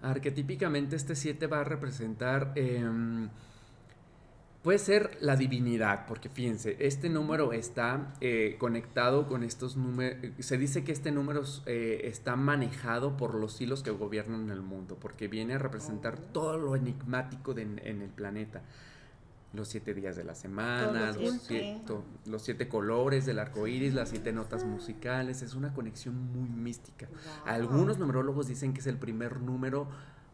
Arquetípicamente 0.00 0.96
este 0.96 1.14
7 1.16 1.46
va 1.48 1.60
a 1.60 1.64
representar, 1.64 2.52
em, 2.56 3.28
puede 4.62 4.78
ser 4.78 5.18
la 5.20 5.34
divinidad, 5.36 6.06
porque 6.06 6.28
fíjense, 6.28 6.76
este 6.78 7.08
número 7.08 7.52
está 7.52 8.14
eh, 8.20 8.56
conectado 8.58 9.26
con 9.26 9.42
estos 9.42 9.76
números, 9.76 10.18
se 10.38 10.56
dice 10.58 10.84
que 10.84 10.92
este 10.92 11.10
número 11.10 11.42
eh, 11.66 12.02
está 12.04 12.36
manejado 12.36 13.16
por 13.16 13.34
los 13.34 13.60
hilos 13.60 13.82
que 13.82 13.90
gobiernan 13.90 14.50
el 14.50 14.62
mundo, 14.62 14.96
porque 15.00 15.26
viene 15.28 15.54
a 15.54 15.58
representar 15.58 16.16
todo 16.18 16.58
lo 16.58 16.76
enigmático 16.76 17.54
de- 17.54 17.62
en 17.62 18.02
el 18.02 18.10
planeta. 18.10 18.62
Los 19.52 19.68
siete 19.68 19.92
días 19.92 20.16
de 20.16 20.24
la 20.24 20.34
semana, 20.34 21.08
los 21.08 21.16
los 21.20 21.42
siete, 21.42 21.82
los 22.24 22.40
siete 22.42 22.68
colores 22.68 23.26
del 23.26 23.38
arco 23.38 23.66
iris, 23.66 23.92
las 23.92 24.08
siete 24.08 24.32
notas 24.32 24.64
musicales, 24.64 25.42
es 25.42 25.54
una 25.54 25.74
conexión 25.74 26.14
muy 26.32 26.48
mística. 26.48 27.06
Algunos 27.44 27.98
numerólogos 27.98 28.46
dicen 28.46 28.72
que 28.72 28.80
es 28.80 28.86
el 28.86 28.96
primer 28.96 29.40
número 29.42 29.88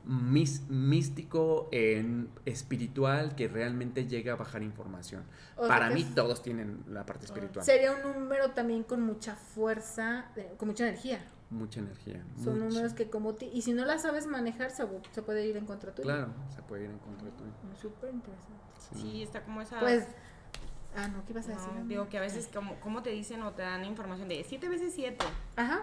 místico, 0.08 1.68
en, 1.70 2.30
espiritual, 2.46 3.34
que 3.36 3.46
realmente 3.48 4.06
llega 4.06 4.32
a 4.32 4.36
bajar 4.36 4.62
información. 4.62 5.22
O 5.56 5.66
sea 5.66 5.68
Para 5.68 5.90
mí 5.90 6.00
es- 6.02 6.14
todos 6.14 6.42
tienen 6.42 6.82
la 6.88 7.04
parte 7.06 7.26
espiritual. 7.26 7.64
sería 7.64 7.92
un 7.92 8.02
número 8.20 8.50
también 8.52 8.82
con 8.84 9.02
mucha 9.02 9.36
fuerza, 9.36 10.26
con 10.56 10.68
mucha 10.68 10.88
energía. 10.88 11.20
Mucha 11.50 11.80
energía. 11.80 12.22
Son 12.42 12.54
mucha. 12.58 12.68
números 12.68 12.92
que 12.94 13.08
como 13.08 13.34
ti- 13.34 13.50
y 13.52 13.62
si 13.62 13.72
no 13.72 13.84
la 13.86 13.98
sabes 13.98 14.26
manejar 14.26 14.70
se, 14.70 14.86
se 15.12 15.22
puede 15.22 15.46
ir 15.46 15.56
en 15.56 15.64
contra 15.66 15.94
tuya. 15.94 16.04
Claro, 16.04 16.28
se 16.54 16.62
puede 16.62 16.84
ir 16.84 16.90
en 16.90 16.98
contra 16.98 17.30
tuyo. 17.30 17.50
Súper 17.80 18.12
interesante. 18.12 18.54
Sí. 18.92 19.00
Sí, 19.00 19.22
está 19.22 19.42
como 19.42 19.60
esa... 19.62 19.78
Pues, 19.80 20.06
ah, 20.96 21.08
no, 21.08 21.24
¿qué 21.24 21.32
ibas 21.32 21.46
a 21.48 21.54
no, 21.54 21.56
decir? 21.56 21.72
digo 21.86 22.08
que 22.08 22.18
a 22.18 22.20
veces, 22.20 22.48
como, 22.52 22.74
como 22.80 23.02
te 23.02 23.10
dicen 23.10 23.42
o 23.42 23.52
te 23.52 23.62
dan 23.62 23.84
información 23.84 24.28
de 24.28 24.44
7 24.44 24.68
veces 24.68 24.92
7. 24.94 25.24
Ajá. 25.56 25.82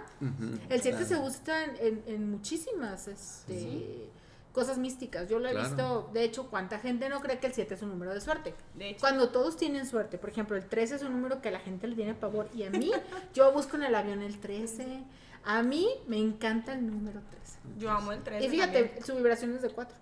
El 0.69 0.81
7 0.81 0.89
claro. 0.89 1.05
se 1.05 1.17
usa 1.17 1.63
en, 1.65 1.75
en- 1.79 2.03
en 2.07 2.31
muchísimas 2.31 3.07
este, 3.07 4.09
cosas 4.51 4.77
místicas. 4.77 5.27
Yo 5.29 5.39
lo 5.39 5.47
he 5.47 5.51
Claro. 5.51 5.67
visto, 5.67 6.09
de 6.13 6.23
hecho, 6.23 6.47
cuánta 6.49 6.79
gente 6.79 7.09
no 7.09 7.21
cree 7.21 7.39
que 7.39 7.47
el 7.47 7.53
7 7.53 7.73
es 7.73 7.81
un 7.81 7.89
número 7.89 8.13
de 8.13 8.21
suerte. 8.21 8.53
De 8.75 8.89
hecho, 8.91 8.99
Cuando 9.01 9.29
todos 9.29 9.57
tienen 9.57 9.85
suerte, 9.85 10.17
por 10.17 10.29
ejemplo, 10.29 10.55
el 10.55 10.65
13 10.65 10.95
es 10.95 11.01
un 11.03 11.11
número 11.11 11.41
que 11.41 11.49
a 11.49 11.51
la 11.51 11.59
gente 11.59 11.87
le 11.87 11.95
tiene 11.95 12.13
pavor. 12.13 12.49
Y 12.53 12.63
a 12.63 12.69
mí, 12.69 12.91
yo 13.33 13.51
busco 13.51 13.75
en 13.77 13.83
el 13.83 13.95
avión 13.95 14.21
el 14.21 14.39
13. 14.39 15.03
A 15.47 15.61
mí 15.61 15.87
me 16.07 16.17
encanta 16.17 16.73
el 16.73 16.87
número 16.87 17.21
13. 17.29 17.59
yo 17.77 17.91
amo 17.91 18.11
el 18.11 18.23
3. 18.23 18.43
Y 18.43 18.49
fíjate, 18.49 18.99
su 19.05 19.13
vibración 19.15 19.53
es 19.53 19.61
de 19.61 19.69
4. 19.69 19.95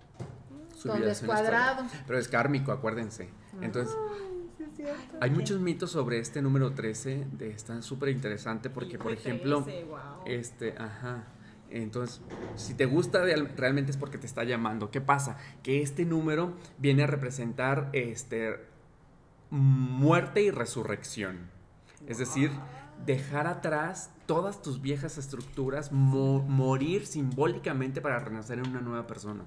Su 0.76 0.88
donde 0.88 1.10
es 1.10 1.20
vibración 1.20 1.26
cuadrado. 1.50 1.86
Pero 2.06 2.18
es 2.18 2.28
kármico, 2.28 2.72
acuérdense. 2.72 3.28
Entonces, 3.60 3.94
hay 5.20 5.30
muchos 5.30 5.60
mitos 5.60 5.90
sobre 5.90 6.18
este 6.18 6.42
número 6.42 6.72
13. 6.72 7.26
De, 7.32 7.50
están 7.50 7.82
súper 7.82 8.10
interesante 8.10 8.70
porque, 8.70 8.98
por 8.98 9.12
ejemplo, 9.12 9.60
este, 10.26 10.74
ajá. 10.78 11.24
Entonces, 11.70 12.20
si 12.56 12.74
te 12.74 12.86
gusta 12.86 13.22
real- 13.22 13.50
realmente 13.56 13.90
es 13.90 13.96
porque 13.96 14.18
te 14.18 14.26
está 14.26 14.44
llamando. 14.44 14.90
¿Qué 14.90 15.00
pasa? 15.00 15.36
Que 15.62 15.82
este 15.82 16.04
número 16.04 16.54
viene 16.78 17.02
a 17.02 17.06
representar 17.06 17.90
este 17.92 18.60
muerte 19.50 20.42
y 20.42 20.50
resurrección. 20.50 21.50
Es 22.06 22.18
decir, 22.18 22.50
dejar 23.06 23.46
atrás 23.46 24.10
todas 24.26 24.62
tus 24.62 24.80
viejas 24.80 25.18
estructuras, 25.18 25.90
mo- 25.92 26.42
morir 26.42 27.06
simbólicamente 27.06 28.00
para 28.00 28.18
renacer 28.18 28.58
en 28.58 28.68
una 28.68 28.80
nueva 28.80 29.06
persona. 29.06 29.44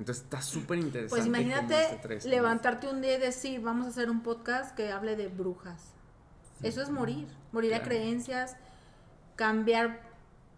Entonces 0.00 0.24
está 0.24 0.42
súper 0.42 0.78
interesante. 0.78 1.10
Pues 1.10 1.26
imagínate 1.26 1.94
este 1.94 2.28
levantarte 2.28 2.88
un 2.88 3.00
día 3.02 3.16
y 3.16 3.20
decir, 3.20 3.60
vamos 3.60 3.86
a 3.86 3.90
hacer 3.90 4.10
un 4.10 4.22
podcast 4.22 4.74
que 4.74 4.90
hable 4.90 5.14
de 5.14 5.28
brujas. 5.28 5.92
Eso 6.62 6.82
es 6.82 6.90
morir, 6.90 7.28
morir 7.52 7.74
a 7.74 7.82
creencias, 7.82 8.56
cambiar 9.36 10.00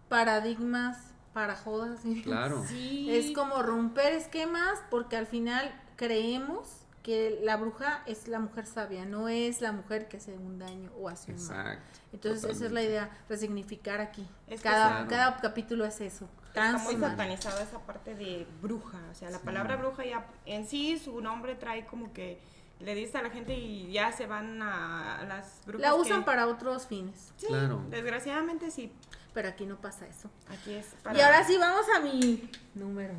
paradigmas, 0.08 1.12
para 1.32 1.56
jodas. 1.56 2.00
Claro. 2.22 2.64
Sí. 2.68 3.08
Es 3.10 3.32
como 3.32 3.62
romper 3.62 4.12
esquemas 4.12 4.78
porque 4.90 5.16
al 5.16 5.26
final 5.26 5.72
creemos 5.96 6.68
que 7.02 7.40
la 7.42 7.56
bruja 7.56 8.04
es 8.06 8.28
la 8.28 8.38
mujer 8.38 8.64
sabia, 8.64 9.04
no 9.04 9.28
es 9.28 9.60
la 9.60 9.72
mujer 9.72 10.06
que 10.06 10.18
hace 10.18 10.34
un 10.34 10.60
daño 10.60 10.92
o 11.00 11.08
hace 11.08 11.32
un 11.32 11.44
mal. 11.46 11.72
Exacto. 11.72 12.00
Entonces 12.12 12.44
esa 12.44 12.66
es 12.66 12.72
la 12.72 12.82
idea, 12.82 13.10
resignificar 13.28 14.00
aquí. 14.00 14.24
Es 14.46 14.60
que 14.60 14.68
cada, 14.68 14.88
Claro. 14.88 15.08
cada 15.08 15.36
capítulo 15.40 15.84
es 15.84 16.00
eso. 16.00 16.28
Está 16.54 16.78
muy 16.78 16.96
satanizada 16.96 17.62
esa 17.62 17.78
parte 17.80 18.14
de 18.14 18.46
bruja. 18.60 18.98
O 19.10 19.14
sea, 19.14 19.30
la 19.30 19.38
palabra 19.38 19.76
bruja 19.76 20.04
ya 20.04 20.26
en 20.46 20.66
sí, 20.66 20.98
su 20.98 21.20
nombre 21.20 21.54
trae 21.54 21.86
como 21.86 22.12
que 22.12 22.38
le 22.80 22.94
dice 22.94 23.18
a 23.18 23.22
la 23.22 23.30
gente 23.30 23.54
y 23.54 23.90
ya 23.92 24.12
se 24.12 24.26
van 24.26 24.60
a, 24.60 25.20
a 25.20 25.24
las 25.24 25.60
brujas. 25.64 25.80
La 25.82 25.94
usan 25.94 26.20
que- 26.20 26.26
para 26.26 26.46
otros 26.48 26.86
fines, 26.86 27.32
Sí, 27.36 27.46
Claro. 27.46 27.82
Desgraciadamente 27.90 28.70
sí. 28.70 28.92
pero 29.32 29.48
aquí 29.48 29.64
no 29.66 29.76
pasa 29.80 30.06
eso. 30.06 30.30
Aquí 30.50 30.74
es 30.74 30.86
para. 31.02 31.16
Y 31.16 31.20
ahora 31.22 31.44
sí 31.44 31.56
vamos 31.58 31.86
a 31.96 32.00
mi 32.00 32.50
número. 32.74 33.14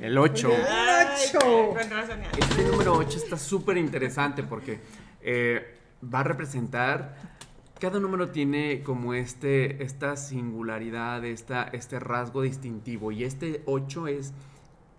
El 0.00 0.16
8. 0.16 0.50
Ay, 0.68 1.16
ocho. 1.34 1.38
con 1.74 1.90
razón, 1.90 2.22
ya. 2.22 2.30
Este 2.38 2.64
número 2.64 2.94
8 2.94 3.18
está 3.18 3.36
súper 3.36 3.76
interesante 3.76 4.42
porque 4.42 4.80
eh, 5.20 5.78
va 6.02 6.20
a 6.20 6.24
representar, 6.24 7.14
cada 7.82 7.98
número 7.98 8.30
tiene 8.30 8.84
como 8.84 9.12
este, 9.12 9.82
esta 9.82 10.16
singularidad, 10.16 11.24
esta, 11.24 11.64
este 11.64 11.98
rasgo 11.98 12.42
distintivo 12.42 13.10
y 13.10 13.24
este 13.24 13.64
8 13.66 14.06
es 14.06 14.32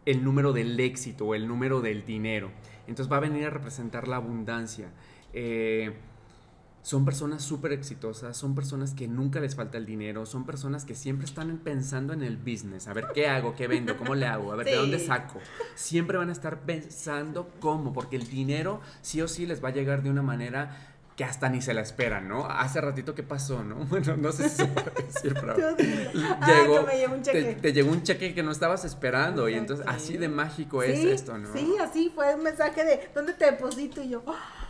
el 0.05 0.21
número 0.21 0.51
del 0.51 0.77
éxito 0.77 1.27
o 1.27 1.33
el 1.33 1.47
número 1.47 1.79
del 1.79 2.03
dinero. 2.03 2.51
Entonces 2.85 3.09
va 3.09 3.15
a 3.15 3.21
venir 3.21 3.45
a 3.45 3.51
representar 3.51 4.09
la 4.09 4.17
abundancia. 4.17 4.89
Eh, 5.31 5.93
son 6.81 7.05
personas 7.05 7.41
súper 7.41 7.71
exitosas, 7.71 8.35
son 8.35 8.53
personas 8.53 8.93
que 8.93 9.07
nunca 9.07 9.39
les 9.39 9.55
falta 9.55 9.77
el 9.77 9.85
dinero, 9.85 10.25
son 10.25 10.45
personas 10.45 10.83
que 10.83 10.93
siempre 10.93 11.23
están 11.23 11.57
pensando 11.59 12.11
en 12.11 12.21
el 12.21 12.35
business, 12.35 12.89
a 12.89 12.93
ver 12.93 13.05
qué 13.13 13.29
hago, 13.29 13.55
qué 13.55 13.69
vendo, 13.69 13.97
cómo 13.97 14.13
le 14.13 14.25
hago, 14.25 14.51
a 14.51 14.57
ver 14.57 14.65
de 14.65 14.75
dónde 14.75 14.99
saco. 14.99 15.39
Siempre 15.75 16.17
van 16.17 16.27
a 16.27 16.33
estar 16.33 16.59
pensando 16.65 17.49
cómo, 17.61 17.93
porque 17.93 18.17
el 18.17 18.27
dinero 18.27 18.81
sí 19.01 19.21
o 19.21 19.29
sí 19.29 19.45
les 19.45 19.63
va 19.63 19.69
a 19.69 19.71
llegar 19.71 20.03
de 20.03 20.09
una 20.09 20.21
manera 20.21 20.92
que 21.15 21.23
hasta 21.23 21.47
ni 21.49 21.61
se 21.61 21.73
la 21.75 21.81
esperan, 21.81 22.27
¿no? 22.27 22.45
Hace 22.49 22.81
ratito 22.81 23.13
qué 23.13 23.23
pasó, 23.23 23.63
¿no? 23.63 23.75
Bueno, 23.89 24.17
no 24.17 24.31
sé 24.31 24.49
si 24.49 24.55
se 24.57 24.65
puede 24.65 24.91
decir, 25.03 25.33
pero 25.39 25.53
Ah, 26.41 26.45
que 26.65 26.85
me 26.87 26.97
llegó 26.97 27.13
un 27.13 27.21
te, 27.21 27.31
cheque. 27.31 27.55
te 27.61 27.73
llegó 27.73 27.91
un 27.91 28.03
cheque 28.03 28.33
que 28.33 28.43
no 28.43 28.51
estabas 28.51 28.83
esperando 28.85 29.47
y 29.49 29.53
entonces 29.55 29.85
así 29.87 30.17
de 30.17 30.27
mágico 30.29 30.81
es 30.83 30.99
esto, 31.03 31.37
¿no? 31.37 31.53
Sí, 31.53 31.75
así 31.81 32.11
fue 32.13 32.33
un 32.35 32.43
mensaje 32.43 32.83
de 32.83 33.09
¿dónde 33.13 33.33
te 33.33 33.45
deposito? 33.45 34.01
Y 34.01 34.09
yo, 34.09 34.23
¡ah! 34.27 34.69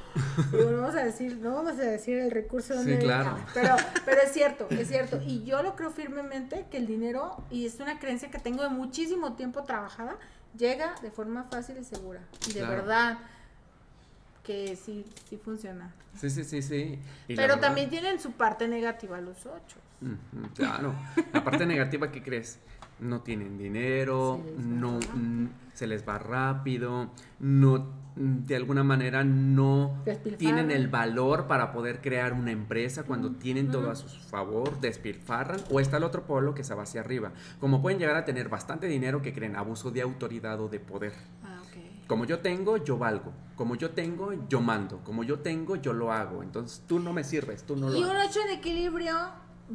Digo, 0.52 0.70
no 0.70 0.82
vamos 0.82 0.96
a 0.96 1.04
decir, 1.04 1.38
no 1.38 1.56
vamos 1.56 1.72
a 1.80 1.82
decir 1.84 2.20
el 2.20 2.30
recurso 2.30 2.76
donde 2.76 2.98
Sí, 3.00 3.04
claro. 3.04 3.36
Pero, 3.56 3.76
pero 4.06 4.22
es 4.22 4.32
cierto, 4.32 4.68
es 4.70 4.88
cierto. 4.88 5.20
Y 5.26 5.44
yo 5.44 5.64
lo 5.64 5.76
creo 5.76 5.90
firmemente 5.90 6.68
que 6.70 6.78
el 6.78 6.86
dinero, 6.86 7.44
y 7.50 7.66
es 7.66 7.80
una 7.80 7.98
creencia 7.98 8.30
que 8.30 8.38
tengo 8.38 8.62
de 8.62 8.70
muchísimo 8.70 9.34
tiempo 9.34 9.64
trabajada, 9.64 10.18
llega 10.56 10.94
de 11.02 11.10
forma 11.10 11.46
fácil 11.46 11.78
y 11.80 11.84
segura. 11.84 12.22
Y 12.48 12.54
de 12.54 12.60
Claro. 12.60 12.76
verdad 12.76 13.18
que 14.44 14.76
sí, 14.76 15.06
sí 15.30 15.38
funciona. 15.38 15.94
Sí, 16.20 16.30
sí, 16.30 16.44
sí, 16.44 16.62
sí. 16.62 17.00
Y 17.28 17.36
Pero 17.36 17.56
verdad- 17.56 17.62
también 17.62 17.90
tienen 17.90 18.20
su 18.20 18.32
parte 18.34 18.68
negativa 18.68 19.20
los 19.22 19.46
ocho. 19.46 19.78
Claro. 20.56 20.94
La 21.32 21.44
parte 21.44 21.66
negativa, 21.66 22.12
¿qué 22.12 22.22
crees? 22.22 22.60
No 23.00 23.22
tienen 23.22 23.58
dinero, 23.58 24.42
Se 24.46 24.62
no 24.62 25.00
mm, 25.00 25.48
se 25.74 25.88
les 25.88 26.08
va 26.08 26.20
rápido, 26.20 27.10
no 27.40 27.78
mm, 28.18 28.44
de 28.46 28.56
alguna 28.58 28.84
manera 28.84 29.24
no 29.24 30.04
tienen 30.38 30.72
el 30.72 30.90
valor 30.90 31.48
para 31.48 31.72
poder 31.72 32.02
crear 32.02 32.34
una 32.34 32.52
empresa 32.52 33.04
cuando 33.04 33.32
tienen 33.32 33.72
todo 33.72 33.90
a 33.90 33.96
su 33.96 34.08
favor, 34.10 34.80
despilfarran, 34.82 35.62
o 35.72 35.80
está 35.80 35.98
el 35.98 36.04
otro 36.04 36.24
polo 36.26 36.54
que 36.54 36.64
se 36.66 36.76
va 36.76 36.84
hacia 36.84 37.00
arriba. 37.02 37.32
Como 37.62 37.82
pueden 37.82 37.98
llegar 37.98 38.18
a 38.18 38.26
tener 38.26 38.50
bastante 38.50 38.88
dinero 38.88 39.22
que 39.22 39.34
creen 39.34 39.56
abuso 39.56 39.90
de 39.90 40.02
autoridad 40.02 40.60
o 40.60 40.68
de 40.68 40.80
poder. 40.82 41.14
Ah. 41.46 41.62
Como 42.14 42.26
yo 42.26 42.40
tengo, 42.42 42.78
yo 42.78 42.96
valgo. 43.00 43.34
Como 43.56 43.74
yo 43.76 43.90
tengo, 43.90 44.34
yo 44.48 44.62
mando. 44.62 45.00
Como 45.04 45.24
yo 45.24 45.40
tengo, 45.40 45.78
yo 45.78 45.94
lo 45.94 46.12
hago. 46.12 46.44
Entonces 46.44 46.84
tú 46.88 47.00
no 47.00 47.12
me 47.12 47.24
sirves, 47.24 47.64
tú 47.64 47.76
no 47.76 47.90
lo 47.90 47.98
Y 47.98 48.04
un 48.04 48.12
haces. 48.16 48.30
ocho 48.30 48.40
en 48.48 48.60
equilibrio 48.60 49.16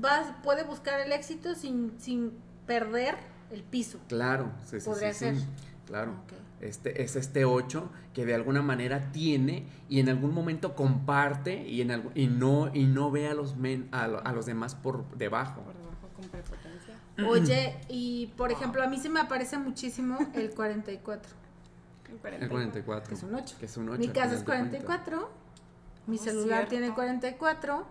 va, 0.04 0.40
puede 0.44 0.62
buscar 0.62 1.00
el 1.00 1.10
éxito 1.10 1.56
sin, 1.56 1.94
sin 1.98 2.32
perder 2.64 3.16
el 3.50 3.64
piso. 3.64 3.98
Claro, 4.06 4.52
sí, 4.64 4.78
sí, 4.78 4.88
Podría 4.88 5.12
sí, 5.12 5.30
sí, 5.30 5.40
ser. 5.40 5.48
Claro. 5.86 6.12
Este, 6.60 7.02
es 7.02 7.16
este 7.16 7.44
8 7.44 7.90
que 8.14 8.24
de 8.24 8.36
alguna 8.36 8.62
manera 8.62 9.10
tiene 9.10 9.66
y 9.88 9.98
en 9.98 10.08
algún 10.08 10.32
momento 10.32 10.76
comparte 10.76 11.66
y, 11.66 11.80
en 11.80 11.88
algu- 11.88 12.12
y, 12.14 12.28
no, 12.28 12.70
y 12.72 12.84
no 12.84 13.10
ve 13.10 13.26
a 13.26 13.34
los, 13.34 13.56
men, 13.56 13.88
a, 13.90 14.06
lo- 14.06 14.24
a 14.24 14.32
los 14.32 14.46
demás 14.46 14.76
por 14.76 15.08
debajo. 15.18 15.62
Por 15.62 15.74
debajo 15.74 16.08
con 16.14 16.24
prepotencia. 16.28 16.94
Oye, 17.28 17.76
y 17.88 18.28
por 18.36 18.52
ejemplo, 18.52 18.80
a 18.80 18.86
mí 18.86 18.96
se 18.98 19.08
me 19.08 19.18
aparece 19.18 19.58
muchísimo 19.58 20.18
el 20.34 20.50
44, 20.50 21.32
El 22.10 22.48
44. 22.48 23.08
que 23.08 23.14
es 23.14 23.22
un 23.22 23.34
8. 23.34 23.56
Que 23.60 23.66
es 23.66 23.76
un 23.76 23.88
8. 23.88 23.98
Mi 23.98 24.08
casa 24.08 24.34
es 24.34 24.42
44, 24.44 25.30
mi 26.06 26.16
Oh, 26.16 26.22
celular 26.22 26.68
cierto. 26.68 26.70
tiene 26.70 26.94
44, 26.94 27.86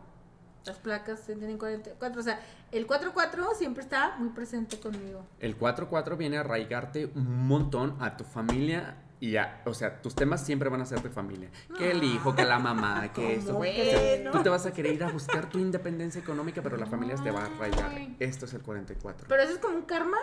las 0.65 0.77
placas 0.77 1.21
tienen 1.25 1.57
44, 1.57 2.19
o 2.19 2.23
sea, 2.23 2.39
el 2.71 2.85
44 2.87 3.55
siempre 3.55 3.83
está 3.83 4.15
muy 4.17 4.29
presente 4.29 4.79
conmigo. 4.79 5.23
El 5.39 5.57
4-4 5.57 6.17
viene 6.17 6.37
a 6.37 6.41
arraigarte 6.41 7.09
un 7.15 7.47
montón 7.47 7.95
a 8.01 8.17
tu 8.17 8.23
familia 8.23 8.97
y 9.19 9.37
a, 9.37 9.61
o 9.65 9.73
sea, 9.73 10.01
tus 10.01 10.13
temas 10.13 10.45
siempre 10.45 10.69
van 10.69 10.81
a 10.81 10.85
ser 10.85 11.01
de 11.01 11.09
familia. 11.09 11.49
Que 11.77 11.91
el 11.91 12.03
hijo, 12.03 12.35
que 12.35 12.43
la 12.43 12.59
mamá, 12.59 13.11
que 13.15 13.35
esto. 13.35 13.53
¿Cómo 13.53 13.61
O 13.61 13.63
sea, 13.63 13.73
que 13.73 14.29
tú 14.31 14.43
te 14.43 14.49
vas 14.49 14.65
a 14.65 14.73
querer 14.73 14.93
ir 14.93 15.03
a 15.03 15.09
buscar 15.11 15.49
tu 15.49 15.57
independencia 15.59 16.19
económica, 16.21 16.61
pero 16.61 16.75
la 16.77 16.85
familia 16.85 17.15
te 17.15 17.31
va 17.31 17.43
a 17.43 17.45
arraigar. 17.45 17.91
Ay. 17.95 18.15
Esto 18.19 18.45
es 18.45 18.53
el 18.53 18.61
44. 18.61 19.27
Pero 19.29 19.41
eso 19.41 19.53
es 19.53 19.59
como 19.59 19.75
un 19.77 19.83
karma. 19.83 20.17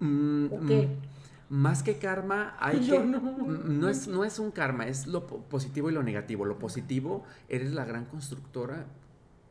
Mm, 0.00 0.46
¿O 0.46 0.66
qué? 0.66 0.86
mm, 0.88 1.13
Más 1.54 1.82
que 1.84 1.98
karma, 1.98 2.56
hay 2.58 2.80
Yo 2.84 2.96
que. 3.00 3.04
no. 3.06 3.20
no 3.20 3.88
es, 3.88 4.08
no 4.08 4.24
es 4.24 4.38
un 4.40 4.50
karma, 4.50 4.88
es 4.88 5.06
lo 5.06 5.26
po- 5.26 5.42
positivo 5.42 5.88
y 5.88 5.92
lo 5.94 6.02
negativo. 6.02 6.44
Lo 6.44 6.58
positivo, 6.58 7.24
eres 7.48 7.72
la 7.72 7.84
gran 7.84 8.06
constructora 8.06 8.86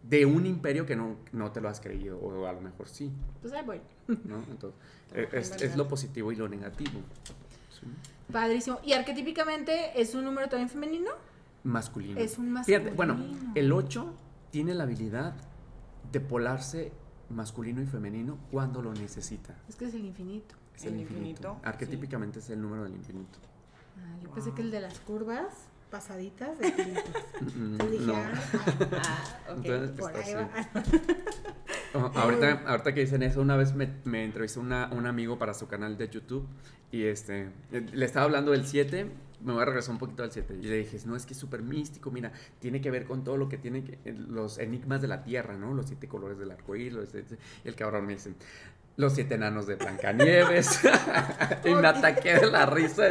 de 0.04 0.26
un 0.26 0.46
imperio 0.46 0.86
que 0.86 0.98
no, 0.98 1.16
no 1.32 1.52
te 1.54 1.62
lo 1.62 1.70
has 1.70 1.80
creído, 1.80 2.20
o 2.20 2.46
a 2.46 2.52
lo 2.52 2.60
mejor 2.60 2.90
sí, 2.90 3.10
Pues 3.42 3.54
ahí 3.54 3.66
voy. 3.66 3.80
¿no? 4.26 4.44
Entonces, 4.52 4.78
eh, 5.14 5.30
es, 5.32 5.52
es 5.62 5.78
lo 5.78 5.88
positivo 5.88 6.32
y 6.34 6.36
lo 6.36 6.50
negativo. 6.50 7.00
¿sí? 7.72 7.86
Padrísimo. 8.32 8.80
Y 8.84 8.92
arquetípicamente 8.94 10.00
es 10.02 10.14
un 10.14 10.26
número 10.26 10.50
también 10.50 10.68
femenino. 10.70 11.12
Masculino. 11.64 12.20
Es 12.20 12.38
un 12.38 12.62
Fíjate, 12.66 12.90
bueno, 12.92 13.14
masculino. 13.16 13.52
el 13.56 13.72
8 13.72 14.14
tiene 14.52 14.74
la 14.74 14.84
habilidad 14.84 15.36
de 16.12 16.20
polarse 16.20 16.92
masculino 17.30 17.82
y 17.82 17.86
femenino 17.86 18.38
cuando 18.52 18.82
lo 18.82 18.94
necesita. 18.94 19.56
Es 19.70 19.78
que 19.78 19.86
es 19.86 19.94
el 19.94 20.04
infinito. 20.04 20.56
Es 20.76 20.84
el, 20.86 20.94
El 20.96 21.00
infinito. 21.02 21.30
infinito, 21.30 21.58
Arquetípicamente 21.64 22.40
es 22.40 22.50
el 22.50 22.62
número 22.62 22.84
del 22.84 22.94
infinito. 22.96 23.40
Ah, 23.98 24.18
yo 24.24 24.30
pensé 24.32 24.52
que 24.54 24.62
el 24.62 24.72
de 24.72 24.82
las 24.82 25.00
curvas 25.00 25.48
pasaditas 25.92 26.58
de 26.58 26.72
finitos. 26.72 27.04
Yo 27.80 27.90
dije, 27.92 28.06
no. 28.06 28.16
ah, 28.16 28.34
Ah. 29.04 29.54
Entonces, 29.56 29.92
por 29.92 30.16
está 30.16 30.28
ahí 30.28 30.34
va. 30.34 30.50
Oh, 31.96 32.12
ahorita, 32.16 32.64
ahorita 32.66 32.94
que 32.94 33.02
dicen 33.02 33.22
eso, 33.24 33.40
una 33.42 33.56
vez 33.56 33.74
me, 33.76 33.88
me 34.06 34.24
entrevistó 34.24 34.60
una- 34.62 34.90
un 34.92 35.06
amigo 35.06 35.38
para 35.38 35.54
su 35.54 35.68
canal 35.68 35.98
de 35.98 36.10
YouTube 36.10 36.48
y 36.92 37.04
este, 37.04 37.50
le 37.72 38.06
estaba 38.06 38.26
hablando 38.26 38.52
del 38.52 38.66
7, 38.66 39.12
me 39.44 39.54
voy 39.54 39.62
a 39.62 39.66
regresar 39.66 39.92
un 39.92 40.00
poquito 40.00 40.24
al 40.24 40.32
7 40.32 40.56
y 40.60 40.64
le 40.66 40.78
dije, 40.78 40.98
no, 41.06 41.16
es 41.16 41.26
que 41.26 41.34
es 41.34 41.40
súper 41.40 41.62
místico, 41.62 42.10
mira, 42.12 42.32
tiene 42.60 42.82
que 42.82 42.90
ver 42.90 43.06
con 43.06 43.24
todo 43.24 43.38
lo 43.38 43.48
que 43.50 43.58
tiene 43.58 43.84
que, 43.84 44.00
eh, 44.06 44.16
los 44.18 44.58
enigmas 44.58 45.02
de 45.02 45.08
la 45.08 45.24
Tierra, 45.24 45.56
¿no? 45.56 45.74
Los 45.74 45.88
siete 45.88 46.08
colores 46.08 46.40
del 46.40 46.50
arco 46.52 46.76
iris, 46.76 46.94
los 46.94 47.10
siete- 47.10 47.38
y 47.64 47.68
el 47.68 47.76
cabrón 47.76 48.06
me 48.08 48.14
dice, 48.14 48.34
los 48.96 49.14
siete 49.14 49.36
enanos 49.36 49.68
de 49.68 49.76
Blancanieves 49.76 50.80
y 51.66 51.76
me 51.76 51.88
ataqué 51.88 52.36
de 52.36 52.48
la 52.52 52.66
risa 52.66 53.08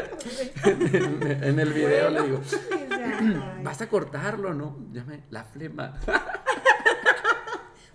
en, 0.64 1.22
en 1.42 1.60
el 1.60 1.72
video, 1.72 2.10
le 2.10 2.22
digo, 2.22 2.40
vas 3.62 3.80
a 3.82 3.88
cortarlo, 3.88 4.54
¿no? 4.54 4.76
Llame 4.92 5.22
la 5.30 5.44
flema. 5.44 5.94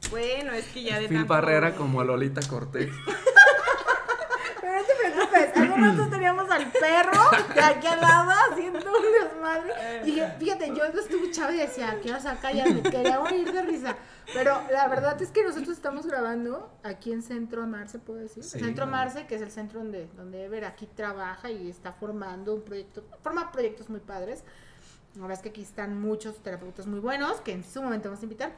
Bueno, 0.10 0.54
es 0.54 0.66
que 0.68 0.84
ya 0.84 1.00
de 1.00 1.08
Phil 1.08 1.18
tanto- 1.20 1.34
Barrera 1.34 1.76
como 1.76 2.04
Lolita 2.04 2.42
Cortés. 2.48 2.90
Pero 4.62 4.76
no 4.76 4.84
te 4.84 4.96
preocupes, 4.96 5.58
algo 5.58 5.78
nosotros 5.78 6.10
teníamos 6.10 6.50
al 6.50 6.72
perro 6.72 7.22
de 7.54 7.62
aquí 7.62 7.88
al 7.88 8.02
lado 8.02 8.32
haciendo 8.52 8.80
un 8.80 9.06
desmadre. 9.24 10.04
Dije, 10.04 10.34
fíjate, 10.40 10.68
yo 10.70 10.88
lo 10.92 11.00
estuve 11.00 11.32
chavo 11.32 11.52
y 11.54 11.58
decía, 11.58 11.98
quiero 12.02 12.20
sacar 12.20 12.54
ya 12.56 12.66
me 12.66 12.82
quería 12.82 13.20
morir 13.20 13.52
de 13.52 13.62
risa. 13.62 13.96
Pero 14.34 14.62
la 14.72 14.88
verdad 14.88 15.22
es 15.22 15.32
que 15.32 15.44
nosotros 15.44 15.70
estamos 15.70 16.06
grabando 16.06 16.70
aquí 16.84 17.14
en 17.14 17.22
Centro 17.22 17.66
Marce, 17.66 18.00
¿puedo 18.00 18.20
decir? 18.20 18.44
Sí. 18.44 18.60
Centro 18.60 18.88
Marce, 18.88 19.26
que 19.26 19.36
es 19.36 19.42
el 19.42 19.52
centro 19.52 19.80
donde, 19.80 20.08
donde 20.18 20.44
Ever 20.46 20.66
aquí 20.66 20.86
trabaja 20.88 21.50
y 21.50 21.70
está 21.70 21.94
formando 21.94 22.54
un 22.56 22.62
proyecto, 22.64 23.06
forma 23.22 23.52
proyectos 23.52 23.90
muy 23.90 24.00
padres. 24.02 24.44
La 25.16 25.22
verdad 25.22 25.38
es 25.38 25.44
que 25.44 25.50
aquí 25.50 25.62
están 25.62 26.00
muchos 26.00 26.38
terapeutas 26.44 26.86
muy 26.88 27.00
buenos, 27.00 27.40
que 27.42 27.54
en 27.54 27.64
su 27.64 27.82
momento 27.82 28.10
vamos 28.10 28.22
a 28.22 28.26
invitar. 28.26 28.52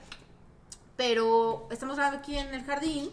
Pero 1.00 1.66
estamos 1.72 1.96
grabando 1.96 2.20
aquí 2.20 2.38
en 2.38 2.54
el 2.54 2.62
jardín 2.66 3.10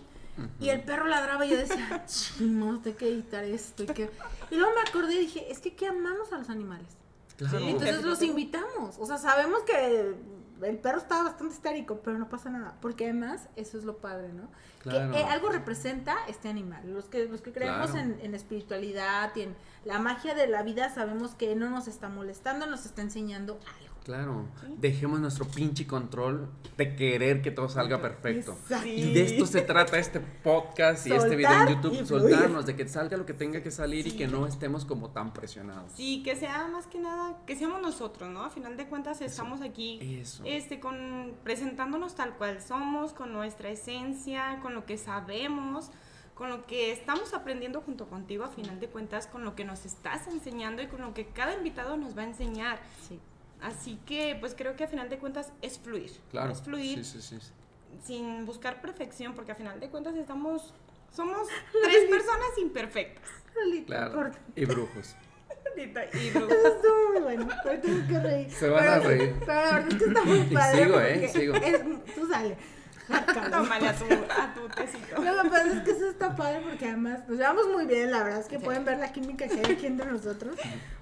y 0.58 0.70
el 0.70 0.82
perro 0.82 1.06
ladraba 1.06 1.46
y 1.46 1.50
yo 1.50 1.56
decía, 1.56 2.04
chingos, 2.06 2.82
tengo 2.82 2.96
que 2.96 3.08
editar 3.08 3.44
esto. 3.44 3.84
Y, 3.84 3.86
que... 3.86 4.10
y 4.50 4.56
luego 4.56 4.74
me 4.74 4.80
acordé 4.80 5.14
y 5.14 5.18
dije, 5.20 5.52
es 5.52 5.60
que 5.60 5.76
que 5.76 5.86
amamos 5.86 6.32
a 6.32 6.38
los 6.38 6.50
animales. 6.50 6.88
Claro. 7.36 7.58
Entonces 7.60 8.02
los 8.02 8.20
invitamos. 8.22 8.96
O 8.98 9.06
sea, 9.06 9.18
sabemos 9.18 9.62
que 9.62 10.16
el 10.62 10.78
perro 10.78 10.98
está 10.98 11.22
bastante 11.22 11.54
histérico, 11.54 12.00
pero 12.02 12.18
no 12.18 12.28
pasa 12.28 12.50
nada. 12.50 12.76
Porque 12.82 13.04
además, 13.04 13.48
eso 13.54 13.78
es 13.78 13.84
lo 13.84 13.98
padre, 13.98 14.32
¿no? 14.32 14.48
Claro. 14.82 15.12
Que 15.12 15.20
eh, 15.20 15.24
algo 15.24 15.50
representa 15.50 16.16
este 16.26 16.48
animal. 16.48 16.92
Los 16.92 17.04
que, 17.04 17.26
los 17.26 17.40
que 17.40 17.52
creemos 17.52 17.92
Claro. 17.92 18.04
en, 18.04 18.18
en 18.20 18.34
espiritualidad 18.34 19.30
y 19.36 19.42
en 19.42 19.56
la 19.84 20.00
magia 20.00 20.34
de 20.34 20.48
la 20.48 20.64
vida, 20.64 20.92
sabemos 20.92 21.36
que 21.36 21.54
no 21.54 21.70
nos 21.70 21.86
está 21.86 22.08
molestando, 22.08 22.66
nos 22.66 22.84
está 22.84 23.02
enseñando 23.02 23.60
algo. 23.80 23.95
Claro, 24.06 24.46
dejemos 24.78 25.18
nuestro 25.18 25.46
pinche 25.46 25.84
control 25.84 26.48
de 26.76 26.94
querer 26.94 27.42
que 27.42 27.50
todo 27.50 27.68
salga 27.68 28.00
perfecto. 28.00 28.52
Exacto. 28.52 28.86
Y 28.86 29.12
de 29.12 29.24
esto 29.24 29.46
se 29.46 29.62
trata 29.62 29.98
este 29.98 30.20
podcast 30.20 31.08
y 31.08 31.12
este 31.12 31.34
video 31.34 31.62
en 31.62 31.68
YouTube, 31.70 32.06
soltarnos, 32.06 32.66
de 32.66 32.76
que 32.76 32.86
salga 32.86 33.16
lo 33.16 33.26
que 33.26 33.34
tenga 33.34 33.64
que 33.64 33.72
salir 33.72 34.06
y 34.06 34.12
que 34.12 34.28
no 34.28 34.46
estemos 34.46 34.84
como 34.84 35.10
tan 35.10 35.32
presionados. 35.32 35.90
Sí, 35.96 36.22
que 36.22 36.36
sea 36.36 36.68
más 36.68 36.86
que 36.86 37.00
nada, 37.00 37.36
que 37.46 37.56
seamos 37.56 37.82
nosotros, 37.82 38.30
¿no? 38.30 38.44
A 38.44 38.50
final 38.50 38.76
de 38.76 38.86
cuentas 38.86 39.20
estamos 39.20 39.60
aquí 39.60 39.98
Eso. 40.20 40.44
este 40.46 40.78
con 40.78 41.34
presentándonos 41.42 42.14
tal 42.14 42.36
cual 42.36 42.62
somos, 42.62 43.12
con 43.12 43.32
nuestra 43.32 43.70
esencia, 43.70 44.60
con 44.62 44.72
lo 44.72 44.86
que 44.86 44.98
sabemos, 44.98 45.90
con 46.36 46.48
lo 46.48 46.64
que 46.66 46.92
estamos 46.92 47.34
aprendiendo 47.34 47.80
junto 47.80 48.06
contigo, 48.06 48.44
a 48.44 48.50
final 48.50 48.78
de 48.78 48.86
cuentas, 48.86 49.26
con 49.26 49.44
lo 49.44 49.56
que 49.56 49.64
nos 49.64 49.84
estás 49.84 50.28
enseñando 50.28 50.80
y 50.80 50.86
con 50.86 51.00
lo 51.00 51.12
que 51.12 51.26
cada 51.26 51.54
invitado 51.54 51.96
nos 51.96 52.16
va 52.16 52.22
a 52.22 52.26
enseñar. 52.26 52.78
Sí. 53.08 53.18
Así 53.60 53.98
que, 54.06 54.36
pues 54.38 54.54
creo 54.56 54.76
que 54.76 54.84
a 54.84 54.88
final 54.88 55.08
de 55.08 55.18
cuentas 55.18 55.52
es 55.62 55.78
fluir. 55.78 56.10
Claro. 56.30 56.52
Es 56.52 56.60
fluir 56.62 57.04
Sí, 57.04 57.20
sí, 57.20 57.40
sí. 57.40 57.52
sin 58.04 58.44
buscar 58.46 58.80
perfección, 58.80 59.34
porque 59.34 59.52
a 59.52 59.54
final 59.54 59.80
de 59.80 59.88
cuentas 59.88 60.14
estamos, 60.16 60.74
somos 61.10 61.48
tres 61.82 62.04
personas 62.10 62.48
imperfectas. 62.60 63.28
Claro. 63.86 64.12
corta. 64.14 64.38
Y 64.54 64.64
brujos. 64.66 65.16
Y 65.76 65.86
brujas. 66.30 66.56
Eso 66.58 66.68
estuvo 66.76 67.12
muy 67.12 67.20
bueno. 67.22 67.48
Me 67.64 67.78
tengo 67.78 68.08
que 68.08 68.18
reír. 68.20 68.50
Se 68.50 68.68
van 68.68 68.86
a 68.88 68.96
Pero- 68.98 69.08
reír. 69.08 69.34
Pero 69.40 69.46
la 69.54 69.62
verdad 69.72 69.88
es 69.88 69.94
que 69.98 70.04
está 70.04 70.24
muy 70.24 70.38
Y 70.50 70.54
padre. 70.54 70.84
sigo, 70.84 71.00
¿eh? 71.00 71.28
Sigo. 71.28 71.54
es- 71.56 72.14
tú 72.14 72.28
sale. 72.28 72.56
Tómale 73.50 73.88
a 73.88 73.94
tu, 73.94 74.04
a 74.04 74.54
tu 74.54 74.68
tecito. 74.74 75.22
Lo 75.22 75.42
que 75.42 75.48
pasa 75.48 75.72
es 75.72 75.82
que 75.82 75.90
eso 75.92 76.08
está 76.10 76.34
padre 76.34 76.60
porque 76.68 76.86
además 76.86 77.20
nos 77.28 77.38
llevamos 77.38 77.68
muy 77.68 77.86
bien, 77.86 78.10
la 78.10 78.22
verdad 78.22 78.40
es 78.40 78.46
que 78.48 78.58
pueden 78.58 78.84
ver 78.84 78.98
la 78.98 79.12
química 79.12 79.46
que 79.46 79.54
hay 79.60 79.72
aquí 79.72 79.86
entre 79.86 80.10
nosotros. 80.10 80.56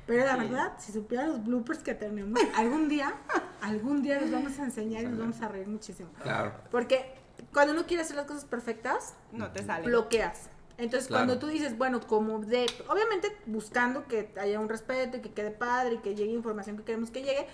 Pero 0.06 0.24
la 0.26 0.36
verdad, 0.36 0.72
si 0.78 0.92
supieran 0.92 1.28
los 1.30 1.44
bloopers 1.44 1.78
que 1.78 1.94
tenemos, 1.94 2.38
algún 2.56 2.88
día, 2.88 3.14
algún 3.62 4.02
día 4.02 4.20
los 4.20 4.30
vamos 4.30 4.58
a 4.58 4.64
enseñar 4.64 5.02
y 5.02 5.06
nos 5.06 5.18
vamos 5.18 5.40
a 5.40 5.48
reír 5.48 5.66
muchísimo. 5.66 6.10
Claro. 6.22 6.52
Porque 6.70 7.14
cuando 7.52 7.72
uno 7.72 7.86
quiere 7.86 8.02
hacer 8.02 8.16
las 8.16 8.26
cosas 8.26 8.44
perfectas, 8.44 9.14
No 9.32 9.50
te 9.50 9.62
sale. 9.64 9.86
bloqueas. 9.86 10.50
Entonces, 10.76 11.06
Claro. 11.08 11.24
cuando 11.24 11.38
tú 11.38 11.46
dices, 11.46 11.78
bueno, 11.78 12.00
como 12.00 12.40
de, 12.40 12.66
obviamente 12.88 13.34
buscando 13.46 14.06
que 14.08 14.30
haya 14.40 14.58
un 14.60 14.68
respeto 14.68 15.16
y 15.18 15.20
que 15.20 15.32
quede 15.32 15.52
padre 15.52 15.94
y 15.94 15.98
que 15.98 16.14
llegue 16.16 16.32
información 16.32 16.76
que 16.76 16.82
queremos 16.82 17.10
que 17.10 17.22
llegue, 17.22 17.46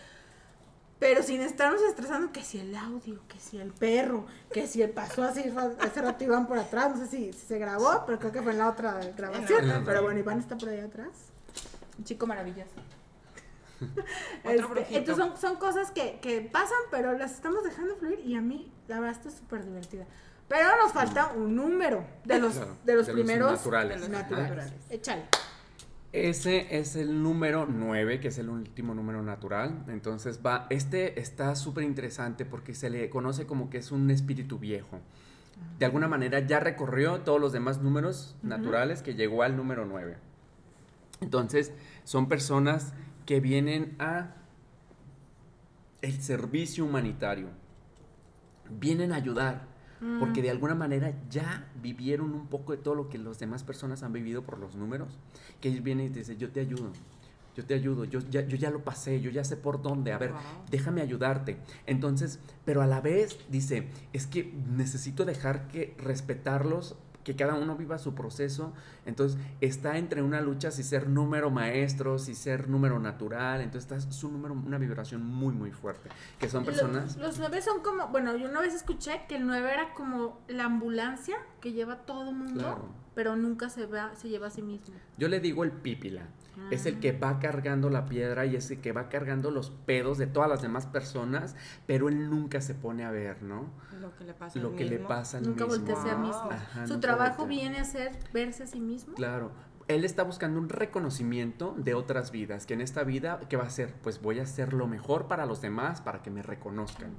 pero 1.00 1.22
sin 1.22 1.40
estarnos 1.40 1.80
estresando 1.82 2.30
que 2.30 2.44
si 2.44 2.60
el 2.60 2.76
audio, 2.76 3.20
que 3.26 3.40
si 3.40 3.58
el 3.58 3.72
perro, 3.72 4.26
que 4.52 4.66
si 4.66 4.82
el 4.82 4.90
pasó 4.90 5.24
así, 5.24 5.42
hace 5.80 6.02
rato 6.02 6.22
iban 6.22 6.46
por 6.46 6.58
atrás, 6.58 6.90
no 6.90 6.98
sé 6.98 7.10
si, 7.10 7.32
si 7.32 7.46
se 7.46 7.58
grabó, 7.58 8.04
pero 8.04 8.18
creo 8.18 8.32
que 8.32 8.42
fue 8.42 8.52
en 8.52 8.58
la 8.58 8.68
otra 8.68 9.00
grabación. 9.16 9.82
Pero 9.86 10.02
bueno, 10.02 10.20
Iván 10.20 10.38
está 10.38 10.58
por 10.58 10.68
ahí 10.68 10.78
atrás. 10.78 11.08
Un 11.98 12.04
chico 12.04 12.26
maravilloso. 12.26 12.70
Este, 14.44 14.98
entonces 14.98 15.16
son, 15.16 15.38
son 15.38 15.56
cosas 15.56 15.90
que, 15.90 16.18
que 16.20 16.42
pasan, 16.42 16.76
pero 16.90 17.16
las 17.16 17.32
estamos 17.32 17.64
dejando 17.64 17.96
fluir 17.96 18.20
y 18.20 18.36
a 18.36 18.42
mí 18.42 18.70
la 18.88 19.00
verdad 19.00 19.16
está 19.16 19.30
súper 19.30 19.64
divertida. 19.64 20.04
Pero 20.48 20.76
nos 20.82 20.92
falta 20.92 21.32
un 21.34 21.56
número 21.56 22.04
de 22.24 22.40
los, 22.40 22.52
Claro, 22.52 22.76
de 22.84 22.94
los 22.96 23.06
de 23.06 23.12
los 23.14 23.24
primeros 23.24 23.52
naturales. 23.52 23.94
De 23.94 24.00
los 24.00 24.08
naturales. 24.10 24.50
naturales. 24.50 24.74
Échale. 24.90 25.22
Ese 26.12 26.76
es 26.78 26.96
el 26.96 27.22
número 27.22 27.66
9, 27.66 28.18
que 28.18 28.28
es 28.28 28.38
el 28.38 28.48
último 28.48 28.94
número 28.94 29.22
natural. 29.22 29.84
Entonces 29.88 30.40
va, 30.44 30.66
este 30.70 31.20
está 31.20 31.54
súper 31.54 31.84
interesante 31.84 32.44
porque 32.44 32.74
se 32.74 32.90
le 32.90 33.08
conoce 33.10 33.46
como 33.46 33.70
que 33.70 33.78
es 33.78 33.92
un 33.92 34.10
espíritu 34.10 34.58
viejo. 34.58 34.98
De 35.78 35.86
alguna 35.86 36.08
manera 36.08 36.40
ya 36.40 36.58
recorrió 36.58 37.20
todos 37.20 37.40
los 37.40 37.52
demás 37.52 37.80
números 37.80 38.36
naturales 38.42 39.02
que 39.02 39.14
llegó 39.14 39.42
al 39.42 39.56
número 39.56 39.86
9. 39.86 40.16
Entonces 41.20 41.72
son 42.04 42.28
personas 42.28 42.92
que 43.24 43.40
vienen 43.40 43.94
a 44.00 44.34
el 46.02 46.20
servicio 46.22 46.84
humanitario. 46.84 47.48
Vienen 48.68 49.12
a 49.12 49.16
ayudar. 49.16 49.69
Porque 50.18 50.40
de 50.40 50.50
alguna 50.50 50.74
manera 50.74 51.12
ya 51.28 51.68
vivieron 51.82 52.32
un 52.32 52.46
poco 52.46 52.72
de 52.72 52.78
todo 52.78 52.94
lo 52.94 53.08
que 53.10 53.18
las 53.18 53.38
demás 53.38 53.62
personas 53.64 54.02
han 54.02 54.12
vivido 54.14 54.42
por 54.42 54.58
los 54.58 54.74
números. 54.74 55.18
Que 55.60 55.68
ellos 55.68 55.82
vienen 55.84 56.06
y 56.06 56.10
te 56.10 56.20
dicen, 56.20 56.38
yo 56.38 56.50
te 56.50 56.60
ayudo. 56.60 56.90
Yo 57.56 57.66
te 57.66 57.74
ayudo, 57.74 58.04
yo 58.04 58.20
ya, 58.30 58.46
yo 58.46 58.56
ya 58.56 58.70
lo 58.70 58.82
pasé, 58.84 59.20
yo 59.20 59.30
ya 59.30 59.44
sé 59.44 59.56
por 59.56 59.82
dónde, 59.82 60.12
a 60.12 60.18
ver, 60.18 60.30
Wow. 60.30 60.40
déjame 60.70 61.02
ayudarte. 61.02 61.58
Entonces, 61.86 62.38
pero 62.64 62.80
a 62.80 62.86
la 62.86 63.00
vez 63.00 63.36
dice, 63.50 63.88
es 64.12 64.26
que 64.26 64.54
necesito 64.74 65.24
dejar 65.24 65.66
que 65.68 65.94
respetarlos, 65.98 66.96
que 67.24 67.36
cada 67.36 67.54
uno 67.54 67.76
viva 67.76 67.98
su 67.98 68.14
proceso. 68.14 68.72
Entonces, 69.06 69.38
está 69.60 69.98
entre 69.98 70.22
una 70.22 70.40
lucha 70.40 70.70
si 70.70 70.82
ser 70.82 71.08
número 71.08 71.50
maestro, 71.50 72.18
si 72.18 72.34
ser 72.34 72.68
número 72.68 72.98
natural. 72.98 73.60
Entonces, 73.60 73.90
está 73.92 74.12
su 74.12 74.30
número, 74.30 74.54
una 74.54 74.78
vibración 74.78 75.24
muy, 75.24 75.52
muy 75.52 75.70
fuerte. 75.70 76.08
Que 76.38 76.48
son 76.48 76.64
personas... 76.64 77.16
Los, 77.16 77.38
nueve 77.38 77.60
son 77.62 77.82
como, 77.82 78.08
bueno, 78.08 78.36
yo 78.36 78.48
una 78.48 78.60
vez 78.60 78.74
escuché 78.74 79.22
que 79.28 79.36
el 79.36 79.46
nueve 79.46 79.72
era 79.72 79.92
como 79.94 80.40
la 80.48 80.64
ambulancia 80.64 81.36
que 81.60 81.72
lleva 81.72 81.98
todo 82.06 82.32
mundo, 82.32 82.60
Claro. 82.60 82.88
pero 83.14 83.36
nunca 83.36 83.68
se, 83.68 83.86
va, 83.86 84.14
se 84.16 84.28
lleva 84.28 84.46
a 84.46 84.50
sí 84.50 84.62
mismo. 84.62 84.94
Yo 85.18 85.28
le 85.28 85.40
digo 85.40 85.64
el 85.64 85.72
pípila. 85.72 86.22
Es 86.70 86.86
el 86.86 87.00
que 87.00 87.12
va 87.12 87.38
cargando 87.40 87.90
la 87.90 88.06
piedra 88.06 88.46
y 88.46 88.54
es 88.56 88.70
el 88.70 88.80
que 88.80 88.92
va 88.92 89.08
cargando 89.08 89.50
los 89.50 89.70
pedos 89.70 90.18
de 90.18 90.26
todas 90.26 90.48
las 90.48 90.62
demás 90.62 90.86
personas, 90.86 91.56
pero 91.86 92.08
él 92.08 92.28
nunca 92.30 92.60
se 92.60 92.74
pone 92.74 93.04
a 93.04 93.10
ver, 93.10 93.42
¿no? 93.42 93.66
Lo 94.00 94.14
que 94.16 94.24
le 94.24 94.34
pasa 94.34 94.58
Lo 94.58 94.76
que 94.76 94.84
le 94.84 94.98
pasa 94.98 95.38
al 95.38 95.44
Nunca 95.44 95.64
mismo. 95.66 95.84
voltea 95.94 96.12
a 96.12 96.16
mismo. 96.18 96.48
Ajá, 96.50 96.86
Su 96.86 97.00
trabajo 97.00 97.42
voltea. 97.44 97.60
viene 97.60 97.78
a 97.80 97.84
ser 97.84 98.12
verse 98.32 98.64
a 98.64 98.66
sí 98.66 98.80
mismo. 98.80 99.14
Claro. 99.14 99.50
Él 99.88 100.04
está 100.04 100.22
buscando 100.22 100.60
un 100.60 100.68
reconocimiento 100.68 101.74
de 101.76 101.94
otras 101.94 102.30
vidas, 102.30 102.64
que 102.66 102.74
en 102.74 102.80
esta 102.80 103.02
vida, 103.02 103.40
¿qué 103.48 103.56
va 103.56 103.64
a 103.64 103.66
hacer? 103.66 103.92
Pues 104.02 104.22
voy 104.22 104.38
a 104.38 104.44
hacer 104.44 104.72
lo 104.72 104.86
mejor 104.86 105.26
para 105.26 105.46
los 105.46 105.60
demás, 105.60 106.00
para 106.00 106.22
que 106.22 106.30
me 106.30 106.42
reconozcan. 106.42 107.10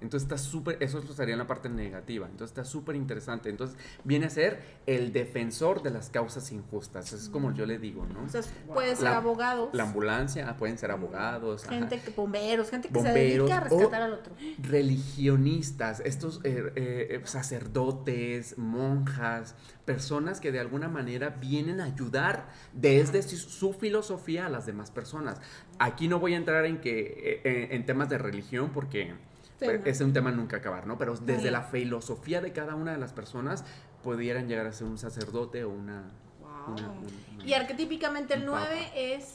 Entonces 0.00 0.24
está 0.24 0.38
súper, 0.38 0.80
eso 0.80 1.02
sería 1.14 1.34
en 1.34 1.38
la 1.38 1.46
parte 1.46 1.68
negativa, 1.68 2.26
entonces 2.26 2.56
está 2.56 2.64
súper 2.64 2.96
interesante. 2.96 3.50
Entonces 3.50 3.76
viene 4.04 4.26
a 4.26 4.30
ser 4.30 4.60
el 4.86 5.12
defensor 5.12 5.82
de 5.82 5.90
las 5.90 6.10
causas 6.10 6.52
injustas, 6.52 7.06
eso 7.06 7.16
es 7.16 7.28
como 7.28 7.52
yo 7.52 7.66
le 7.66 7.78
digo, 7.78 8.06
¿no? 8.06 8.24
O 8.24 8.28
sea, 8.28 8.42
puede 8.66 8.94
ser 8.96 9.08
abogados, 9.08 9.70
La 9.72 9.84
ambulancia, 9.84 10.48
ah, 10.48 10.56
pueden 10.56 10.78
ser 10.78 10.90
abogados, 10.90 11.64
ajá. 11.64 11.74
gente 11.74 12.00
que, 12.00 12.10
bomberos, 12.10 12.70
gente 12.70 12.88
que 12.88 12.94
Bomberos, 12.94 13.18
se 13.18 13.28
dedica 13.28 13.56
a 13.56 13.60
rescatar 13.60 14.02
al 14.02 14.12
otro. 14.14 14.34
religionistas, 14.60 16.00
estos 16.00 16.40
eh, 16.44 16.72
eh, 16.76 17.20
sacerdotes, 17.24 18.56
monjas, 18.58 19.54
personas 19.84 20.40
que 20.40 20.52
de 20.52 20.60
alguna 20.60 20.88
manera 20.88 21.30
vienen 21.30 21.80
a 21.80 21.84
ayudar 21.84 22.48
desde 22.72 23.22
su, 23.22 23.36
su 23.36 23.72
filosofía 23.72 24.46
a 24.46 24.48
las 24.48 24.66
demás 24.66 24.90
personas. 24.90 25.40
Aquí 25.78 26.08
no 26.08 26.18
voy 26.20 26.34
a 26.34 26.36
entrar 26.36 26.66
en 26.66 26.80
que 26.80 27.40
eh, 27.44 27.68
en 27.70 27.86
temas 27.86 28.08
de 28.08 28.18
religión 28.18 28.70
porque 28.72 29.14
Es 29.60 30.00
un 30.00 30.12
tema 30.12 30.30
nunca 30.30 30.58
acabar, 30.58 30.86
¿no? 30.86 30.98
Pero 30.98 31.14
desde 31.16 31.42
Sí. 31.44 31.50
la 31.50 31.62
filosofía 31.62 32.40
de 32.40 32.52
cada 32.52 32.74
una 32.74 32.92
de 32.92 32.98
las 32.98 33.12
personas 33.12 33.64
pudieran 34.02 34.48
llegar 34.48 34.66
a 34.66 34.72
ser 34.72 34.86
un 34.86 34.98
sacerdote 34.98 35.64
o 35.64 35.70
una, 35.70 36.04
Wow. 36.40 36.74
una- 36.74 37.44
Y 37.44 37.52
arquetípicamente 37.54 38.34
el 38.34 38.42
Un 38.42 38.54
papa. 38.54 38.66
9 38.70 38.90
es 38.94 39.34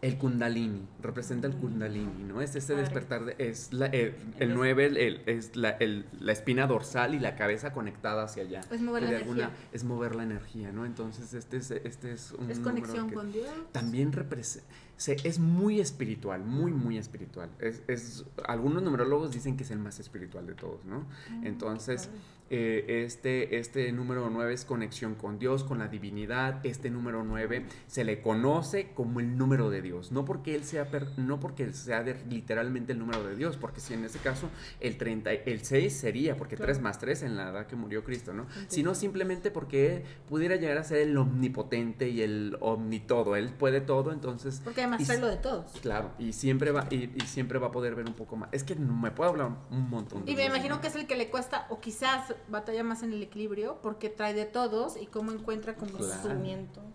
El 0.00 0.18
kundalini, 0.18 0.84
representa 1.00 1.46
el 1.46 1.54
kundalini, 1.54 2.24
¿no? 2.24 2.40
Es 2.42 2.56
ese 2.56 2.72
Padre. 2.72 2.80
despertar, 2.82 3.24
de- 3.24 3.36
es 3.38 3.72
la, 3.72 3.86
eh, 3.86 4.16
el 4.40 4.52
9 4.52 4.86
el- 4.86 4.96
el- 4.96 5.22
es 5.26 5.54
la, 5.54 5.76
la 6.18 6.32
espina 6.32 6.66
dorsal 6.66 7.14
y 7.14 7.20
la 7.20 7.36
cabeza 7.36 7.72
conectada 7.72 8.24
hacia 8.24 8.42
allá. 8.42 8.62
Es 8.72 8.80
mover 8.80 9.04
la 9.04 9.10
de 9.10 9.16
energía. 9.20 9.50
es 9.72 9.84
mover 9.84 10.16
la 10.16 10.24
energía, 10.24 10.72
¿no? 10.72 10.86
Entonces 10.86 11.32
este 11.34 11.58
es, 11.58 11.70
este 11.70 12.10
es 12.12 12.32
un 12.32 12.50
es 12.50 12.58
conexión 12.58 13.10
con 13.10 13.30
Dios. 13.30 13.46
También 13.70 14.10
representa, 14.12 14.66
es 15.08 15.38
muy 15.38 15.80
espiritual, 15.80 16.44
muy, 16.44 16.72
muy 16.72 16.98
espiritual. 16.98 17.50
Es, 17.58 17.82
es- 17.88 18.24
algunos 18.46 18.82
numerólogos 18.82 19.32
dicen 19.32 19.56
que 19.56 19.64
es 19.64 19.70
el 19.70 19.78
más 19.78 19.98
espiritual 20.00 20.46
de 20.46 20.54
todos, 20.54 20.84
¿no? 20.84 21.06
Entonces, 21.42 22.08
eh, 22.54 23.02
este, 23.06 23.56
este 23.58 23.90
número 23.92 24.28
9 24.30 24.52
es 24.52 24.66
conexión 24.66 25.14
con 25.14 25.38
Dios, 25.38 25.64
con 25.64 25.78
la 25.78 25.88
divinidad. 25.88 26.60
Este 26.64 26.90
número 26.90 27.24
9 27.24 27.64
se 27.86 28.04
le 28.04 28.20
conoce 28.20 28.90
como 28.92 29.20
el 29.20 29.38
número 29.38 29.70
de 29.70 29.80
Dios. 29.80 30.12
No 30.12 30.26
porque 30.26 30.54
él 30.54 30.64
sea, 30.64 30.90
per- 30.90 31.18
no 31.18 31.40
porque 31.40 31.62
él 31.64 31.74
sea 31.74 32.02
de- 32.02 32.22
literalmente 32.28 32.92
el 32.92 32.98
número 32.98 33.24
de 33.24 33.36
Dios, 33.36 33.56
porque 33.56 33.80
si 33.80 33.94
en 33.94 34.04
ese 34.04 34.18
caso 34.18 34.50
el, 34.80 34.98
30, 34.98 35.32
el 35.32 35.64
6 35.64 35.92
sería, 35.96 36.36
porque 36.36 36.56
3 36.56 36.80
más 36.82 36.98
3 36.98 37.22
en 37.22 37.36
la 37.36 37.48
edad 37.48 37.66
que 37.66 37.74
murió 37.74 38.04
Cristo, 38.04 38.34
¿no? 38.34 38.46
Sino 38.68 38.94
simplemente 38.94 39.50
porque 39.50 39.96
él 39.96 40.02
pudiera 40.28 40.56
llegar 40.56 40.76
a 40.76 40.84
ser 40.84 40.98
el 40.98 41.16
omnipotente 41.16 42.08
y 42.10 42.20
el 42.20 42.58
omnitodo. 42.60 43.34
Él 43.36 43.48
puede 43.48 43.80
todo, 43.80 44.12
entonces... 44.12 44.60
Porque 44.62 44.86
más 44.86 45.00
Y 45.00 45.04
trae 45.04 45.16
s- 45.16 45.24
lo 45.24 45.30
de 45.30 45.38
todos. 45.38 45.72
Claro, 45.80 46.10
y 46.18 46.34
siempre 46.34 46.70
va, 46.70 46.86
y, 46.90 47.10
y 47.16 47.20
siempre 47.26 47.58
va 47.58 47.68
a 47.68 47.72
poder 47.72 47.94
ver 47.94 48.06
un 48.06 48.14
poco 48.14 48.36
más. 48.36 48.50
Es 48.52 48.62
que 48.62 48.74
me 48.74 49.10
puedo 49.10 49.30
hablar 49.30 49.48
un 49.70 49.88
montón. 49.88 50.24
de 50.26 50.30
Y 50.32 50.36
me 50.36 50.44
imagino 50.44 50.74
¿no? 50.76 50.80
que 50.82 50.88
es 50.88 50.96
el 50.96 51.06
que 51.06 51.16
le 51.16 51.30
cuesta, 51.30 51.66
o 51.70 51.80
quizás 51.80 52.34
batalla 52.48 52.82
más 52.84 53.02
en 53.02 53.12
el 53.12 53.22
equilibrio, 53.22 53.78
porque 53.82 54.08
trae 54.08 54.34
de 54.34 54.44
todos 54.44 54.96
y 55.00 55.06
cómo 55.06 55.32
encuentra 55.32 55.74
como 55.74 55.92
Claro. 55.98 56.22
su 56.22 56.28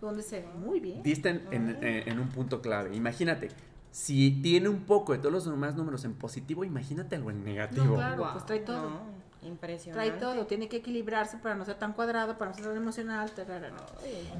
dónde 0.00 0.22
se 0.22 0.44
Muy 0.64 0.80
bien. 0.80 1.02
Diste 1.02 1.28
en, 1.50 1.78
en- 1.82 2.18
un 2.20 2.28
punto 2.28 2.60
clave. 2.60 2.94
Imagínate, 2.96 3.48
si 3.90 4.30
tiene 4.42 4.68
un 4.68 4.84
poco 4.84 5.12
de 5.12 5.18
todos 5.18 5.32
los 5.32 5.44
demás 5.44 5.74
números 5.74 6.04
en 6.04 6.14
positivo, 6.14 6.64
imagínate 6.64 7.16
algo 7.16 7.30
en 7.30 7.44
negativo. 7.44 7.84
No, 7.86 7.94
claro. 7.96 8.28
Pues 8.32 8.46
trae 8.46 8.60
todo. 8.60 8.90
no, 8.90 9.00
impresionante. 9.42 10.10
Trae 10.10 10.20
todo, 10.20 10.46
tiene 10.46 10.68
que 10.68 10.78
equilibrarse 10.78 11.38
para 11.38 11.54
no 11.54 11.64
ser 11.64 11.76
tan 11.76 11.92
cuadrado, 11.92 12.36
para 12.38 12.50
no 12.50 12.56
ser 12.56 12.66
tan 12.66 12.76
emocional. 12.76 13.30
tararara. 13.30 13.74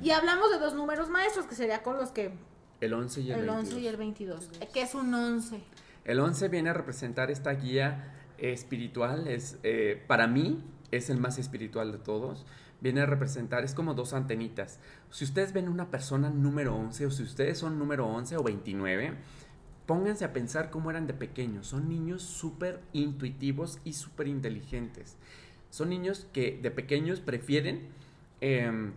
Y 0.02 0.10
hablamos 0.10 0.50
de 0.50 0.58
dos 0.58 0.74
números 0.74 1.08
maestros, 1.08 1.46
que 1.46 1.54
sería 1.54 1.82
con 1.82 1.96
los 1.96 2.10
que 2.10 2.32
El 2.80 2.92
11 2.94 3.20
y 3.22 3.32
el, 3.32 3.40
el 3.40 3.48
11 3.48 3.74
22. 3.74 3.82
y 3.82 3.86
el 3.88 3.96
22. 3.96 4.50
¿Qué 4.72 4.82
es 4.82 4.94
un 4.94 5.12
11? 5.14 5.60
El 6.04 6.20
11 6.20 6.48
viene 6.48 6.70
a 6.70 6.72
representar 6.72 7.30
esta 7.30 7.50
guía 7.52 8.14
eh, 8.38 8.52
espiritual. 8.52 9.26
Es, 9.28 9.58
eh, 9.62 10.02
para 10.06 10.26
mí 10.26 10.62
es 10.90 11.10
el 11.10 11.18
más 11.18 11.38
espiritual 11.38 11.92
de 11.92 11.98
todos. 11.98 12.46
Viene 12.80 13.00
a 13.00 13.06
representar, 13.06 13.64
es 13.64 13.74
como 13.74 13.94
dos 13.94 14.12
antenitas. 14.12 14.78
Si 15.10 15.24
ustedes 15.24 15.52
ven 15.52 15.68
una 15.68 15.90
persona 15.90 16.30
número 16.30 16.76
11 16.76 17.06
o 17.06 17.10
si 17.10 17.22
ustedes 17.22 17.58
son 17.58 17.78
número 17.78 18.06
11 18.06 18.36
o 18.36 18.42
29, 18.42 19.14
pónganse 19.86 20.24
a 20.24 20.32
pensar 20.32 20.70
cómo 20.70 20.90
eran 20.90 21.06
de 21.06 21.14
pequeños. 21.14 21.66
Son 21.66 21.88
niños 21.88 22.22
súper 22.22 22.80
intuitivos 22.92 23.80
y 23.84 23.94
súper 23.94 24.28
inteligentes. 24.28 25.16
Son 25.70 25.88
niños 25.88 26.26
que 26.32 26.58
de 26.62 26.70
pequeños 26.70 27.20
prefieren, 27.20 27.88
em, 28.40 28.92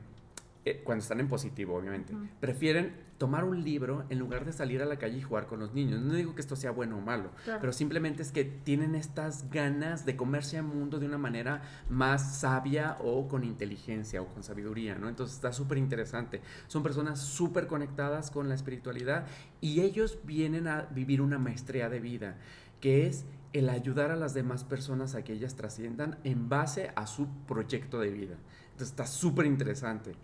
eh, 0.65 0.81
cuando 0.83 1.01
están 1.01 1.19
en 1.19 1.27
positivo 1.27 1.75
obviamente, 1.75 2.13
prefieren 2.39 2.93
tomar 3.21 3.43
un 3.43 3.63
libro 3.63 4.03
en 4.09 4.17
lugar 4.17 4.45
de 4.45 4.51
salir 4.51 4.81
a 4.81 4.85
la 4.85 4.97
calle 4.97 5.19
y 5.19 5.21
jugar 5.21 5.45
con 5.45 5.59
los 5.59 5.75
niños. 5.75 6.01
No 6.01 6.15
digo 6.15 6.33
que 6.33 6.41
esto 6.41 6.55
sea 6.55 6.71
bueno 6.71 6.97
o 6.97 7.01
malo, 7.01 7.29
Claro. 7.43 7.59
pero 7.61 7.71
simplemente 7.71 8.23
es 8.23 8.31
que 8.31 8.43
tienen 8.45 8.95
estas 8.95 9.47
ganas 9.51 10.07
de 10.07 10.15
comerse 10.15 10.57
al 10.57 10.63
mundo 10.63 10.97
de 10.97 11.05
una 11.05 11.19
manera 11.19 11.61
más 11.87 12.37
sabia 12.39 12.97
o 12.99 13.27
con 13.27 13.43
inteligencia 13.43 14.23
o 14.23 14.25
con 14.25 14.41
sabiduría, 14.41 14.95
¿no? 14.95 15.07
Entonces 15.07 15.35
está 15.35 15.53
súper 15.53 15.77
interesante. 15.77 16.41
Son 16.65 16.81
personas 16.81 17.19
súper 17.19 17.67
conectadas 17.67 18.31
con 18.31 18.49
la 18.49 18.55
espiritualidad 18.55 19.27
y 19.61 19.81
ellos 19.81 20.17
vienen 20.23 20.67
a 20.67 20.87
vivir 20.89 21.21
una 21.21 21.37
maestría 21.37 21.89
de 21.89 21.99
vida, 21.99 22.37
que 22.79 23.05
es 23.05 23.23
el 23.53 23.69
ayudar 23.69 24.09
a 24.09 24.15
las 24.15 24.33
demás 24.33 24.63
personas 24.63 25.13
a 25.13 25.23
que 25.23 25.33
ellas 25.33 25.55
trasciendan 25.55 26.17
en 26.23 26.49
base 26.49 26.89
a 26.95 27.05
su 27.05 27.27
proyecto 27.47 27.99
de 27.99 28.09
vida. 28.09 28.35
Entonces 28.71 28.87
está 28.89 29.05
súper 29.05 29.45
interesante. 29.45 30.15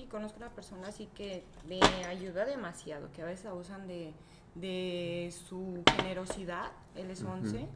Sí, 0.00 0.06
conozco 0.06 0.38
una 0.38 0.48
persona 0.48 0.88
así 0.88 1.08
que 1.14 1.44
me 1.68 1.78
ayuda 2.06 2.46
demasiado, 2.46 3.12
que 3.12 3.20
a 3.20 3.26
veces 3.26 3.44
abusan 3.44 3.86
de, 3.86 4.14
de 4.54 5.30
su 5.46 5.82
generosidad, 5.96 6.72
él 6.96 7.10
es 7.10 7.22
11, 7.22 7.68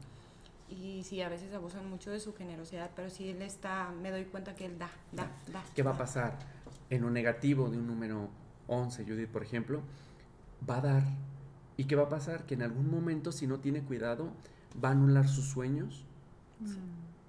y 0.71 1.03
sí, 1.05 1.21
a 1.21 1.29
veces 1.29 1.53
abusan 1.53 1.89
mucho 1.91 2.11
de 2.11 2.21
su 2.21 2.33
generosidad, 2.35 2.91
pero 2.97 3.11
sí 3.11 3.29
él 3.29 3.43
está, 3.43 3.91
me 4.01 4.11
doy 4.11 4.25
cuenta 4.25 4.55
que 4.55 4.65
él 4.65 4.79
da, 4.79 4.89
da, 5.13 5.25
da. 5.53 5.63
¿Qué 5.75 5.83
va 5.83 5.91
a 5.91 5.99
pasar? 5.99 6.39
En 6.89 7.03
lo 7.03 7.11
negativo 7.11 7.69
de 7.69 7.77
un 7.77 7.87
número 7.87 8.31
11, 8.69 9.05
Judith, 9.05 9.29
por 9.29 9.43
ejemplo, 9.43 9.83
va 10.69 10.79
a 10.79 10.81
dar. 10.81 11.03
¿Y 11.77 11.85
qué 11.85 11.95
va 11.95 12.05
a 12.05 12.09
pasar? 12.09 12.47
Que 12.47 12.55
en 12.55 12.63
algún 12.63 12.91
momento, 12.91 13.33
si 13.33 13.47
no 13.47 13.59
tiene 13.61 13.83
cuidado, 13.83 14.31
va 14.83 14.89
a 14.89 14.93
anular 14.93 15.29
sus 15.29 15.45
sueños 15.51 16.07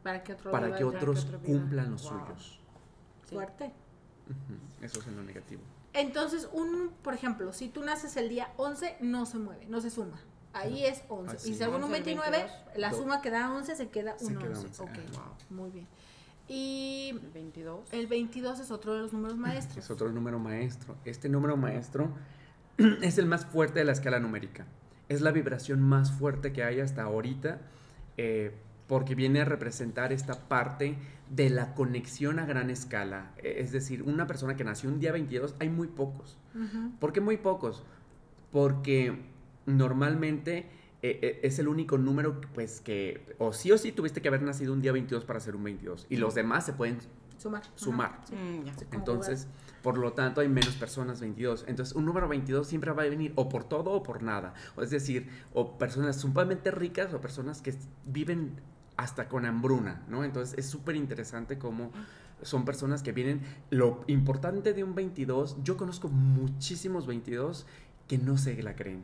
Para 0.04 0.24
que 0.24 0.32
otro 0.34 0.52
para 0.52 0.68
viva 0.68 0.78
que 0.78 0.84
otros 0.86 1.26
otro 1.26 1.40
viva. 1.40 1.60
cumplan 1.60 1.92
los 1.92 2.04
Wow. 2.04 2.12
suyos. 2.12 2.60
Sí. 3.28 3.36
Fuerte. 3.36 3.74
Eso 4.82 5.00
es 5.00 5.08
en 5.08 5.16
lo 5.16 5.24
negativo. 5.24 5.62
Entonces, 5.94 6.50
un, 6.52 6.92
por 7.04 7.14
ejemplo, 7.14 7.54
si 7.54 7.70
tú 7.70 7.84
naces 7.84 8.18
el 8.18 8.30
día 8.30 8.50
11, 8.58 8.98
no 9.02 9.26
se 9.26 9.38
mueve, 9.40 9.66
no 9.68 9.80
se 9.82 9.90
suma. 9.90 10.20
Ahí 10.54 10.86
es 10.86 11.04
11. 11.10 11.36
Así 11.36 11.52
y 11.52 11.56
según 11.56 11.78
un 11.78 11.84
11, 11.86 11.92
29, 11.94 12.38
22, 12.38 12.78
la 12.78 12.90
do- 12.92 12.98
suma 12.98 13.22
que 13.22 13.30
da 13.30 13.52
11 13.54 13.76
se 13.76 13.90
queda 13.90 14.18
Se 14.18 14.26
un 14.28 14.36
queda 14.38 14.50
11. 14.60 14.68
11, 14.68 14.84
Ok, 14.84 14.90
ajá. 15.14 15.32
muy 15.50 15.70
bien. 15.72 15.88
Y 16.48 17.10
El 17.12 17.32
22. 17.32 17.94
el 17.94 18.08
22 18.08 18.60
es 18.60 18.72
otro 18.72 18.94
de 18.94 19.02
los 19.02 19.14
números 19.14 19.38
maestros. 19.38 19.78
Es 19.84 19.90
otro 19.92 20.12
número 20.12 20.38
maestro. 20.40 20.96
Este 21.04 21.28
número 21.28 21.58
maestro 21.58 22.10
es 23.02 23.18
el 23.18 23.26
más 23.26 23.46
fuerte 23.46 23.80
de 23.80 23.86
la 23.86 23.92
escala 23.94 24.20
numérica. 24.20 24.66
Es 25.10 25.22
la 25.22 25.32
vibración 25.32 25.82
más 25.82 26.12
fuerte 26.12 26.54
que 26.54 26.64
hay 26.64 26.80
hasta 26.82 27.04
ahorita 27.04 27.60
eh, 28.18 28.56
porque 28.88 29.16
viene 29.16 29.42
a 29.42 29.46
representar 29.46 30.14
esta 30.14 30.48
parte 30.48 30.96
de 31.30 31.50
la 31.50 31.74
conexión 31.74 32.40
a 32.40 32.46
gran 32.46 32.70
escala. 32.70 33.32
Eh, 33.38 33.56
Es 33.60 33.72
decir, 33.72 34.04
una 34.04 34.28
persona 34.28 34.56
que 34.56 34.64
nació 34.64 34.90
un 34.90 35.00
día 35.00 35.12
22, 35.12 35.56
hay 35.60 35.70
muy 35.70 35.88
pocos. 35.88 36.38
Ujú. 36.54 36.92
¿Por 37.00 37.14
qué 37.14 37.22
muy 37.22 37.38
pocos? 37.38 37.84
Porque 38.52 39.18
normalmente 39.66 40.70
eh, 41.02 41.20
eh, 41.22 41.40
es 41.44 41.60
el 41.60 41.68
único 41.68 41.98
número 41.98 42.40
pues 42.54 42.82
que 42.82 43.36
o 43.38 43.54
sí 43.54 43.72
o 43.72 43.78
sí 43.78 43.92
tuviste 43.92 44.22
que 44.22 44.28
haber 44.28 44.42
nacido 44.42 44.74
un 44.74 44.82
día 44.82 44.92
22 44.92 45.26
para 45.26 45.40
ser 45.40 45.56
un 45.56 45.64
22 45.64 46.08
y 46.10 46.18
los 46.18 46.36
demás 46.36 46.66
se 46.66 46.74
pueden 46.74 46.98
Sumar. 47.38 47.64
sumar. 47.76 48.22
Sí. 48.28 48.36
Entonces, 48.92 49.48
por 49.84 49.98
lo 49.98 50.14
tanto, 50.14 50.42
hay 50.42 50.48
menos 50.48 50.76
personas 50.76 51.20
22. 51.22 51.66
Entonces, 51.68 51.94
un 51.96 52.06
número 52.06 52.28
22 52.28 52.66
siempre 52.66 52.92
va 52.92 53.04
a 53.04 53.10
venir 53.10 53.34
o 53.36 53.50
por 53.50 53.66
todo 53.66 53.92
o 53.92 54.02
por 54.02 54.24
nada. 54.24 54.54
O 54.76 54.82
es 54.82 54.90
decir, 54.90 55.28
o 55.54 55.78
personas 55.78 56.16
sumamente 56.16 56.72
ricas 56.72 57.14
o 57.14 57.20
personas 57.22 57.62
que 57.62 57.76
viven 58.06 58.54
hasta 58.98 59.28
con 59.28 59.46
hambruna, 59.46 60.04
¿no? 60.10 60.24
Entonces, 60.24 60.58
es 60.58 60.66
súper 60.68 60.96
interesante 60.96 61.58
cómo 61.58 61.92
son 62.42 62.66
personas 62.66 63.04
que 63.04 63.12
vienen. 63.12 63.42
Lo 63.70 64.04
importante 64.08 64.74
de 64.74 64.84
un 64.84 64.96
22, 64.96 65.58
yo 65.64 65.78
conozco 65.78 66.10
muchísimos 66.10 67.08
22 67.08 67.66
que 68.08 68.18
no 68.18 68.38
se 68.38 68.62
la 68.62 68.76
creen. 68.76 69.04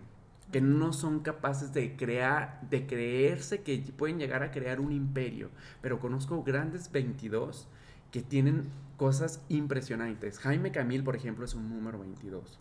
Que 0.52 0.62
no 0.62 0.92
son 0.92 1.22
capaces 1.22 1.74
de 1.74 1.96
crear, 1.96 2.60
de 2.70 2.86
creerse 2.86 3.62
que 3.62 3.78
pueden 3.98 4.20
llegar 4.20 4.44
a 4.44 4.52
crear 4.52 4.80
un 4.82 4.92
imperio. 4.92 5.50
Pero 5.82 6.00
conozco 6.00 6.44
grandes 6.44 6.92
22 6.92 7.68
que 8.12 8.22
tienen 8.22 8.70
cosas 8.98 9.42
impresionantes. 9.50 10.38
Jaime 10.40 10.72
Camil, 10.72 11.04
por 11.04 11.16
ejemplo, 11.16 11.46
es 11.46 11.54
un 11.56 11.70
número 11.70 12.00
22. 12.00 12.60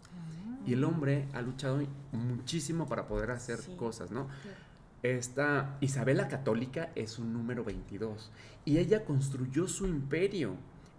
Y 0.67 0.75
el 0.75 0.85
hombre 0.85 1.27
ha 1.33 1.43
luchado 1.43 1.81
muchísimo 2.13 2.87
para 2.87 3.07
poder 3.09 3.31
hacer 3.31 3.59
Sí. 3.59 3.75
cosas, 3.77 4.11
¿no? 4.11 4.29
Esta 5.03 5.79
Isabela 5.81 6.29
Católica 6.29 6.91
es 6.95 7.19
un 7.19 7.33
número 7.33 7.65
22 7.65 8.31
y 8.67 8.79
ella 8.79 9.05
construyó 9.05 9.67
su 9.67 9.87
imperio. 9.87 10.57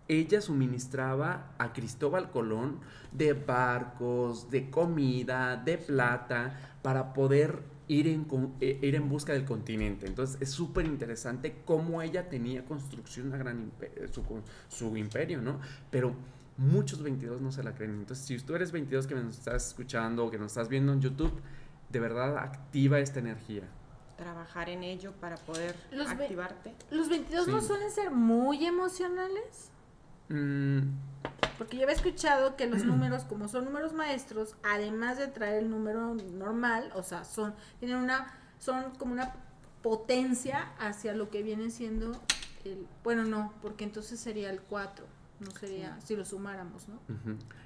Ella 0.07 0.41
suministraba 0.41 1.53
a 1.59 1.71
Cristóbal 1.71 2.31
Colón 2.31 2.79
de 3.11 3.33
barcos, 3.33 4.49
de 4.49 4.71
comida, 4.71 5.55
de 5.55 5.77
plata 5.77 6.77
para 6.81 7.13
poder 7.13 7.59
ir 7.87 8.07
en, 8.07 8.25
eh, 8.59 8.79
ir 8.81 8.95
en 8.95 9.07
busca 9.07 9.33
del 9.33 9.45
continente. 9.45 10.07
Entonces 10.07 10.41
es 10.41 10.49
súper 10.49 10.87
interesante 10.87 11.57
cómo 11.63 12.01
ella 12.01 12.27
tenía 12.27 12.65
construcción 12.65 13.27
una 13.27 13.37
gran 13.37 13.71
eh, 13.81 14.07
su, 14.11 14.23
su 14.67 14.97
imperio, 14.97 15.41
¿no? 15.41 15.59
Pero 15.91 16.15
muchos 16.57 17.03
22 17.03 17.39
no 17.39 17.51
se 17.51 17.61
la 17.61 17.75
creen. 17.75 17.91
Entonces 17.91 18.25
si 18.25 18.37
tú 18.39 18.55
eres 18.55 18.71
22 18.71 19.05
que 19.05 19.13
nos 19.13 19.37
estás 19.37 19.67
escuchando 19.67 20.25
o 20.25 20.31
que 20.31 20.39
nos 20.39 20.47
estás 20.47 20.69
viendo 20.69 20.91
en 20.91 21.01
YouTube, 21.01 21.39
de 21.89 21.99
verdad 21.99 22.39
activa 22.39 22.99
esta 22.99 23.19
energía. 23.19 23.63
Trabajar 24.21 24.69
en 24.69 24.83
ello 24.83 25.13
para 25.19 25.35
poder 25.35 25.75
Los 25.91 26.07
activarte. 26.07 26.75
Los 26.91 27.09
22 27.09 27.47
no 27.47 27.59
suelen 27.59 27.89
ser 27.89 28.11
muy 28.11 28.63
emocionales. 28.67 29.71
Mm, 30.29 30.81
Porque 31.57 31.77
yo 31.77 31.83
había 31.83 31.95
escuchado 31.95 32.55
que 32.55 32.67
los 32.67 32.85
números, 32.85 33.23
como 33.23 33.47
son 33.47 33.65
números 33.65 33.93
maestros, 33.93 34.55
además 34.61 35.17
de 35.17 35.25
traer 35.25 35.63
el 35.63 35.71
número 35.71 36.13
normal, 36.13 36.91
o 36.93 37.01
sea, 37.01 37.23
son, 37.23 37.55
tienen 37.79 37.97
una, 37.97 38.31
son 38.59 38.91
como 38.99 39.13
una 39.13 39.33
potencia 39.81 40.71
hacia 40.77 41.15
lo 41.15 41.31
que 41.31 41.41
viene 41.41 41.71
siendo 41.71 42.11
el, 42.63 42.85
bueno, 43.03 43.25
no, 43.25 43.51
porque 43.63 43.83
entonces 43.83 44.19
sería 44.19 44.51
el 44.51 44.61
4, 44.61 45.03
no 45.39 45.49
sería, 45.51 45.99
si 46.01 46.15
lo 46.15 46.25
sumáramos, 46.25 46.87
¿no? 46.87 46.99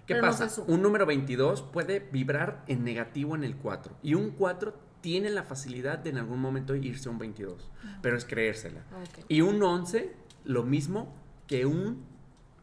¿Qué 0.05 0.15
Pero 0.15 0.21
pasa? 0.21 0.49
un 0.67 0.81
número 0.81 1.05
22 1.05 1.61
puede 1.63 1.99
vibrar 1.99 2.63
en 2.67 2.85
negativo 2.85 3.35
en 3.35 3.43
el 3.43 3.57
4 3.57 3.93
y 4.01 4.13
un 4.13 4.31
4 4.31 4.73
tiene 5.05 5.29
la 5.29 5.43
facilidad 5.43 5.99
de 5.99 6.09
en 6.09 6.17
algún 6.17 6.39
momento 6.41 6.73
irse 6.75 7.09
a 7.09 7.11
un 7.11 7.19
22, 7.19 7.69
pero 8.01 8.17
es 8.17 8.25
creérsela. 8.25 8.79
Ok. 9.03 9.25
Y 9.29 9.41
un 9.41 9.61
11, 9.61 10.11
lo 10.45 10.63
mismo 10.63 11.13
que 11.45 11.67
un 11.67 12.03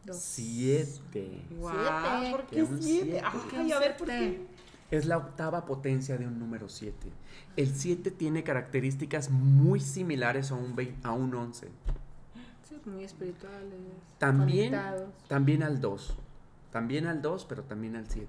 Dos. 0.03 0.17
7. 0.17 1.41
Wow, 1.57 1.71
Siete. 1.71 2.31
¿por 2.31 2.45
qué 2.47 2.63
un 2.63 2.81
7? 2.81 3.05
siete. 3.05 3.21
Ay, 3.55 3.71
a 3.71 3.79
ver, 3.79 3.95
¿por 3.95 4.07
qué? 4.07 4.45
Es 4.91 5.05
la 5.05 5.17
octava 5.17 5.65
potencia 5.65 6.17
de 6.17 6.27
un 6.27 6.37
número 6.37 6.67
7. 6.67 6.93
El 7.55 7.73
7 7.73 8.11
tiene 8.11 8.43
características 8.43 9.29
muy 9.31 9.79
similares 9.79 10.51
a 10.51 10.55
un, 10.55 10.75
vein- 10.75 10.97
a 11.03 11.13
un 11.13 11.33
11. 11.33 11.69
Sí, 12.67 12.75
muy 12.85 13.05
espirituales. 13.05 13.79
También, 14.17 14.71
conectados. 14.73 15.09
también 15.29 15.63
al 15.63 15.79
2. 15.79 16.17
También 16.73 17.07
al 17.07 17.21
2, 17.21 17.45
pero 17.45 17.63
también 17.63 17.95
al 17.95 18.09
7. 18.09 18.27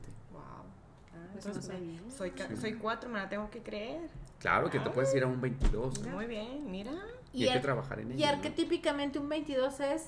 Entonces 1.47 1.73
no 1.73 1.79
me- 1.87 1.99
sabía. 1.99 2.57
soy, 2.57 2.75
4, 2.75 3.11
me 3.11 3.19
la 3.19 3.29
tengo 3.29 3.51
que 3.51 3.61
creer. 3.63 4.09
Claro 4.39 4.69
que 4.71 4.79
te 4.81 4.91
puedes 4.91 5.15
ir 5.15 5.23
a 5.23 5.27
un 5.27 5.41
22. 5.41 6.03
Muy 6.09 6.27
bien, 6.27 6.71
mira. 6.71 6.93
Y, 7.33 7.43
hay 7.45 7.49
que 7.51 7.55
ar- 7.57 7.63
trabajar 7.63 8.01
en 8.01 8.13
ello. 8.13 8.21
Y 8.21 8.23
¿no? 8.23 8.29
arquetípicamente 8.29 9.19
un 9.19 9.29
22 9.29 9.81
es 9.81 10.07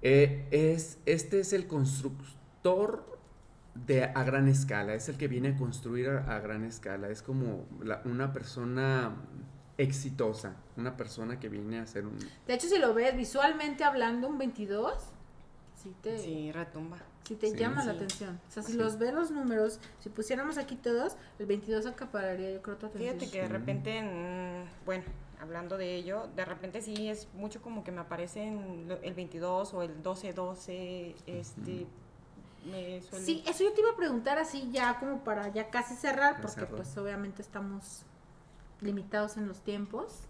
Eh, 0.00 0.46
es, 0.52 0.98
este 1.06 1.40
es 1.40 1.52
el 1.52 1.66
constructor 1.66 3.18
de 3.74 4.04
a 4.04 4.22
gran 4.24 4.48
escala, 4.48 4.94
es 4.94 5.08
el 5.08 5.16
que 5.16 5.28
viene 5.28 5.48
a 5.48 5.56
construir 5.56 6.08
a, 6.08 6.36
a 6.36 6.40
gran 6.40 6.64
escala, 6.64 7.08
es 7.08 7.22
como 7.22 7.64
la- 7.82 8.00
una 8.04 8.32
persona 8.32 9.16
exitosa, 9.76 10.56
una 10.76 10.96
persona 10.96 11.38
que 11.38 11.48
viene 11.48 11.78
a 11.78 11.82
hacer 11.82 12.04
un... 12.06 12.16
De 12.46 12.54
hecho, 12.54 12.68
si 12.68 12.78
lo 12.78 12.94
ves 12.94 13.16
visualmente 13.16 13.84
hablando, 13.84 14.26
un 14.28 14.38
22, 14.38 14.94
sí 15.76 15.94
te, 16.02 16.18
Sí, 16.18 16.50
retumba. 16.52 16.98
Sí 17.28 17.36
te 17.36 17.50
Sí. 17.50 17.56
llama 17.56 17.84
la 17.84 17.92
atención. 17.92 18.40
O 18.48 18.50
sea, 18.50 18.62
si 18.62 18.72
Sí. 18.72 18.78
los 18.78 18.98
ves 18.98 19.12
los 19.12 19.30
números, 19.30 19.78
si 20.00 20.08
pusiéramos 20.08 20.56
aquí 20.58 20.76
todos, 20.76 21.16
el 21.38 21.46
22 21.46 21.84
acapararía 21.86 22.50
yo 22.52 22.62
creo 22.62 22.76
tu 22.76 22.86
atención. 22.86 23.14
Fíjate 23.18 23.30
que 23.30 23.42
de 23.42 23.48
repente, 23.48 24.64
bueno, 24.86 25.04
hablando 25.40 25.76
de 25.76 25.94
ello, 25.94 26.28
de 26.34 26.44
repente 26.44 26.80
sí 26.80 27.08
es 27.08 27.28
mucho 27.34 27.60
como 27.62 27.84
que 27.84 27.92
me 27.92 28.00
aparecen 28.00 28.88
lo- 28.88 29.00
el 29.02 29.14
22 29.14 29.74
o 29.74 29.82
el 29.82 30.02
12-12, 30.02 31.14
este, 31.26 31.86
me 32.70 33.00
suele... 33.02 33.24
Sí, 33.24 33.44
eso 33.46 33.62
yo 33.64 33.72
te 33.72 33.80
iba 33.82 33.90
a 33.90 33.96
preguntar 33.96 34.38
así 34.38 34.68
ya 34.72 34.98
como 34.98 35.22
para 35.22 35.48
ya 35.52 35.70
casi 35.70 35.94
cerrar, 35.94 36.40
porque 36.40 36.64
pues 36.66 36.96
obviamente 36.96 37.42
estamos 37.42 38.02
limitados 38.80 39.36
en 39.36 39.46
los 39.48 39.60
tiempos. 39.60 40.22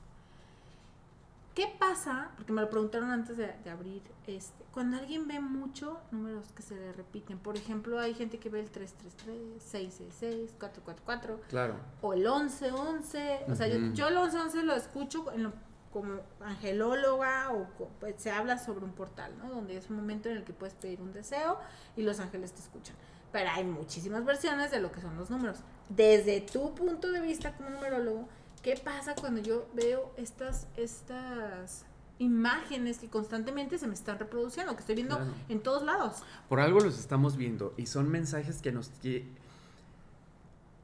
¿Qué 1.59 1.67
pasa? 1.77 2.31
Porque 2.37 2.53
me 2.53 2.61
lo 2.61 2.71
preguntaron 2.71 3.11
antes 3.11 3.37
de, 3.37 3.53
de 3.65 3.71
abrir, 3.71 4.01
este, 4.29 4.65
cuando 4.71 4.97
alguien 4.97 5.27
ve 5.27 5.41
mucho 5.41 5.99
números 6.13 6.53
que 6.53 6.63
se 6.63 6.77
le 6.77 6.93
repiten. 6.93 7.37
Por 7.41 7.57
ejemplo, 7.57 7.99
hay 7.99 8.15
gente 8.15 8.39
que 8.39 8.49
ve 8.49 8.61
el 8.61 8.71
333, 8.71 9.61
666, 9.61 10.53
444 10.57 11.41
Claro. 11.49 11.75
o 12.01 12.13
el 12.13 12.21
1111. 12.21 13.47
O 13.49 13.57
sea, 13.57 13.67
yo, 13.67 13.79
Ujú. 13.79 13.93
yo 13.95 14.07
el 14.07 14.15
1111 14.15 14.63
lo 14.63 14.75
escucho 14.77 15.33
en 15.33 15.43
lo- 15.43 15.53
como 15.93 16.21
angelóloga 16.41 17.51
o 17.51 17.67
pues, 17.99 18.15
se 18.19 18.31
habla 18.31 18.59
sobre 18.59 18.85
un 18.85 18.93
portal, 18.93 19.33
¿no? 19.39 19.51
Donde 19.51 19.77
es 19.77 19.91
un 19.91 19.97
momento 19.97 20.29
en 20.29 20.37
el 20.37 20.45
que 20.45 20.53
puedes 20.53 20.75
pedir 20.77 21.01
un 21.01 21.13
deseo 21.13 21.59
y 21.97 22.03
los 22.03 22.21
ángeles 22.21 22.53
te 22.53 22.61
escuchan. 22.61 22.95
Pero 23.33 23.51
hay 23.51 23.65
muchísimas 23.65 24.25
versiones 24.25 24.71
de 24.71 24.81
lo 24.81 24.93
que 24.93 25.01
son 25.01 25.17
los 25.17 25.29
números. 25.29 25.59
Desde 25.89 26.41
tu 26.41 26.73
punto 26.75 27.11
de 27.11 27.21
vista 27.21 27.53
como 27.57 27.71
numerólogo, 27.71 28.29
¿qué 28.69 28.77
pasa 28.77 29.15
cuando 29.15 29.41
yo 29.41 29.67
veo 29.73 30.13
estas, 30.19 30.67
estas 30.77 31.87
imágenes 32.19 32.99
que 32.99 33.09
constantemente 33.09 33.79
se 33.79 33.87
me 33.87 33.95
están 33.95 34.19
reproduciendo, 34.19 34.75
que 34.75 34.81
estoy 34.81 34.97
viendo 34.97 35.17
Claro. 35.17 35.33
en 35.49 35.61
todos 35.61 35.83
lados? 35.85 36.23
Por 36.51 36.61
algo 36.61 36.79
los 36.81 36.99
estamos 36.99 37.39
viendo 37.39 37.73
y 37.79 37.87
son 37.87 38.11
mensajes 38.11 38.61
que 38.61 38.71
nos... 38.71 38.91
que 39.01 39.27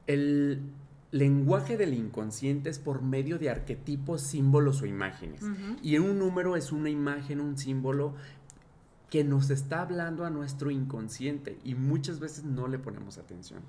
el 0.07 0.63
lenguaje 1.11 1.77
del 1.77 1.93
inconsciente 1.93 2.71
es 2.71 2.79
por 2.79 3.03
medio 3.03 3.37
de 3.37 3.51
arquetipos, 3.51 4.21
símbolos 4.21 4.81
o 4.81 4.87
imágenes. 4.87 5.43
Ujú. 5.43 5.77
Y 5.83 5.99
un 5.99 6.17
número 6.17 6.55
es 6.55 6.71
una 6.71 6.89
imagen, 6.89 7.39
un 7.39 7.55
símbolo 7.55 8.15
que 9.11 9.23
nos 9.23 9.51
está 9.51 9.81
hablando 9.83 10.25
a 10.25 10.31
nuestro 10.31 10.71
inconsciente 10.71 11.59
y 11.63 11.75
muchas 11.75 12.19
veces 12.19 12.45
no 12.45 12.67
le 12.67 12.79
ponemos 12.79 13.19
atención. 13.19 13.61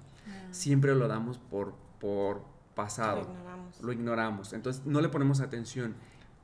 Siempre 0.52 0.94
lo 0.94 1.06
damos 1.06 1.36
por, 1.38 1.74
por 2.00 2.55
pasado. 2.76 3.22
Lo 3.22 3.32
ignoramos. 3.32 3.82
Lo 3.82 3.92
ignoramos. 3.92 4.52
Entonces 4.52 4.86
no 4.86 5.00
le 5.00 5.08
ponemos 5.08 5.40
atención. 5.40 5.96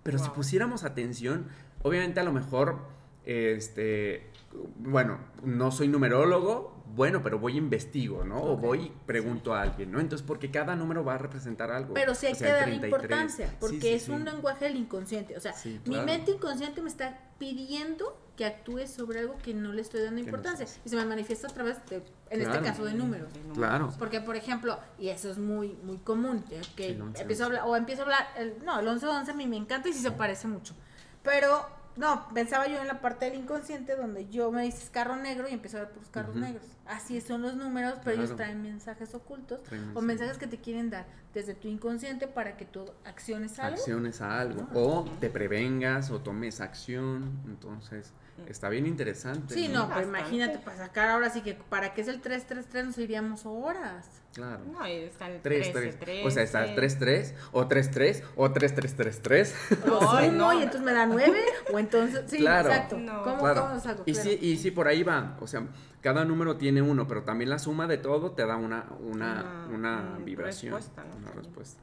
Pero 0.02 0.18
si 0.18 0.28
pusiéramos 0.30 0.82
atención, 0.82 1.46
obviamente 1.82 2.18
a 2.18 2.24
lo 2.24 2.32
mejor, 2.32 2.80
este, 3.24 4.32
bueno, 4.80 5.18
no 5.44 5.70
soy 5.70 5.86
numerólogo, 5.86 6.81
bueno, 6.94 7.22
pero 7.22 7.38
voy 7.38 7.54
e 7.54 7.56
investigo, 7.56 8.24
¿no? 8.24 8.42
O 8.42 8.56
voy 8.56 8.80
y 8.82 8.92
pregunto 9.06 9.54
a 9.54 9.62
alguien, 9.62 9.90
¿no? 9.90 10.00
Entonces, 10.00 10.26
porque 10.26 10.50
cada 10.50 10.76
número 10.76 11.04
va 11.04 11.14
a 11.14 11.18
representar 11.18 11.70
algo. 11.70 11.94
Pero 11.94 12.14
sí 12.14 12.26
hay 12.26 12.32
O 12.32 12.36
sea, 12.36 12.46
que 12.46 12.52
darle 12.52 12.78
33. 12.78 13.02
importancia, 13.02 13.56
porque 13.60 13.80
sí, 13.80 13.88
es 13.88 14.02
sí. 14.04 14.10
un 14.10 14.24
lenguaje 14.24 14.66
del 14.66 14.76
inconsciente. 14.76 15.36
O 15.36 15.40
sea, 15.40 15.54
mi 15.86 15.98
mente 16.00 16.32
inconsciente 16.32 16.82
me 16.82 16.88
está 16.88 17.18
pidiendo 17.38 18.18
que 18.36 18.44
actúe 18.46 18.86
sobre 18.86 19.20
algo 19.20 19.36
que 19.38 19.54
no 19.54 19.72
le 19.72 19.82
estoy 19.82 20.02
dando 20.02 20.20
importancia. 20.20 20.66
Y 20.84 20.88
se 20.88 20.96
me 20.96 21.04
manifiesta 21.04 21.48
a 21.48 21.50
través 21.50 21.84
de, 21.86 22.02
en 22.30 22.40
este 22.40 22.60
caso, 22.60 22.84
de 22.84 22.94
números. 22.94 23.32
De 23.32 23.40
números. 23.40 23.58
Claro. 23.58 23.94
Porque, 23.98 24.20
por 24.20 24.36
ejemplo, 24.36 24.78
y 24.98 25.08
eso 25.08 25.30
es 25.30 25.38
muy 25.38 25.76
muy 25.82 25.98
común, 25.98 26.44
que 26.76 26.90
El 26.90 27.02
11, 27.02 27.22
empiezo 27.22 27.42
a 27.42 27.46
hablar, 27.46 27.62
o 27.66 27.76
empiezo 27.76 28.02
a 28.02 28.04
hablar, 28.04 28.26
el, 28.36 28.54
no, 28.64 28.80
el 28.80 28.86
11-11 28.86 29.28
a 29.28 29.34
mí 29.34 29.46
me 29.46 29.56
encanta 29.56 29.88
y 29.88 29.92
sí 29.92 30.00
se 30.00 30.10
parece 30.12 30.48
mucho. 30.48 30.74
Pero, 31.22 31.66
no, 31.96 32.28
pensaba 32.32 32.66
yo 32.66 32.80
en 32.80 32.86
la 32.86 33.00
parte 33.00 33.26
del 33.26 33.34
inconsciente 33.34 33.96
donde 33.96 34.28
yo 34.28 34.50
me 34.50 34.62
dices 34.62 34.88
carro 34.90 35.16
negro 35.16 35.48
y 35.48 35.52
empiezo 35.52 35.76
a 35.76 35.80
ver 35.80 35.90
por 35.90 35.98
los 35.98 36.10
carros 36.10 36.34
negros. 36.36 36.64
Así 36.86 37.20
son 37.20 37.42
los 37.42 37.54
números, 37.56 37.94
pero 38.04 38.16
ellos 38.20 38.36
traen 38.36 38.60
mensajes 38.62 39.14
ocultos 39.14 39.62
Traen 39.62 39.92
o 39.94 40.00
mensajes. 40.00 40.36
que 40.36 40.46
te 40.48 40.58
quieren 40.58 40.90
dar 40.90 41.06
desde 41.32 41.54
tu 41.54 41.68
inconsciente 41.68 42.26
para 42.26 42.56
que 42.56 42.64
tú 42.64 42.84
acciones 43.04 43.58
algo. 43.58 43.76
acciones 43.76 44.20
a 44.20 44.40
algo. 44.40 44.66
O 44.74 45.04
te 45.20 45.30
prevengas 45.30 46.10
o 46.10 46.20
tomes 46.20 46.60
acción. 46.60 47.30
Entonces, 47.46 48.12
está 48.48 48.68
bien 48.68 48.86
interesante. 48.86 49.54
Sí, 49.54 49.68
no, 49.68 49.86
pero 49.88 50.00
Bastante. 50.00 50.18
imagínate 50.18 50.58
para 50.58 50.76
sacar 50.76 51.08
ahora 51.10 51.30
sí 51.30 51.40
que 51.42 51.54
para 51.54 51.94
qué 51.94 52.00
es 52.00 52.08
el 52.08 52.20
333 52.20 52.86
nos 52.86 52.98
iríamos 52.98 53.46
horas. 53.46 54.06
Claro. 54.34 54.64
No, 54.72 54.86
y 54.88 54.92
está 54.92 55.28
el 55.30 55.40
3, 55.40 55.72
13, 55.72 55.98
3. 55.98 56.26
O 56.26 56.30
sea, 56.30 56.42
está 56.42 56.64
el 56.64 56.74
13. 56.74 56.96
3, 56.98 57.34
3, 57.34 57.34
o 57.52 57.66
3, 57.68 57.90
3, 57.90 58.22
o 58.36 58.50
3, 58.52 58.74
3, 58.74 58.96
3, 58.96 59.22
3. 59.22 59.54
Lo 59.86 60.10
Ay, 60.10 60.26
sumo 60.26 60.38
no. 60.38 60.52
y 60.54 60.56
entonces 60.62 60.80
me 60.82 60.92
da 60.92 61.06
9 61.06 61.38
o 61.72 61.78
entonces 61.78 62.24
sí, 62.26 62.38
Claro. 62.38 62.68
exacto. 62.70 62.98
No. 62.98 63.22
¿Cómo, 63.22 63.38
Claro. 63.40 63.60
cómo 63.62 63.74
lo 63.74 63.80
saco? 63.80 64.02
Y 64.06 64.12
Claro. 64.14 64.28
sí, 64.30 64.38
y 64.40 64.56
sí, 64.56 64.70
por 64.70 64.88
ahí 64.88 65.02
va. 65.02 65.36
O 65.40 65.46
sea, 65.46 65.66
cada 66.02 66.24
número 66.26 66.56
tiene 66.56 66.82
uno, 66.82 67.06
pero 67.08 67.22
también 67.22 67.48
la 67.48 67.58
suma 67.58 67.86
de 67.86 67.96
todo 67.96 68.32
te 68.32 68.44
da 68.46 68.56
una, 68.56 68.84
una, 69.00 69.66
Una- 69.70 70.00
una 70.02 70.18
vibración. 70.24 70.74
respuesta, 70.74 71.04
¿no? 71.04 71.16
Una 71.16 71.30
respuesta. 71.30 71.80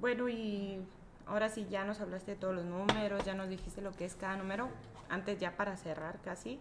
Bueno, 0.00 0.28
y 0.28 0.78
ahora 1.26 1.48
sí 1.50 1.66
ya 1.70 1.84
nos 1.84 2.00
hablaste 2.00 2.32
de 2.32 2.36
todos 2.38 2.54
los 2.54 2.64
números, 2.64 3.24
ya 3.24 3.34
nos 3.34 3.48
dijiste 3.48 3.82
lo 3.82 3.92
que 3.92 4.04
es 4.04 4.14
cada 4.14 4.36
número. 4.36 4.68
Antes 5.10 5.38
ya 5.38 5.56
para 5.56 5.76
cerrar 5.76 6.20
casi, 6.24 6.58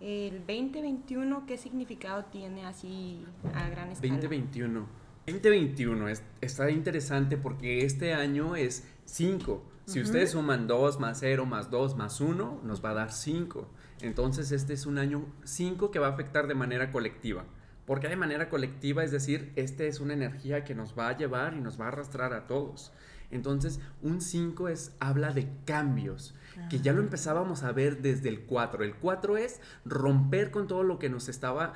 el 0.00 0.40
2021, 0.40 1.46
¿qué 1.46 1.56
significado 1.56 2.24
tiene 2.26 2.66
así 2.66 3.24
a 3.54 3.68
gran 3.70 3.90
escala? 3.90 4.12
2021. 4.14 4.86
2021 5.26 6.08
es, 6.08 6.22
está 6.42 6.70
interesante 6.70 7.36
porque 7.38 7.84
este 7.86 8.12
año 8.12 8.56
es 8.56 8.86
5. 9.06 9.62
Si 9.86 10.00
ustedes 10.00 10.32
suman 10.32 10.66
2 10.66 10.98
más 11.00 11.18
0 11.20 11.46
más 11.46 11.70
2 11.70 11.96
más 11.96 12.20
1, 12.20 12.60
nos 12.62 12.84
va 12.84 12.90
a 12.90 12.94
dar 12.94 13.12
5. 13.12 13.66
Entonces 14.04 14.52
este 14.52 14.74
es 14.74 14.84
un 14.84 14.98
año 14.98 15.24
5 15.44 15.90
que 15.90 15.98
va 15.98 16.08
a 16.08 16.10
afectar 16.10 16.46
de 16.46 16.54
manera 16.54 16.92
colectiva. 16.92 17.46
¿Por 17.86 18.00
qué 18.00 18.08
de 18.08 18.16
manera 18.16 18.50
colectiva? 18.50 19.02
Es 19.02 19.10
decir, 19.10 19.50
este 19.56 19.88
es 19.88 19.98
una 19.98 20.12
energía 20.12 20.62
que 20.62 20.74
nos 20.74 20.98
va 20.98 21.08
a 21.08 21.16
llevar 21.16 21.54
y 21.54 21.62
nos 21.62 21.80
va 21.80 21.86
a 21.86 21.88
arrastrar 21.88 22.34
a 22.34 22.46
todos. 22.46 22.92
Entonces, 23.30 23.80
un 24.02 24.20
5 24.20 24.68
es, 24.68 24.94
habla 25.00 25.32
de 25.32 25.48
cambios, 25.64 26.34
que 26.68 26.80
ya 26.80 26.92
lo 26.92 27.00
empezábamos 27.00 27.62
a 27.62 27.72
ver 27.72 28.02
desde 28.02 28.28
el 28.28 28.42
4. 28.42 28.84
El 28.84 28.94
4 28.94 29.38
es 29.38 29.62
romper 29.86 30.50
con 30.50 30.66
todo 30.66 30.82
lo 30.82 30.98
que 30.98 31.08
nos 31.08 31.30
estaba 31.30 31.72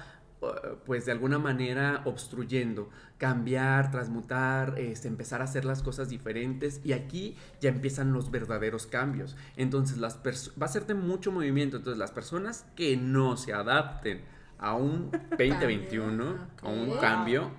pues 0.86 1.04
de 1.06 1.12
alguna 1.12 1.38
manera 1.38 2.02
obstruyendo, 2.04 2.90
cambiar, 3.18 3.90
transmutar, 3.90 4.78
este, 4.78 5.08
empezar 5.08 5.40
a 5.40 5.44
hacer 5.44 5.64
las 5.64 5.82
cosas 5.82 6.08
diferentes 6.08 6.80
y 6.84 6.92
aquí 6.92 7.36
ya 7.60 7.70
empiezan 7.70 8.12
los 8.12 8.30
verdaderos 8.30 8.86
cambios. 8.86 9.36
Entonces 9.56 9.98
las 9.98 10.18
va 10.18 10.66
a 10.66 10.68
ser 10.68 10.86
de 10.86 10.94
mucho 10.94 11.32
movimiento, 11.32 11.76
entonces 11.78 11.98
las 11.98 12.12
personas 12.12 12.66
que 12.76 12.96
no 12.96 13.36
se 13.36 13.52
adapten 13.52 14.22
a 14.58 14.74
un 14.74 15.10
2021, 15.30 16.36
a 16.62 16.68
un 16.68 16.96
cambio, 16.98 17.50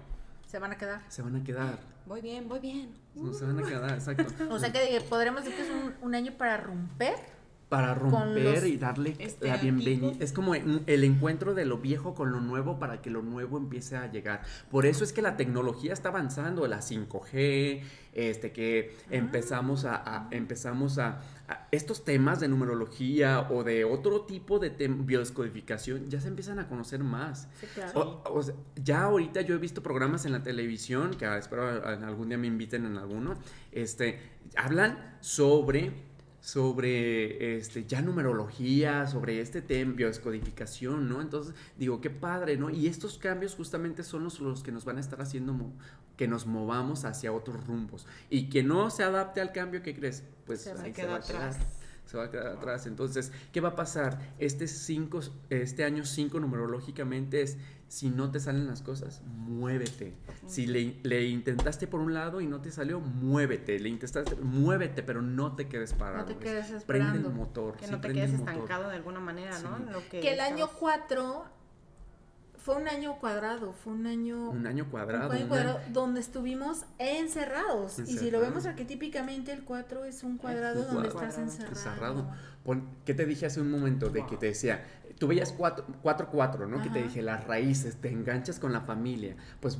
Se 0.48 0.60
van 0.60 0.72
a 0.72 0.78
quedar. 0.78 1.02
se 1.10 1.22
van 1.22 1.36
a 1.36 1.44
quedar. 1.44 1.80
Voy 2.06 2.22
bien, 2.22 2.48
voy 2.50 2.60
bien. 2.60 2.90
No 3.14 3.34
se 3.34 3.46
van 3.46 3.60
a 3.60 3.64
quedar, 3.64 3.92
exacto. 3.92 4.26
O 4.50 4.58
sea 4.58 4.72
que 4.72 5.00
podremos 5.10 5.44
decir 5.44 5.58
que 5.58 5.64
es 5.64 5.70
un, 5.70 5.94
un 6.02 6.16
año 6.16 6.32
para 6.38 6.58
romper. 6.58 7.16
Para 7.70 7.94
romper 7.94 8.66
y 8.66 8.78
darle 8.78 9.16
la 9.42 9.58
bienvenida. 9.58 10.14
Es 10.20 10.34
como 10.34 10.56
el 10.56 11.04
encuentro 11.04 11.54
de 11.54 11.66
lo 11.66 11.78
viejo 11.78 12.16
con 12.16 12.32
lo 12.32 12.42
nuevo 12.42 12.80
para 12.80 13.00
que 13.00 13.12
lo 13.12 13.22
nuevo 13.22 13.60
empiece 13.60 13.96
a 13.96 14.12
llegar. 14.12 14.42
Por 14.72 14.88
eso 14.88 15.04
es 15.04 15.14
que 15.14 15.22
la 15.22 15.38
tecnología 15.38 15.94
está 15.94 16.10
avanzando, 16.10 16.66
la 16.68 16.80
5G, 16.82 17.82
este 18.14 18.52
que 18.52 18.96
empezamos 19.12 19.86
a, 19.86 19.96
a- 19.98 20.28
empezamos 20.32 20.98
a, 20.98 21.22
a- 21.48 21.68
estos 21.72 22.04
temas 22.04 22.40
de 22.40 22.48
numerología 22.48 23.42
o 23.52 23.64
de 23.64 23.86
otro 23.86 24.22
tipo 24.22 24.58
de 24.58 24.72
biodescodificación 24.88 26.10
ya 26.10 26.20
se 26.20 26.28
empiezan 26.28 26.58
a 26.58 26.68
conocer 26.68 27.04
más. 27.04 27.48
Sí, 27.62 27.68
claro. 27.76 28.24
O- 28.26 28.34
o 28.34 28.42
sea, 28.42 28.56
ya 28.84 29.04
ahorita 29.04 29.42
yo 29.42 29.54
he 29.54 29.60
visto 29.60 29.84
programas 29.84 30.26
en 30.26 30.32
la 30.32 30.42
algún 30.42 31.12
que 31.12 31.38
espero 31.38 31.68
a- 31.68 31.92
a- 31.92 32.08
algún 32.08 32.30
día 32.30 32.38
me 32.40 32.48
inviten 32.48 32.88
en 32.88 32.98
alguno, 32.98 33.36
este, 33.72 34.20
hablan 34.58 35.18
sobre 35.22 36.09
sobre 36.42 37.58
este 37.58 37.86
ya 37.86 38.02
numerología, 38.02 39.08
sobre 39.08 39.42
este 39.42 39.62
tema, 39.62 39.94
biodescodificación, 39.94 41.10
¿no? 41.10 41.22
Entonces, 41.22 41.54
digo, 41.78 42.02
qué 42.02 42.10
padre, 42.10 42.58
¿no? 42.58 42.70
Y 42.70 42.88
estos 42.88 43.18
cambios 43.18 43.56
justamente 43.56 44.04
son 44.04 44.24
los, 44.24 44.40
los 44.40 44.64
que 44.64 44.72
nos 44.72 44.86
van 44.86 44.98
a 44.98 45.00
estar 45.00 45.22
haciendo 45.22 45.54
que 46.16 46.28
nos 46.28 46.46
movamos 46.46 47.06
hacia 47.06 47.32
otros 47.32 47.66
rumbos. 47.66 48.06
Y 48.30 48.50
que 48.50 48.62
no 48.62 48.90
se 48.90 49.04
adapte 49.04 49.40
al 49.40 49.54
cambio, 49.54 49.82
¿qué 49.82 49.96
crees? 49.96 50.24
Pues 50.46 50.62
Se 50.62 50.72
ahí 50.72 50.92
quedar 50.92 51.12
va 51.12 51.16
a 51.16 51.22
quedar 51.22 51.42
atrás. 51.44 51.79
Se 52.10 52.18
va 52.18 52.24
a 52.26 52.32
quedar 52.32 52.48
atrás. 52.48 52.88
Entonces, 52.88 53.32
¿qué 53.52 53.62
va 53.62 53.70
a 53.70 53.76
pasar? 53.76 54.20
Este, 54.40 54.68
cinco, 54.68 55.20
este 55.52 55.84
año 55.84 56.06
5 56.06 56.40
numerológicamente 56.40 57.44
es, 57.44 57.60
si 57.88 58.10
no 58.10 58.32
te 58.32 58.40
salen 58.40 58.66
las 58.66 58.82
cosas, 58.82 59.22
muévete. 59.28 60.16
Si 60.48 60.66
le, 60.66 61.00
le 61.04 61.26
intentaste 61.28 61.86
por 61.86 62.00
un 62.00 62.16
lado 62.16 62.42
y 62.42 62.48
no 62.48 62.62
te 62.62 62.72
salió, 62.72 63.00
muévete. 63.00 63.80
Le 63.80 63.90
intentaste, 63.90 64.36
muévete, 64.38 65.04
pero 65.04 65.22
no 65.22 65.56
te 65.56 65.68
quedes 65.68 65.94
parado. 65.94 66.20
No 66.20 66.26
te 66.26 66.38
quedes 66.38 66.66
Prende 66.86 67.10
el 67.10 67.16
esperando. 67.18 67.30
motor. 67.30 67.78
Que 67.78 67.86
sí, 67.86 67.92
no 67.92 68.02
te 68.02 68.12
quedes 68.12 68.34
estancado 68.34 68.90
de 68.90 68.96
alguna 68.96 69.20
manera, 69.20 69.60
¿no? 69.60 69.78
Sí. 69.78 69.84
En 69.86 69.94
lo 69.94 70.00
que, 70.10 70.20
Que 70.20 70.34
el 70.34 70.40
año 70.40 70.66
estabas- 70.66 70.78
4, 70.80 71.46
fue 72.60 72.76
un 72.76 72.88
año 72.88 73.18
cuadrado, 73.20 73.74
fue 73.74 73.94
un 73.94 74.06
año... 74.06 74.50
Un 74.52 74.68
año 74.68 74.90
cuadrado. 74.92 75.28
un 75.30 75.36
año 75.36 75.44
un 75.44 75.50
cuadrado 75.50 75.78
año- 75.80 75.88
donde 75.94 76.20
estuvimos 76.20 76.86
encerrados. 76.98 78.00
Y 78.00 78.18
si 78.18 78.30
lo 78.32 78.40
vemos 78.42 78.66
arquetípicamente, 78.66 79.52
el 79.52 79.64
4 79.64 80.06
es 80.06 80.24
un 80.24 80.38
cuadrado 80.38 80.82
un 80.82 80.94
donde 80.96 81.10
cuadrado. 81.10 81.30
estás 81.44 81.44
encerrado. 81.44 82.20
Encerrado. 82.20 82.32
¿Qué 83.06 83.14
te 83.16 83.26
dije 83.26 83.46
hace 83.48 83.62
un 83.62 83.72
momento? 83.72 84.10
De 84.10 84.26
que 84.28 84.38
te 84.38 84.48
decía, 84.48 84.84
tú 85.20 85.28
veías 85.28 85.56
4-4, 85.56 86.68
¿no? 86.68 86.82
Que 86.82 86.90
te 86.90 87.04
dije, 87.04 87.22
las 87.22 87.46
raíces, 87.46 87.98
te 87.98 88.10
enganchas 88.10 88.58
con 88.60 88.72
la 88.72 88.82
familia. 88.82 89.36
Pues, 89.60 89.78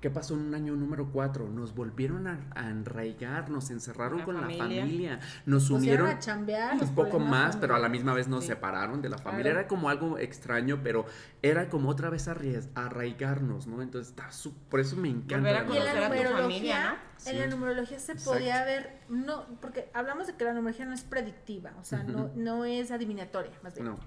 ¿qué, 0.00 0.10
pasó 0.10 0.34
en 0.34 0.40
un 0.40 0.54
año 0.54 0.74
número 0.76 1.10
4? 1.12 1.48
Nos 1.48 1.74
volvieron 1.74 2.26
a, 2.28 2.38
a 2.54 2.70
enraigar, 2.70 3.50
nos 3.50 3.70
encerraron 3.70 4.20
La 4.20 4.24
con 4.24 4.34
la 4.36 4.42
familia. 4.42 4.82
familia, 4.82 5.20
nos 5.44 5.68
unieron 5.70 6.06
a 6.06 6.18
chambear 6.20 6.78
un 6.80 6.94
poco 6.94 7.18
más, 7.18 7.56
pero 7.56 7.74
a 7.74 7.78
la 7.80 7.88
misma 7.88 8.14
vez 8.14 8.28
nos 8.28 8.44
Sí. 8.44 8.48
separaron 8.48 9.02
de 9.02 9.08
la 9.08 9.18
familia. 9.18 9.42
Claro. 9.46 9.58
Era 9.60 9.68
como 9.68 9.88
algo 9.90 10.18
extraño, 10.18 10.80
pero 10.82 11.04
era 11.42 11.68
como 11.68 11.88
otra 11.90 12.08
vez 12.08 12.28
arraigarnos, 12.74 13.66
¿no? 13.66 13.82
Entonces, 13.82 14.10
está 14.10 14.30
su- 14.30 14.54
por 14.68 14.78
eso 14.80 14.96
me 14.96 15.08
encanta. 15.08 15.36
Volver 15.36 15.56
a 15.56 15.64
conocer 15.66 15.88
a 16.04 16.08
tu 16.08 16.14
numerología, 16.14 16.96
en 17.24 17.38
la 17.38 17.46
numerología 17.46 17.98
se 17.98 18.12
Exacto. 18.12 18.32
podía 18.38 18.64
ver, 18.64 19.00
no, 19.08 19.46
porque 19.60 19.88
hablamos 19.94 20.26
de 20.26 20.34
que 20.34 20.44
la 20.44 20.52
numerología 20.52 20.84
no 20.86 20.94
es 20.94 21.02
predictiva, 21.04 21.72
o 21.80 21.84
sea, 21.84 22.02
no, 22.02 22.30
no 22.34 22.64
es 22.64 22.90
adivinatoria, 22.90 23.52
más 23.62 23.74
bien. 23.74 23.86
No. 23.86 23.98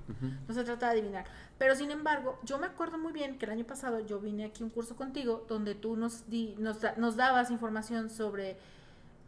No 0.48 0.54
se 0.54 0.64
trata 0.64 0.88
de 0.88 1.00
adivinar. 1.00 1.26
Pero 1.58 1.76
sin 1.76 1.92
embargo, 1.92 2.40
yo 2.44 2.58
me 2.60 2.68
acuerdo 2.68 2.98
muy 2.98 3.12
bien 3.14 3.38
que 3.38 3.46
el 3.46 3.52
año 3.52 3.66
pasado 3.66 4.00
yo 4.00 4.20
vine 4.20 4.46
aquí 4.46 4.64
a 4.64 4.66
un 4.66 4.72
curso 4.72 4.96
contigo 4.96 5.46
donde 5.50 5.76
tú 5.76 5.96
nos, 5.96 6.30
di- 6.30 6.56
nos, 6.60 6.78
nos 6.98 7.16
dabas 7.16 7.52
información 7.52 8.10
sobre 8.10 8.58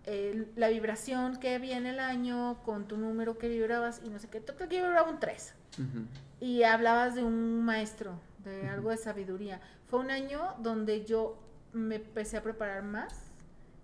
eh, 0.05 0.51
la 0.55 0.69
vibración 0.69 1.37
que 1.39 1.55
había 1.55 1.77
en 1.77 1.85
el 1.85 1.99
año, 1.99 2.61
con 2.63 2.87
tu 2.87 2.97
número 2.97 3.37
que 3.37 3.47
vibrabas 3.49 4.01
y 4.03 4.09
no 4.09 4.19
sé 4.19 4.27
qué. 4.29 4.39
Total 4.39 4.67
que 4.67 4.77
yo 4.77 4.83
vibraba 4.83 5.09
un 5.09 5.19
3. 5.19 5.53
Ujú. 5.79 6.05
Y 6.39 6.63
hablabas 6.63 7.15
de 7.15 7.23
un 7.23 7.63
maestro, 7.63 8.19
de 8.43 8.67
algo 8.69 8.89
de 8.89 8.97
sabiduría. 8.97 9.61
Fue 9.87 9.99
un 9.99 10.09
año 10.09 10.55
donde 10.59 11.05
yo 11.05 11.37
me 11.73 11.95
empecé 11.97 12.37
a 12.37 12.41
preparar 12.43 12.83
más, 12.83 13.30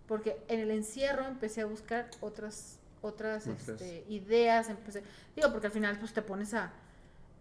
porque 0.08 0.38
en 0.48 0.60
el 0.62 0.72
encierro 0.72 1.26
empecé 1.26 1.62
a 1.62 1.66
buscar 1.66 2.10
otras 2.22 2.80
otras, 3.02 3.46
este, 3.48 4.04
ideas, 4.10 4.70
empecé, 4.70 5.04
digo, 5.36 5.52
porque 5.52 5.68
al 5.68 5.74
final 5.74 5.98
pues 6.00 6.14
te 6.14 6.22
pones 6.24 6.54
a, 6.56 6.72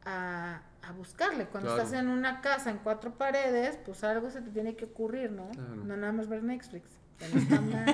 a, 0.04 0.60
a 0.82 0.92
buscarle. 0.92 1.46
Cuando 1.46 1.70
Claro. 1.70 1.82
estás 1.82 1.98
en 1.98 2.08
una 2.08 2.40
casa 2.42 2.70
en 2.70 2.78
cuatro 2.78 3.12
paredes, 3.14 3.78
pues 3.84 4.04
algo 4.04 4.30
se 4.30 4.42
te 4.42 4.50
tiene 4.50 4.76
que 4.76 4.84
ocurrir, 4.84 5.32
¿no? 5.32 5.48
Claro. 5.50 5.74
No 5.76 5.96
nada 5.96 6.12
más 6.12 6.28
ver 6.28 6.42
Netflix. 6.42 6.84
no 7.32 7.40
está 7.40 7.60
mal, 7.62 7.86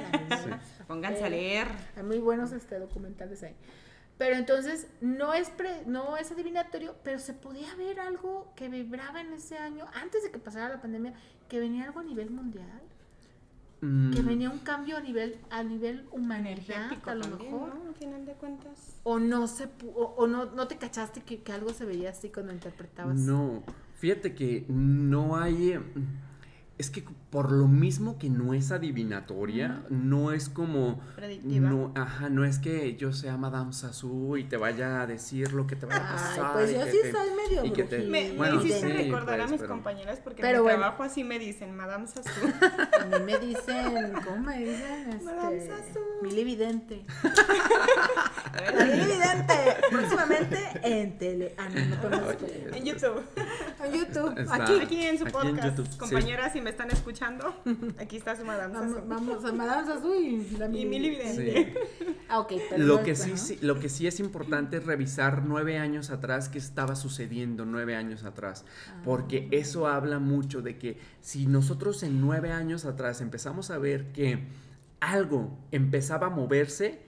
Sí. 0.43 0.51
Pónganse 0.89 1.21
a 1.21 1.23
Pero- 1.29 1.37
leer. 1.37 1.69
hay 1.97 2.03
muy 2.03 2.19
buenos 2.19 2.51
este, 2.53 2.79
documentales 2.81 3.43
ahí. 3.45 3.55
Pero 4.19 4.37
entonces 4.37 4.89
no 5.01 5.33
es 5.33 5.49
pre- 5.51 5.85
no 5.87 6.17
es 6.17 6.31
adivinatorio, 6.33 6.97
pero 7.05 7.19
se 7.21 7.33
podía 7.33 7.75
ver 7.77 8.01
algo 8.01 8.53
que 8.57 8.69
vibraba 8.69 9.21
en 9.21 9.33
ese 9.33 9.57
año, 9.57 9.87
antes 9.95 10.25
de 10.25 10.31
que 10.33 10.39
pasara 10.39 10.69
la 10.69 10.81
pandemia, 10.83 11.15
que 11.49 11.61
venía 11.61 11.85
algo 11.85 12.01
a 12.01 12.03
nivel 12.05 12.31
mundial, 12.31 12.83
que 13.83 13.87
Mm, 13.87 14.27
venía 14.27 14.49
un 14.49 14.61
cambio 14.61 14.97
a 14.97 15.01
nivel 15.01 15.39
a 15.51 15.65
nivel 15.65 16.07
humanidad, 16.13 16.53
Energético 16.69 17.11
a 17.11 17.15
lo 17.17 17.23
también, 17.23 17.53
mejor. 17.53 17.75
¿no? 17.75 17.89
Al 17.89 17.95
final 17.97 18.25
de 18.25 18.33
cuentas. 18.35 19.01
O 19.03 19.19
no 19.19 19.49
se 19.49 19.65
pu- 19.67 19.91
o, 19.93 20.15
o 20.17 20.27
no, 20.29 20.45
no 20.53 20.69
te 20.69 20.77
cachaste 20.79 21.23
que, 21.23 21.43
que 21.43 21.51
algo 21.53 21.71
se 21.71 21.85
veía 21.85 22.11
así 22.11 22.29
cuando 22.31 22.53
interpretabas. 22.53 23.17
No, 23.19 23.65
fíjate 23.97 24.35
que 24.37 24.65
no 24.69 25.37
hay... 25.37 25.81
Es 26.79 26.91
que 26.91 27.05
por 27.33 27.51
lo 27.51 27.67
mismo 27.67 28.19
que 28.19 28.29
no 28.29 28.53
es 28.53 28.71
adivinatoria, 28.73 29.83
no 29.89 30.33
es 30.33 30.51
como... 30.51 31.01
Predictiva. 31.17 31.71
No, 31.71 31.91
ajá, 31.97 32.29
no 32.29 32.45
es 32.45 32.59
que 32.59 32.95
yo 32.97 33.11
sea 33.15 33.39
Madame 33.39 33.73
Sassou 33.73 34.37
y 34.37 34.45
te 34.45 34.59
vaya 34.59 35.01
a 35.01 35.07
decir 35.07 35.55
lo 35.55 35.67
que 35.67 35.75
te 35.75 35.87
vaya 35.87 36.03
a 36.07 36.11
Ay, 36.11 36.39
pasar. 36.39 36.53
pues 36.53 36.71
y 36.71 36.75
yo 36.75 36.85
que 36.85 36.91
sí 36.93 36.99
te- 37.03 37.11
soy 37.13 37.29
medio 37.31 37.65
y 37.65 37.71
que 37.73 37.85
te- 37.85 37.97
brujita. 38.05 38.13
Me, 38.13 38.33
Bueno, 38.37 38.57
me 38.57 38.65
hiciste 38.65 38.87
sí, 38.87 38.93
recordar 39.05 39.35
a 39.41 39.45
pues, 39.45 39.51
mis 39.53 39.61
pero- 39.63 39.73
compañeras 39.73 40.21
porque 40.23 40.43
Pero 40.43 40.59
en 40.59 40.61
mi 40.61 40.63
bueno. 40.65 40.79
trabajo 40.81 41.03
así 41.05 41.25
me 41.25 41.39
dicen, 41.39 41.75
Madame 41.75 42.07
Sassou. 42.07 42.53
A 43.01 43.05
mí 43.07 43.25
me 43.25 43.39
dicen, 43.39 44.13
¿cómo 44.25 44.37
me 44.43 44.59
dicen? 44.59 45.21
Madame 45.25 45.57
Este, 45.57 45.69
Sassou. 45.71 46.03
Mili 46.23 46.45
Vidente. 46.45 47.07
La 48.77 48.85
Mili 48.85 49.07
Vidente, 49.07 49.55
próximamente 49.91 50.59
en 50.83 51.17
tele. 51.19 51.55
Ah, 51.57 51.69
no, 51.71 52.11
no 52.11 52.31
en 52.77 52.85
YouTube. 52.85 53.23
En 53.85 53.93
YouTube, 53.95 54.39
Está- 54.39 54.55
aquí. 54.65 54.81
Aquí 54.83 55.03
en 55.07 55.19
su 55.19 55.25
Aquí 55.27 55.37
en 55.49 55.57
podcast. 55.57 55.79
Sí. 55.79 55.99
Compañeras, 55.99 56.53
si 56.53 56.61
me 56.61 56.69
están 56.71 56.91
escuchando, 56.91 57.22
aquí 57.99 58.17
está 58.17 58.35
su 58.37 58.45
Madame 58.45 58.75
Vamos, 58.75 58.95
Sassou. 58.95 59.09
vamos 59.09 59.45
a 59.45 59.53
Madame 59.53 59.87
Sassou 59.87 60.15
y 60.15 60.47
la 60.59 60.67
Y 60.67 60.85
Mili. 60.87 61.17
Sí. 61.35 61.75
Ah, 62.29 62.47
Lo 62.79 63.03
que 63.03 63.15
sí, 63.15 63.59
lo 63.63 63.79
que 63.79 63.89
sí 63.89 64.07
es 64.07 64.19
importante 64.21 64.79
es 64.79 64.85
revisar 64.87 65.43
nueve 65.45 65.79
años 65.79 66.11
atrás 66.11 66.49
qué 66.49 66.59
estaba 66.59 66.95
sucediendo 66.97 67.65
nueve 67.67 67.95
años 67.97 68.25
atrás, 68.25 68.65
porque 69.05 69.49
Ah. 69.51 69.57
eso 69.57 69.87
habla 69.87 70.19
mucho 70.19 70.63
de 70.63 70.79
que 70.79 70.99
si 71.21 71.47
nosotros 71.47 72.03
en 72.03 72.21
nueve 72.21 72.53
años 72.53 72.85
atrás 72.85 73.21
empezamos 73.21 73.71
a 73.71 73.79
ver 73.79 74.13
que 74.13 74.47
algo 75.01 75.59
empezaba 75.73 76.29
a 76.29 76.31
moverse, 76.31 77.01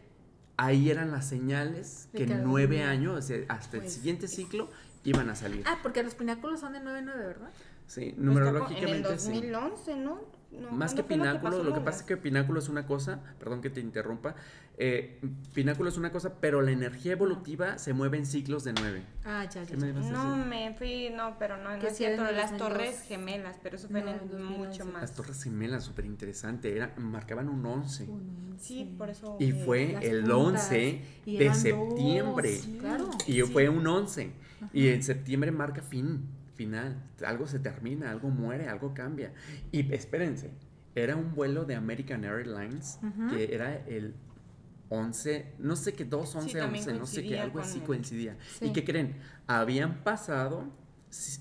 ahí 0.56 0.90
eran 0.90 1.10
las 1.10 1.26
señales 1.28 2.08
De 2.12 2.18
que 2.26 2.32
en 2.32 2.44
nueve 2.44 2.76
venía. 2.76 2.90
años, 2.90 3.18
o 3.18 3.22
sea, 3.22 3.38
hasta 3.48 3.76
el 3.78 3.82
Pues, 3.84 3.94
siguiente 3.94 4.28
ciclo, 4.28 4.68
iban 5.04 5.28
a 5.30 5.34
salir. 5.36 5.62
Ah, 5.66 5.78
porque 5.82 6.02
los 6.02 6.14
pináculos 6.14 6.60
son 6.60 6.72
de 6.74 6.80
9-9, 6.80 7.04
¿verdad? 7.16 7.50
Sí, 7.86 8.02
En 8.02 8.08
el 8.18 8.24
numerológicamente 8.24 9.18
sí. 9.18 9.26
2011, 9.32 9.96
¿no? 9.96 10.20
No, 10.54 10.70
Más 10.70 10.94
que 10.94 11.02
¿cuándo 11.02 11.26
fue 11.26 11.38
pináculo, 11.40 11.64
lo 11.64 11.74
que 11.74 11.80
pasa 11.80 12.00
es 12.00 12.06
que 12.06 12.16
pináculo 12.16 12.60
es 12.60 12.68
una 12.68 12.86
cosa, 12.86 13.20
perdón 13.40 13.60
que 13.60 13.70
te 13.70 13.80
interrumpa, 13.80 14.36
eh, 14.78 15.20
pináculo 15.52 15.88
es 15.88 15.96
una 15.98 16.12
cosa, 16.12 16.34
pero 16.40 16.62
la 16.62 16.70
energía 16.70 17.12
evolutiva 17.12 17.76
se 17.78 17.92
mueve 17.92 18.18
en 18.18 18.26
ciclos 18.26 18.62
de 18.62 18.72
nueve. 18.72 19.02
Ah, 19.24 19.44
ya, 19.52 19.62
ya. 19.64 19.66
¿Qué 19.66 19.76
me 19.76 19.92
ya. 19.92 19.98
a 19.98 20.12
No, 20.12 20.36
me 20.46 20.72
fui, 20.78 21.10
no, 21.10 21.36
pero 21.40 21.56
no, 21.56 21.70
no 21.76 21.82
es 21.82 21.90
sí 21.90 21.96
cierto. 21.96 22.22
en 22.22 22.28
el 22.28 22.36
Las 22.36 22.50
2002. 22.52 22.68
torres 22.68 23.02
gemelas, 23.02 23.56
pero 23.64 23.74
eso 23.76 23.88
fue 23.88 24.02
No, 24.02 24.10
en 24.12 24.18
2011. 24.30 24.58
mucho 24.58 24.84
más. 24.86 25.02
Las 25.02 25.14
torres 25.14 25.42
gemelas, 25.42 25.82
súper 25.84 26.04
interesante, 26.04 26.76
era, 26.76 26.94
marcaban 26.98 27.48
un 27.48 27.66
11. 27.66 28.04
Uno, 28.04 28.22
Sí, 28.56 28.94
por 28.96 29.10
eso. 29.10 29.36
Y 29.40 29.50
eh, 29.50 29.62
fue 29.64 29.96
el 30.08 30.22
puntas, 30.24 30.70
11 30.70 31.04
y 31.26 31.36
de 31.38 31.52
septiembre. 31.54 32.56
dos, 32.58 32.68
claro. 32.78 33.10
Y 33.26 33.32
sí. 33.32 33.42
fue 33.42 33.68
un 33.68 33.84
11. 33.84 34.30
Y 34.72 34.88
en 34.88 35.02
septiembre 35.02 35.50
marca 35.50 35.82
fin, 35.82 36.26
final. 36.54 37.02
Algo 37.26 37.46
se 37.46 37.58
termina, 37.58 38.10
algo 38.10 38.28
muere, 38.30 38.68
algo 38.68 38.94
cambia. 38.94 39.32
Y 39.72 39.92
espérense, 39.92 40.50
era 40.94 41.16
un 41.16 41.34
vuelo 41.34 41.64
de 41.64 41.74
American 41.74 42.24
Airlines 42.24 42.98
que 43.30 43.54
era 43.54 43.74
el 43.86 44.14
11, 44.90 45.54
no 45.58 45.74
sé 45.76 45.94
qué, 45.94 46.04
2, 46.04 46.34
11, 46.36 46.58
también 46.58 46.84
11, 46.84 46.98
no 46.98 47.06
sé 47.06 47.22
qué, 47.26 47.40
algo 47.40 47.58
así 47.60 47.78
el- 47.78 47.84
coincidía. 47.84 48.36
Sí. 48.58 48.66
¿Y 48.66 48.72
qué 48.72 48.84
creen? 48.84 49.16
Habían 49.46 50.04
pasado 50.04 50.64
s- 51.10 51.40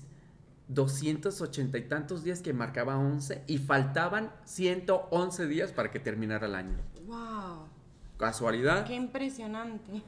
280 0.68 1.78
y 1.78 1.82
tantos 1.82 2.24
días 2.24 2.40
que 2.40 2.52
marcaba 2.52 2.96
11 2.98 3.42
y 3.46 3.58
faltaban 3.58 4.32
111 4.44 5.46
días 5.46 5.72
para 5.72 5.90
que 5.90 6.00
terminara 6.00 6.46
el 6.46 6.54
año. 6.54 6.76
¡Wow! 7.06 7.68
¿Casualidad 8.16 8.84
¡Qué 8.86 8.94
impresionante! 8.94 10.02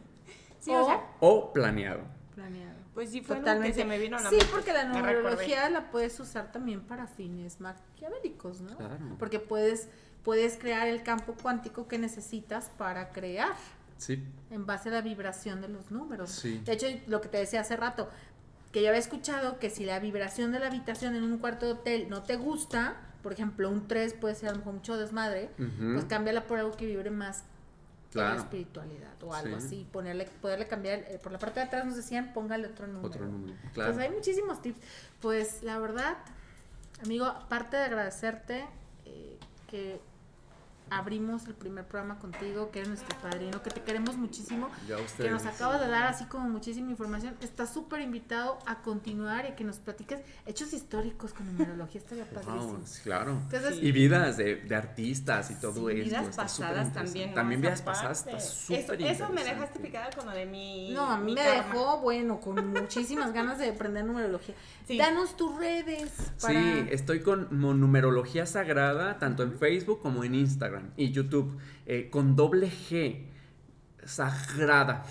Sí, 0.58 0.70
O- 0.70 0.82
o 0.82 0.86
sea, 0.86 1.00
o 1.20 1.52
planeado? 1.52 2.02
Planeado. 2.34 2.85
Pues 2.96 3.10
sí 3.10 3.20
fue 3.20 3.36
Totalmente. 3.36 3.66
algo 3.68 3.76
que 3.76 3.82
se 3.82 3.84
me 3.86 3.98
vino 3.98 4.16
a 4.16 4.22
la 4.22 4.30
sí, 4.30 4.36
mente. 4.36 4.50
porque 4.50 4.72
la 4.72 4.84
numerología 4.84 5.68
la 5.68 5.90
puedes 5.90 6.18
usar 6.18 6.50
también 6.50 6.80
para 6.80 7.06
fines 7.06 7.60
maquiavélicos, 7.60 8.62
¿no? 8.62 8.74
Claro. 8.74 8.96
Porque 9.18 9.38
puedes, 9.38 9.88
puedes 10.24 10.56
crear 10.56 10.88
el 10.88 11.02
campo 11.02 11.34
cuántico 11.40 11.86
que 11.88 11.98
necesitas 11.98 12.70
para 12.78 13.10
crear 13.10 13.52
Sí, 13.98 14.24
en 14.50 14.64
base 14.64 14.88
a 14.88 14.92
la 14.92 15.00
vibración 15.02 15.60
de 15.60 15.68
los 15.68 15.90
números. 15.90 16.30
Sí. 16.30 16.62
De 16.64 16.72
hecho, 16.72 16.86
lo 17.06 17.20
que 17.20 17.28
te 17.28 17.36
decía 17.36 17.60
hace 17.60 17.76
rato, 17.76 18.08
que 18.72 18.80
yo 18.82 18.88
había 18.88 18.98
escuchado 18.98 19.58
que 19.58 19.68
si 19.68 19.84
la 19.84 20.00
vibración 20.00 20.50
de 20.52 20.58
la 20.58 20.68
habitación 20.68 21.14
en 21.16 21.22
un 21.22 21.36
cuarto 21.38 21.66
de 21.66 21.72
hotel 21.72 22.06
no 22.08 22.22
te 22.22 22.36
gusta, 22.36 22.96
por 23.22 23.32
ejemplo, 23.34 23.68
un 23.70 23.86
3 23.88 24.14
puede 24.14 24.34
ser 24.34 24.48
a 24.48 24.52
lo 24.52 24.58
mejor 24.58 24.72
mucho 24.72 24.96
desmadre, 24.96 25.50
pues 25.92 26.06
cámbiala 26.06 26.46
por 26.46 26.58
algo 26.58 26.76
que 26.76 26.86
vibre 26.86 27.10
más 27.10 27.44
en 28.20 28.24
la 28.26 28.32
Claro. 28.34 28.40
espiritualidad 28.42 29.22
o 29.22 29.34
algo 29.34 29.60
Sí. 29.60 29.66
así, 29.66 29.88
ponerle, 29.92 30.26
poderle 30.40 30.66
cambiar, 30.66 30.98
eh, 31.00 31.18
por 31.22 31.32
la 31.32 31.38
parte 31.38 31.60
de 31.60 31.66
atrás 31.66 31.84
nos 31.84 31.96
decían, 31.96 32.32
póngale 32.32 32.66
otro 32.68 32.86
número. 32.86 33.06
otro 33.08 33.26
número. 33.26 33.54
Claro. 33.74 33.92
Pues 33.94 34.06
hay 34.06 34.12
muchísimos 34.14 34.62
tips. 34.62 34.78
Pues 35.20 35.62
la 35.62 35.78
verdad, 35.78 36.16
amigo, 37.04 37.26
aparte 37.26 37.76
de 37.76 37.84
agradecerte 37.84 38.64
eh, 39.04 39.38
que 39.68 40.00
abrimos 40.90 41.46
el 41.46 41.54
primer 41.54 41.84
programa 41.86 42.18
contigo, 42.18 42.70
que 42.70 42.78
eres 42.80 42.88
nuestro 42.88 43.16
padrino, 43.18 43.62
que 43.62 43.70
te 43.70 43.82
queremos 43.82 44.16
muchísimo, 44.16 44.68
Ya 44.88 44.96
que 45.16 45.30
nos 45.30 45.44
acabas 45.46 45.80
de 45.80 45.88
dar 45.88 46.04
así 46.04 46.24
como 46.26 46.48
muchísima 46.48 46.90
información. 46.90 47.34
Estás 47.40 47.72
súper 47.72 48.00
invitado 48.00 48.58
a 48.66 48.82
continuar 48.82 49.46
y 49.50 49.54
que 49.54 49.64
nos 49.64 49.78
platiques 49.78 50.20
hechos 50.46 50.72
históricos 50.72 51.32
con 51.32 51.46
numerología, 51.46 52.00
estaría 52.00 52.24
padrísimo. 52.24 52.72
Vamos, 52.74 53.00
claro. 53.02 53.32
Entonces, 53.32 53.78
Y 53.82 53.92
vidas 53.92 54.36
de, 54.36 54.56
de 54.56 54.76
artistas 54.76 55.50
y 55.50 55.54
todo 55.56 55.88
Sí, 55.90 55.98
esto. 56.00 56.04
vidas 56.20 56.36
pasadas 56.36 56.92
también. 56.92 57.34
También 57.34 57.60
vidas 57.60 57.82
pasadas 57.82 58.24
está 58.26 58.40
súper 58.40 59.00
Eso, 59.02 59.24
eso 59.24 59.28
me 59.32 59.42
dejaste 59.44 59.80
picada 59.80 60.10
con 60.16 60.26
lo 60.26 60.32
de 60.32 60.46
mi. 60.46 60.92
no, 60.92 61.10
a 61.10 61.18
mí 61.18 61.34
me 61.34 61.42
karma. 61.42 61.62
dejó, 61.72 62.00
bueno, 62.00 62.40
con 62.40 62.66
muchísimas 62.72 63.32
ganas 63.32 63.58
de 63.58 63.70
aprender 63.70 64.04
numerología. 64.04 64.54
Sí. 64.86 64.96
Danos 64.98 65.36
tus 65.36 65.56
redes 65.56 66.12
para... 66.40 66.60
Sí, 66.60 66.86
estoy 66.90 67.20
con 67.20 67.48
numerología 67.50 68.46
sagrada, 68.46 69.18
tanto 69.18 69.42
en 69.42 69.52
Facebook 69.58 70.00
como 70.00 70.22
en 70.22 70.34
Instagram 70.36 70.75
y 70.96 71.10
YouTube, 71.10 71.58
eh, 71.86 72.08
con 72.10 72.36
doble 72.36 72.68
G. 72.68 73.35
sagrada. 74.06 75.04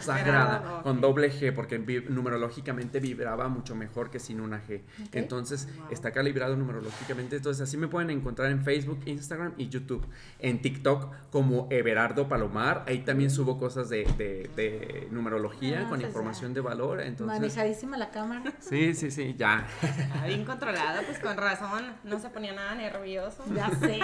Sagrada. 0.00 0.80
Con 0.82 1.00
doble 1.00 1.30
G, 1.32 1.52
porque 1.54 1.78
vi- 1.78 2.04
numerológicamente 2.08 3.00
vibraba 3.00 3.48
mucho 3.48 3.74
mejor 3.74 4.10
que 4.10 4.18
sin 4.18 4.40
una 4.40 4.62
G. 4.66 4.82
Entonces, 5.12 5.68
está 5.90 6.10
calibrado 6.12 6.56
numerológicamente. 6.56 7.36
Entonces, 7.36 7.62
así 7.62 7.76
me 7.76 7.88
pueden 7.88 8.10
encontrar 8.10 8.50
en 8.50 8.62
Facebook, 8.62 9.00
Instagram 9.06 9.54
y 9.56 9.68
YouTube. 9.68 10.06
En 10.38 10.60
TikTok 10.62 11.12
como 11.30 11.66
Everardo 11.70 12.28
Palomar. 12.28 12.84
Ahí 12.86 13.00
también 13.00 13.30
subo 13.30 13.58
cosas 13.58 13.88
de, 13.88 14.04
de- 14.16 14.50
de 14.56 15.08
numerología 15.10 15.80
Ah, 15.80 15.88
con 15.88 15.98
pues 15.98 16.08
información 16.08 16.54
de 16.54 16.60
valor. 16.60 17.00
Entonces, 17.00 17.26
Manejadísima 17.40 17.96
la 17.96 18.10
cámara. 18.10 18.52
sí, 18.60 18.94
sí, 18.94 19.10
sí, 19.10 19.34
ya. 19.38 19.66
Ah, 20.14 20.26
bien 20.26 20.44
controlada, 20.44 21.02
pues 21.06 21.18
con 21.18 21.36
razón. 21.36 21.84
No 22.04 22.18
se 22.18 22.28
ponía 22.30 22.52
nada 22.52 22.74
nervioso. 22.74 23.44
Ya 23.54 23.68
sé, 23.70 24.00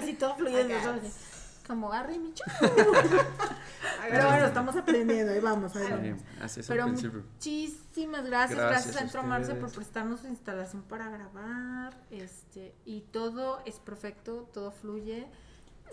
así 0.00 0.14
todo 0.14 0.36
fluyendo. 0.36 0.74
Como 1.66 1.92
Harry 1.92 2.18
Michu. 2.18 2.42
Pero 4.10 4.26
bueno, 4.28 4.46
estamos 4.46 4.76
aprendiendo, 4.76 5.32
ahí 5.32 5.40
vamos, 5.40 5.74
ahí 5.76 5.86
Sí, 5.86 5.90
vamos. 5.92 6.20
así 6.42 6.60
es 6.60 6.66
Pero 6.68 6.88
muchísimas 6.88 8.26
gracias, 8.26 8.58
Gracias 8.58 8.58
gracias, 8.58 8.96
a 8.96 8.98
Centro 8.98 9.22
Marce 9.22 9.54
por 9.54 9.72
prestarnos 9.72 10.20
su 10.20 10.26
instalación 10.28 10.82
para 10.82 11.08
grabar, 11.08 11.94
este, 12.10 12.74
y 12.84 13.00
todo 13.12 13.62
es 13.64 13.78
perfecto, 13.78 14.48
todo 14.52 14.70
fluye. 14.72 15.26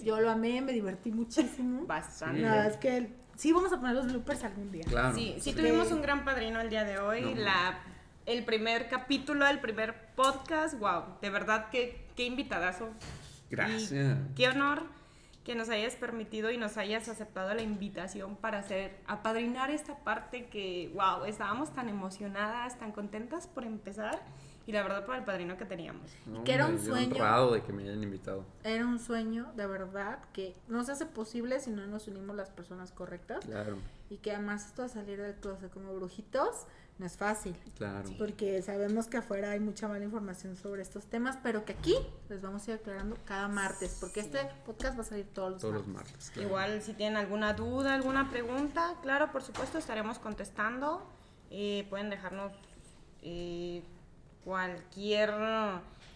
Yo 0.03 0.19
lo 0.19 0.29
amé, 0.29 0.61
me 0.61 0.73
divertí 0.73 1.11
muchísimo. 1.11 1.85
Bastante. 1.85 2.41
Nada, 2.41 2.67
es 2.67 2.77
que 2.77 3.13
sí 3.37 3.51
vamos 3.53 3.71
a 3.71 3.79
poner 3.79 3.95
los 3.95 4.07
bloopers 4.07 4.43
algún 4.43 4.71
día. 4.71 4.83
Claro. 4.87 5.15
Sí, 5.15 5.35
sí 5.39 5.51
Sí. 5.51 5.53
tuvimos 5.55 5.91
un 5.91 6.01
gran 6.01 6.25
padrino 6.25 6.59
el 6.59 6.69
día 6.69 6.83
de 6.83 6.99
hoy. 6.99 7.21
No. 7.33 7.41
La, 7.41 7.79
el 8.25 8.43
primer 8.45 8.89
capítulo, 8.89 9.45
el 9.47 9.59
primer 9.59 10.13
podcast, 10.15 10.77
wow, 10.79 11.03
de 11.21 11.29
verdad 11.29 11.69
que 11.69 12.07
qué 12.15 12.25
invitadazo. 12.25 12.89
Gracias. 13.49 14.17
Y 14.31 14.33
qué 14.35 14.47
honor 14.49 14.83
que 15.51 15.57
nos 15.57 15.67
hayas 15.67 15.97
permitido 15.97 16.49
y 16.49 16.57
nos 16.57 16.77
hayas 16.77 17.09
aceptado 17.09 17.53
la 17.53 17.61
invitación 17.61 18.37
para 18.37 18.59
hacer, 18.59 18.97
apadrinar 19.05 19.69
esta 19.69 19.97
parte 19.97 20.45
que, 20.45 20.89
wow, 20.93 21.25
estábamos 21.25 21.73
tan 21.73 21.89
emocionadas, 21.89 22.79
tan 22.79 22.93
contentas 22.93 23.47
por 23.47 23.65
empezar 23.65 24.21
y 24.65 24.71
la 24.71 24.81
verdad 24.81 25.05
por 25.05 25.15
el 25.15 25.25
padrino 25.25 25.57
que 25.57 25.65
teníamos. 25.65 26.09
No, 26.25 26.45
que 26.45 26.53
era 26.53 26.67
un 26.67 26.79
sueño. 26.79 27.15
honrado 27.15 27.51
de 27.51 27.63
que 27.63 27.73
me 27.73 27.83
hayan 27.83 28.01
invitado. 28.01 28.45
Era 28.63 28.85
un 28.85 28.97
sueño, 28.97 29.51
de 29.57 29.67
verdad, 29.67 30.19
que 30.31 30.55
no 30.69 30.85
se 30.85 30.93
hace 30.93 31.05
posible 31.05 31.59
si 31.59 31.69
no 31.69 31.85
nos 31.85 32.07
unimos 32.07 32.33
las 32.33 32.49
personas 32.49 32.93
correctas. 32.93 33.43
Claro, 33.43 33.77
Y 34.09 34.19
que 34.19 34.31
además 34.31 34.67
esto 34.67 34.83
de 34.83 34.87
salir 34.87 35.21
del 35.21 35.35
closet 35.35 35.69
como 35.69 35.93
brujitos 35.93 36.65
no 37.01 37.07
es 37.07 37.17
fácil. 37.17 37.55
claro. 37.77 38.07
Porque 38.19 38.61
sabemos 38.61 39.07
que 39.07 39.17
afuera 39.17 39.49
hay 39.49 39.59
mucha 39.59 39.87
mala 39.87 40.05
información 40.05 40.55
sobre 40.55 40.83
estos 40.83 41.07
temas, 41.07 41.35
pero 41.41 41.65
que 41.65 41.73
aquí 41.73 41.95
les 42.29 42.41
vamos 42.41 42.67
a 42.67 42.71
ir 42.71 42.77
aclarando 42.77 43.17
cada 43.25 43.47
martes, 43.47 43.97
porque 43.99 44.19
este 44.19 44.37
podcast 44.65 44.95
va 44.97 45.01
a 45.01 45.05
salir 45.05 45.25
todos 45.33 45.53
los 45.53 45.61
Todos 45.61 45.73
los 45.73 45.87
martes. 45.87 46.11
martes. 46.13 46.29
claro. 46.29 46.47
Igual 46.47 46.81
si 46.83 46.93
tienen 46.93 47.17
alguna 47.17 47.53
duda, 47.53 47.95
alguna 47.95 48.29
pregunta, 48.29 48.93
claro, 49.01 49.31
por 49.31 49.41
supuesto 49.41 49.79
estaremos 49.79 50.19
contestando. 50.19 51.01
Eh, 51.49 51.87
pueden 51.89 52.11
dejarnos 52.11 52.53
eh, 53.23 53.83
cualquier 54.45 55.33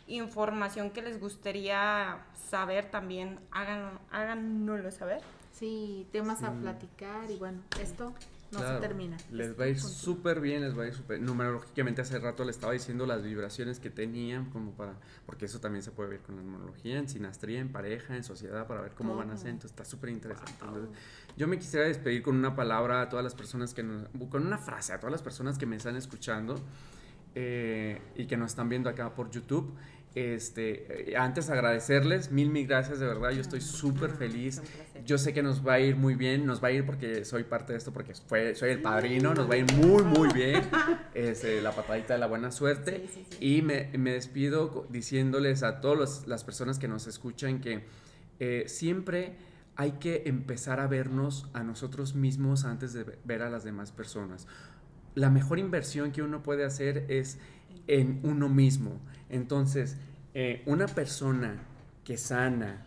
información 0.08 0.92
que 0.92 1.02
les 1.02 1.20
gustaría 1.20 2.20
saber 2.50 2.92
también, 2.92 3.40
hagan, 3.52 4.00
háganoslo 4.12 4.92
saber. 4.92 5.22
Sí, 5.52 6.08
temas 6.12 6.44
a 6.44 6.52
platicar 6.52 7.32
y 7.32 7.38
bueno, 7.38 7.62
esto 7.82 8.14
no 8.56 8.62
Claro, 8.62 8.82
se 8.82 8.88
termina. 8.88 9.18
Les 9.32 9.60
va 9.60 9.66
a 9.66 9.68
ir 9.68 9.80
súper 9.80 10.40
bien, 10.40 10.62
les 10.62 10.78
va 10.78 10.84
a 10.84 10.88
ir 10.88 10.94
súper. 10.94 11.22
Numerológicamente, 11.22 12.02
hace 12.02 12.20
rato 12.20 12.44
le 12.44 12.52
estaba 12.52 12.74
diciendo 12.74 13.06
las 13.06 13.24
vibraciones 13.24 13.80
que 13.80 13.90
tenían, 13.90 14.50
como 14.50 14.72
para. 14.72 14.96
Porque 15.26 15.46
eso 15.46 15.60
también 15.60 15.84
se 15.84 15.92
puede 15.92 16.10
ver 16.10 16.20
con 16.22 16.36
la 16.36 16.42
numerología, 16.42 16.98
en 16.98 17.08
sinastría, 17.08 17.60
en 17.60 17.72
pareja, 17.72 18.16
en 18.16 18.24
sociedad, 18.24 18.68
para 18.68 18.82
ver 18.82 18.94
cómo 18.94 19.16
van 19.16 19.32
a 19.32 19.38
ser. 19.38 19.50
Entonces, 19.50 19.72
está 19.72 19.86
súper 19.86 20.10
interesante. 20.10 20.54
Entonces, 20.62 20.90
yo 21.38 21.48
me 21.48 21.60
quisiera 21.60 21.86
despedir 21.86 22.24
con 22.24 22.36
una 22.36 22.56
palabra 22.56 23.02
a 23.02 23.10
todas 23.10 23.24
las 23.24 23.36
personas 23.36 23.74
que 23.74 23.84
nos. 23.84 24.08
Con 24.30 24.46
una 24.46 24.58
frase 24.58 24.94
a 24.94 25.00
todas 25.00 25.12
las 25.12 25.22
personas 25.22 25.58
que 25.58 25.66
me 25.66 25.76
están 25.76 25.96
escuchando 25.96 26.60
eh, 27.36 28.02
y 28.16 28.28
que 28.28 28.38
nos 28.38 28.52
están 28.52 28.70
viendo 28.70 28.90
acá 28.90 29.14
por 29.14 29.30
YouTube. 29.30 29.76
Este, 30.16 31.12
eh, 31.12 31.18
antes 31.18 31.50
agradecerles, 31.50 32.32
mil, 32.32 32.50
mil 32.50 32.66
gracias, 32.68 33.00
de 33.00 33.06
verdad, 33.06 33.32
yo 33.32 33.42
estoy 33.42 33.60
súper 33.60 34.12
feliz. 34.12 34.62
Yo 35.06 35.18
sé 35.18 35.34
que 35.34 35.44
nos 35.44 35.68
va 35.68 35.74
a 35.74 35.80
ir 35.82 35.98
muy 35.98 36.16
bien, 36.16 36.46
nos 36.46 36.64
va 36.64 36.70
a 36.70 36.72
ir 36.72 36.86
porque 36.86 37.26
soy 37.26 37.44
parte 37.44 37.74
de 37.74 37.78
esto, 37.80 37.92
porque 37.92 38.14
fue, 38.16 38.56
soy 38.56 38.72
el 38.72 38.82
padrino, 38.82 39.34
nos 39.34 39.50
va 39.50 39.56
a 39.56 39.58
ir 39.58 39.72
muy, 39.74 40.04
muy 40.04 40.30
bien. 40.34 40.64
Es 41.14 41.44
eh, 41.44 41.62
la 41.62 41.72
patadita 41.74 42.14
de 42.14 42.20
la 42.20 42.28
buena 42.28 42.50
suerte. 42.52 43.04
Sí, 43.08 43.12
sí, 43.14 43.28
sí. 43.38 43.58
Y 43.58 43.62
me, 43.62 43.90
me 43.98 44.14
despido 44.14 44.88
diciéndoles 44.90 45.64
a 45.64 45.82
todas 45.82 46.26
las 46.28 46.44
personas 46.46 46.80
que 46.80 46.88
nos 46.88 47.08
escuchan 47.08 47.60
que 47.60 47.84
eh, 48.40 48.64
siempre 48.68 49.36
hay 49.76 49.92
que 50.00 50.24
empezar 50.28 50.80
a 50.80 50.88
vernos 50.88 51.50
a 51.54 51.62
nosotros 51.62 52.16
mismos 52.16 52.64
antes 52.64 52.94
de 52.94 53.04
ve- 53.04 53.20
ver 53.26 53.42
a 53.42 53.50
las 53.50 53.66
demás 53.66 53.92
personas. 53.92 54.48
La 55.14 55.30
mejor 55.30 55.60
inversión 55.60 56.14
que 56.14 56.22
uno 56.22 56.42
puede 56.42 56.64
hacer 56.64 57.06
es 57.10 57.38
en 57.88 58.22
uno 58.24 58.48
mismo. 58.50 59.02
Entonces, 59.36 59.98
eh, 60.34 60.64
una 60.66 60.88
persona 60.88 61.62
que 62.04 62.18
sana 62.18 62.86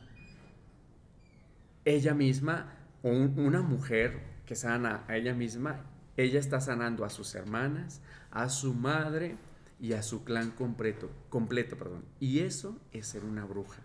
ella 1.84 2.14
misma, 2.14 2.72
o 3.02 3.08
un- 3.10 3.38
una 3.38 3.60
mujer 3.62 4.20
que 4.46 4.54
sana 4.54 5.04
a 5.08 5.16
ella 5.16 5.34
misma, 5.34 5.84
ella 6.16 6.40
está 6.40 6.60
sanando 6.60 7.04
a 7.04 7.10
sus 7.10 7.34
hermanas, 7.34 8.00
a 8.30 8.48
su 8.48 8.74
madre 8.74 9.36
y 9.80 9.92
a 9.92 10.02
su 10.02 10.24
clan 10.24 10.50
completo, 10.50 11.10
completo, 11.28 11.76
perdón. 11.76 12.04
Y 12.18 12.40
eso 12.40 12.76
es 12.92 13.06
ser 13.06 13.24
una 13.24 13.44
bruja. 13.44 13.80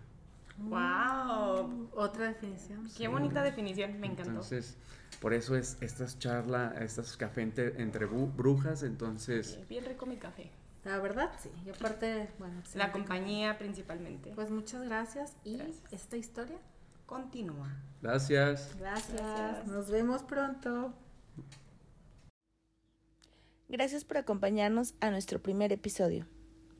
¡Wow! 0.58 1.88
Otra 1.94 2.28
definición. 2.28 2.88
Qué 2.96 3.08
bonita 3.08 3.42
definición, 3.42 4.00
me 4.00 4.06
encantó. 4.06 4.30
Entonces, 4.30 4.76
por 5.20 5.34
eso 5.34 5.56
es 5.56 5.76
estas 5.80 6.18
charlas, 6.18 6.80
estas 6.80 7.16
café 7.16 7.42
entre, 7.42 7.80
entre 7.82 8.06
brujas, 8.06 8.82
entonces, 8.82 9.58
Sí, 9.58 9.64
Bien 9.68 9.84
rico 9.84 10.06
mi 10.06 10.16
café. 10.16 10.50
La 10.84 10.98
verdad, 10.98 11.30
sí. 11.42 11.50
Y 11.64 11.70
aparte, 11.70 12.28
bueno, 12.38 12.60
sí. 12.64 12.76
La 12.78 12.92
compañía 12.92 13.56
principalmente. 13.58 14.32
Pues 14.34 14.50
muchas 14.50 14.82
gracias 14.82 15.34
y 15.44 15.56
Gracias. 15.56 15.92
esta 15.92 16.16
historia. 16.16 16.58
Continúa. 17.06 17.68
gracias. 18.02 18.74
Gracias. 18.78 19.12
Gracias. 19.12 19.66
Nos 19.66 19.90
vemos 19.90 20.22
pronto. 20.22 20.92
Gracias 23.68 24.04
por 24.04 24.18
acompañarnos 24.18 24.94
a 25.00 25.10
nuestro 25.10 25.40
primer 25.42 25.72
episodio. 25.72 26.26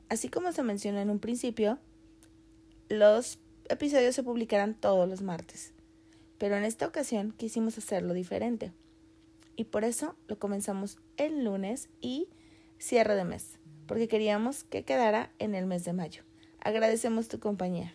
Así 0.09 0.29
como 0.29 0.53
se 0.53 0.63
mencionó 0.63 0.99
en 1.01 1.11
un 1.11 1.19
principio, 1.19 1.79
los 2.89 3.39
episodios 3.69 4.15
se 4.15 4.23
publicarán 4.23 4.75
todos 4.75 5.09
los 5.09 5.23
martes, 5.23 5.73
pero 6.39 6.57
en 6.57 6.65
esta 6.65 6.87
ocasión 6.87 7.33
quisimos 7.33 7.79
hacerlo 7.79 8.13
diferente. 8.13 8.73
Y 9.57 9.65
por 9.65 9.85
eso 9.85 10.15
lo 10.29 10.39
comenzamos 10.39 10.99
el 11.17 11.45
lunes 11.45 11.89
y 12.01 12.29
cierre 12.79 13.15
de 13.15 13.25
mes, 13.25 13.59
porque 13.87 14.09
queríamos 14.09 14.65
que 14.65 14.85
quedara 14.85 15.31
en 15.39 15.55
el 15.55 15.67
mes 15.67 15.85
de 15.85 15.93
mayo. 15.93 16.23
Agradecemos 16.61 17.29
tu 17.29 17.39
compañía. 17.41 17.95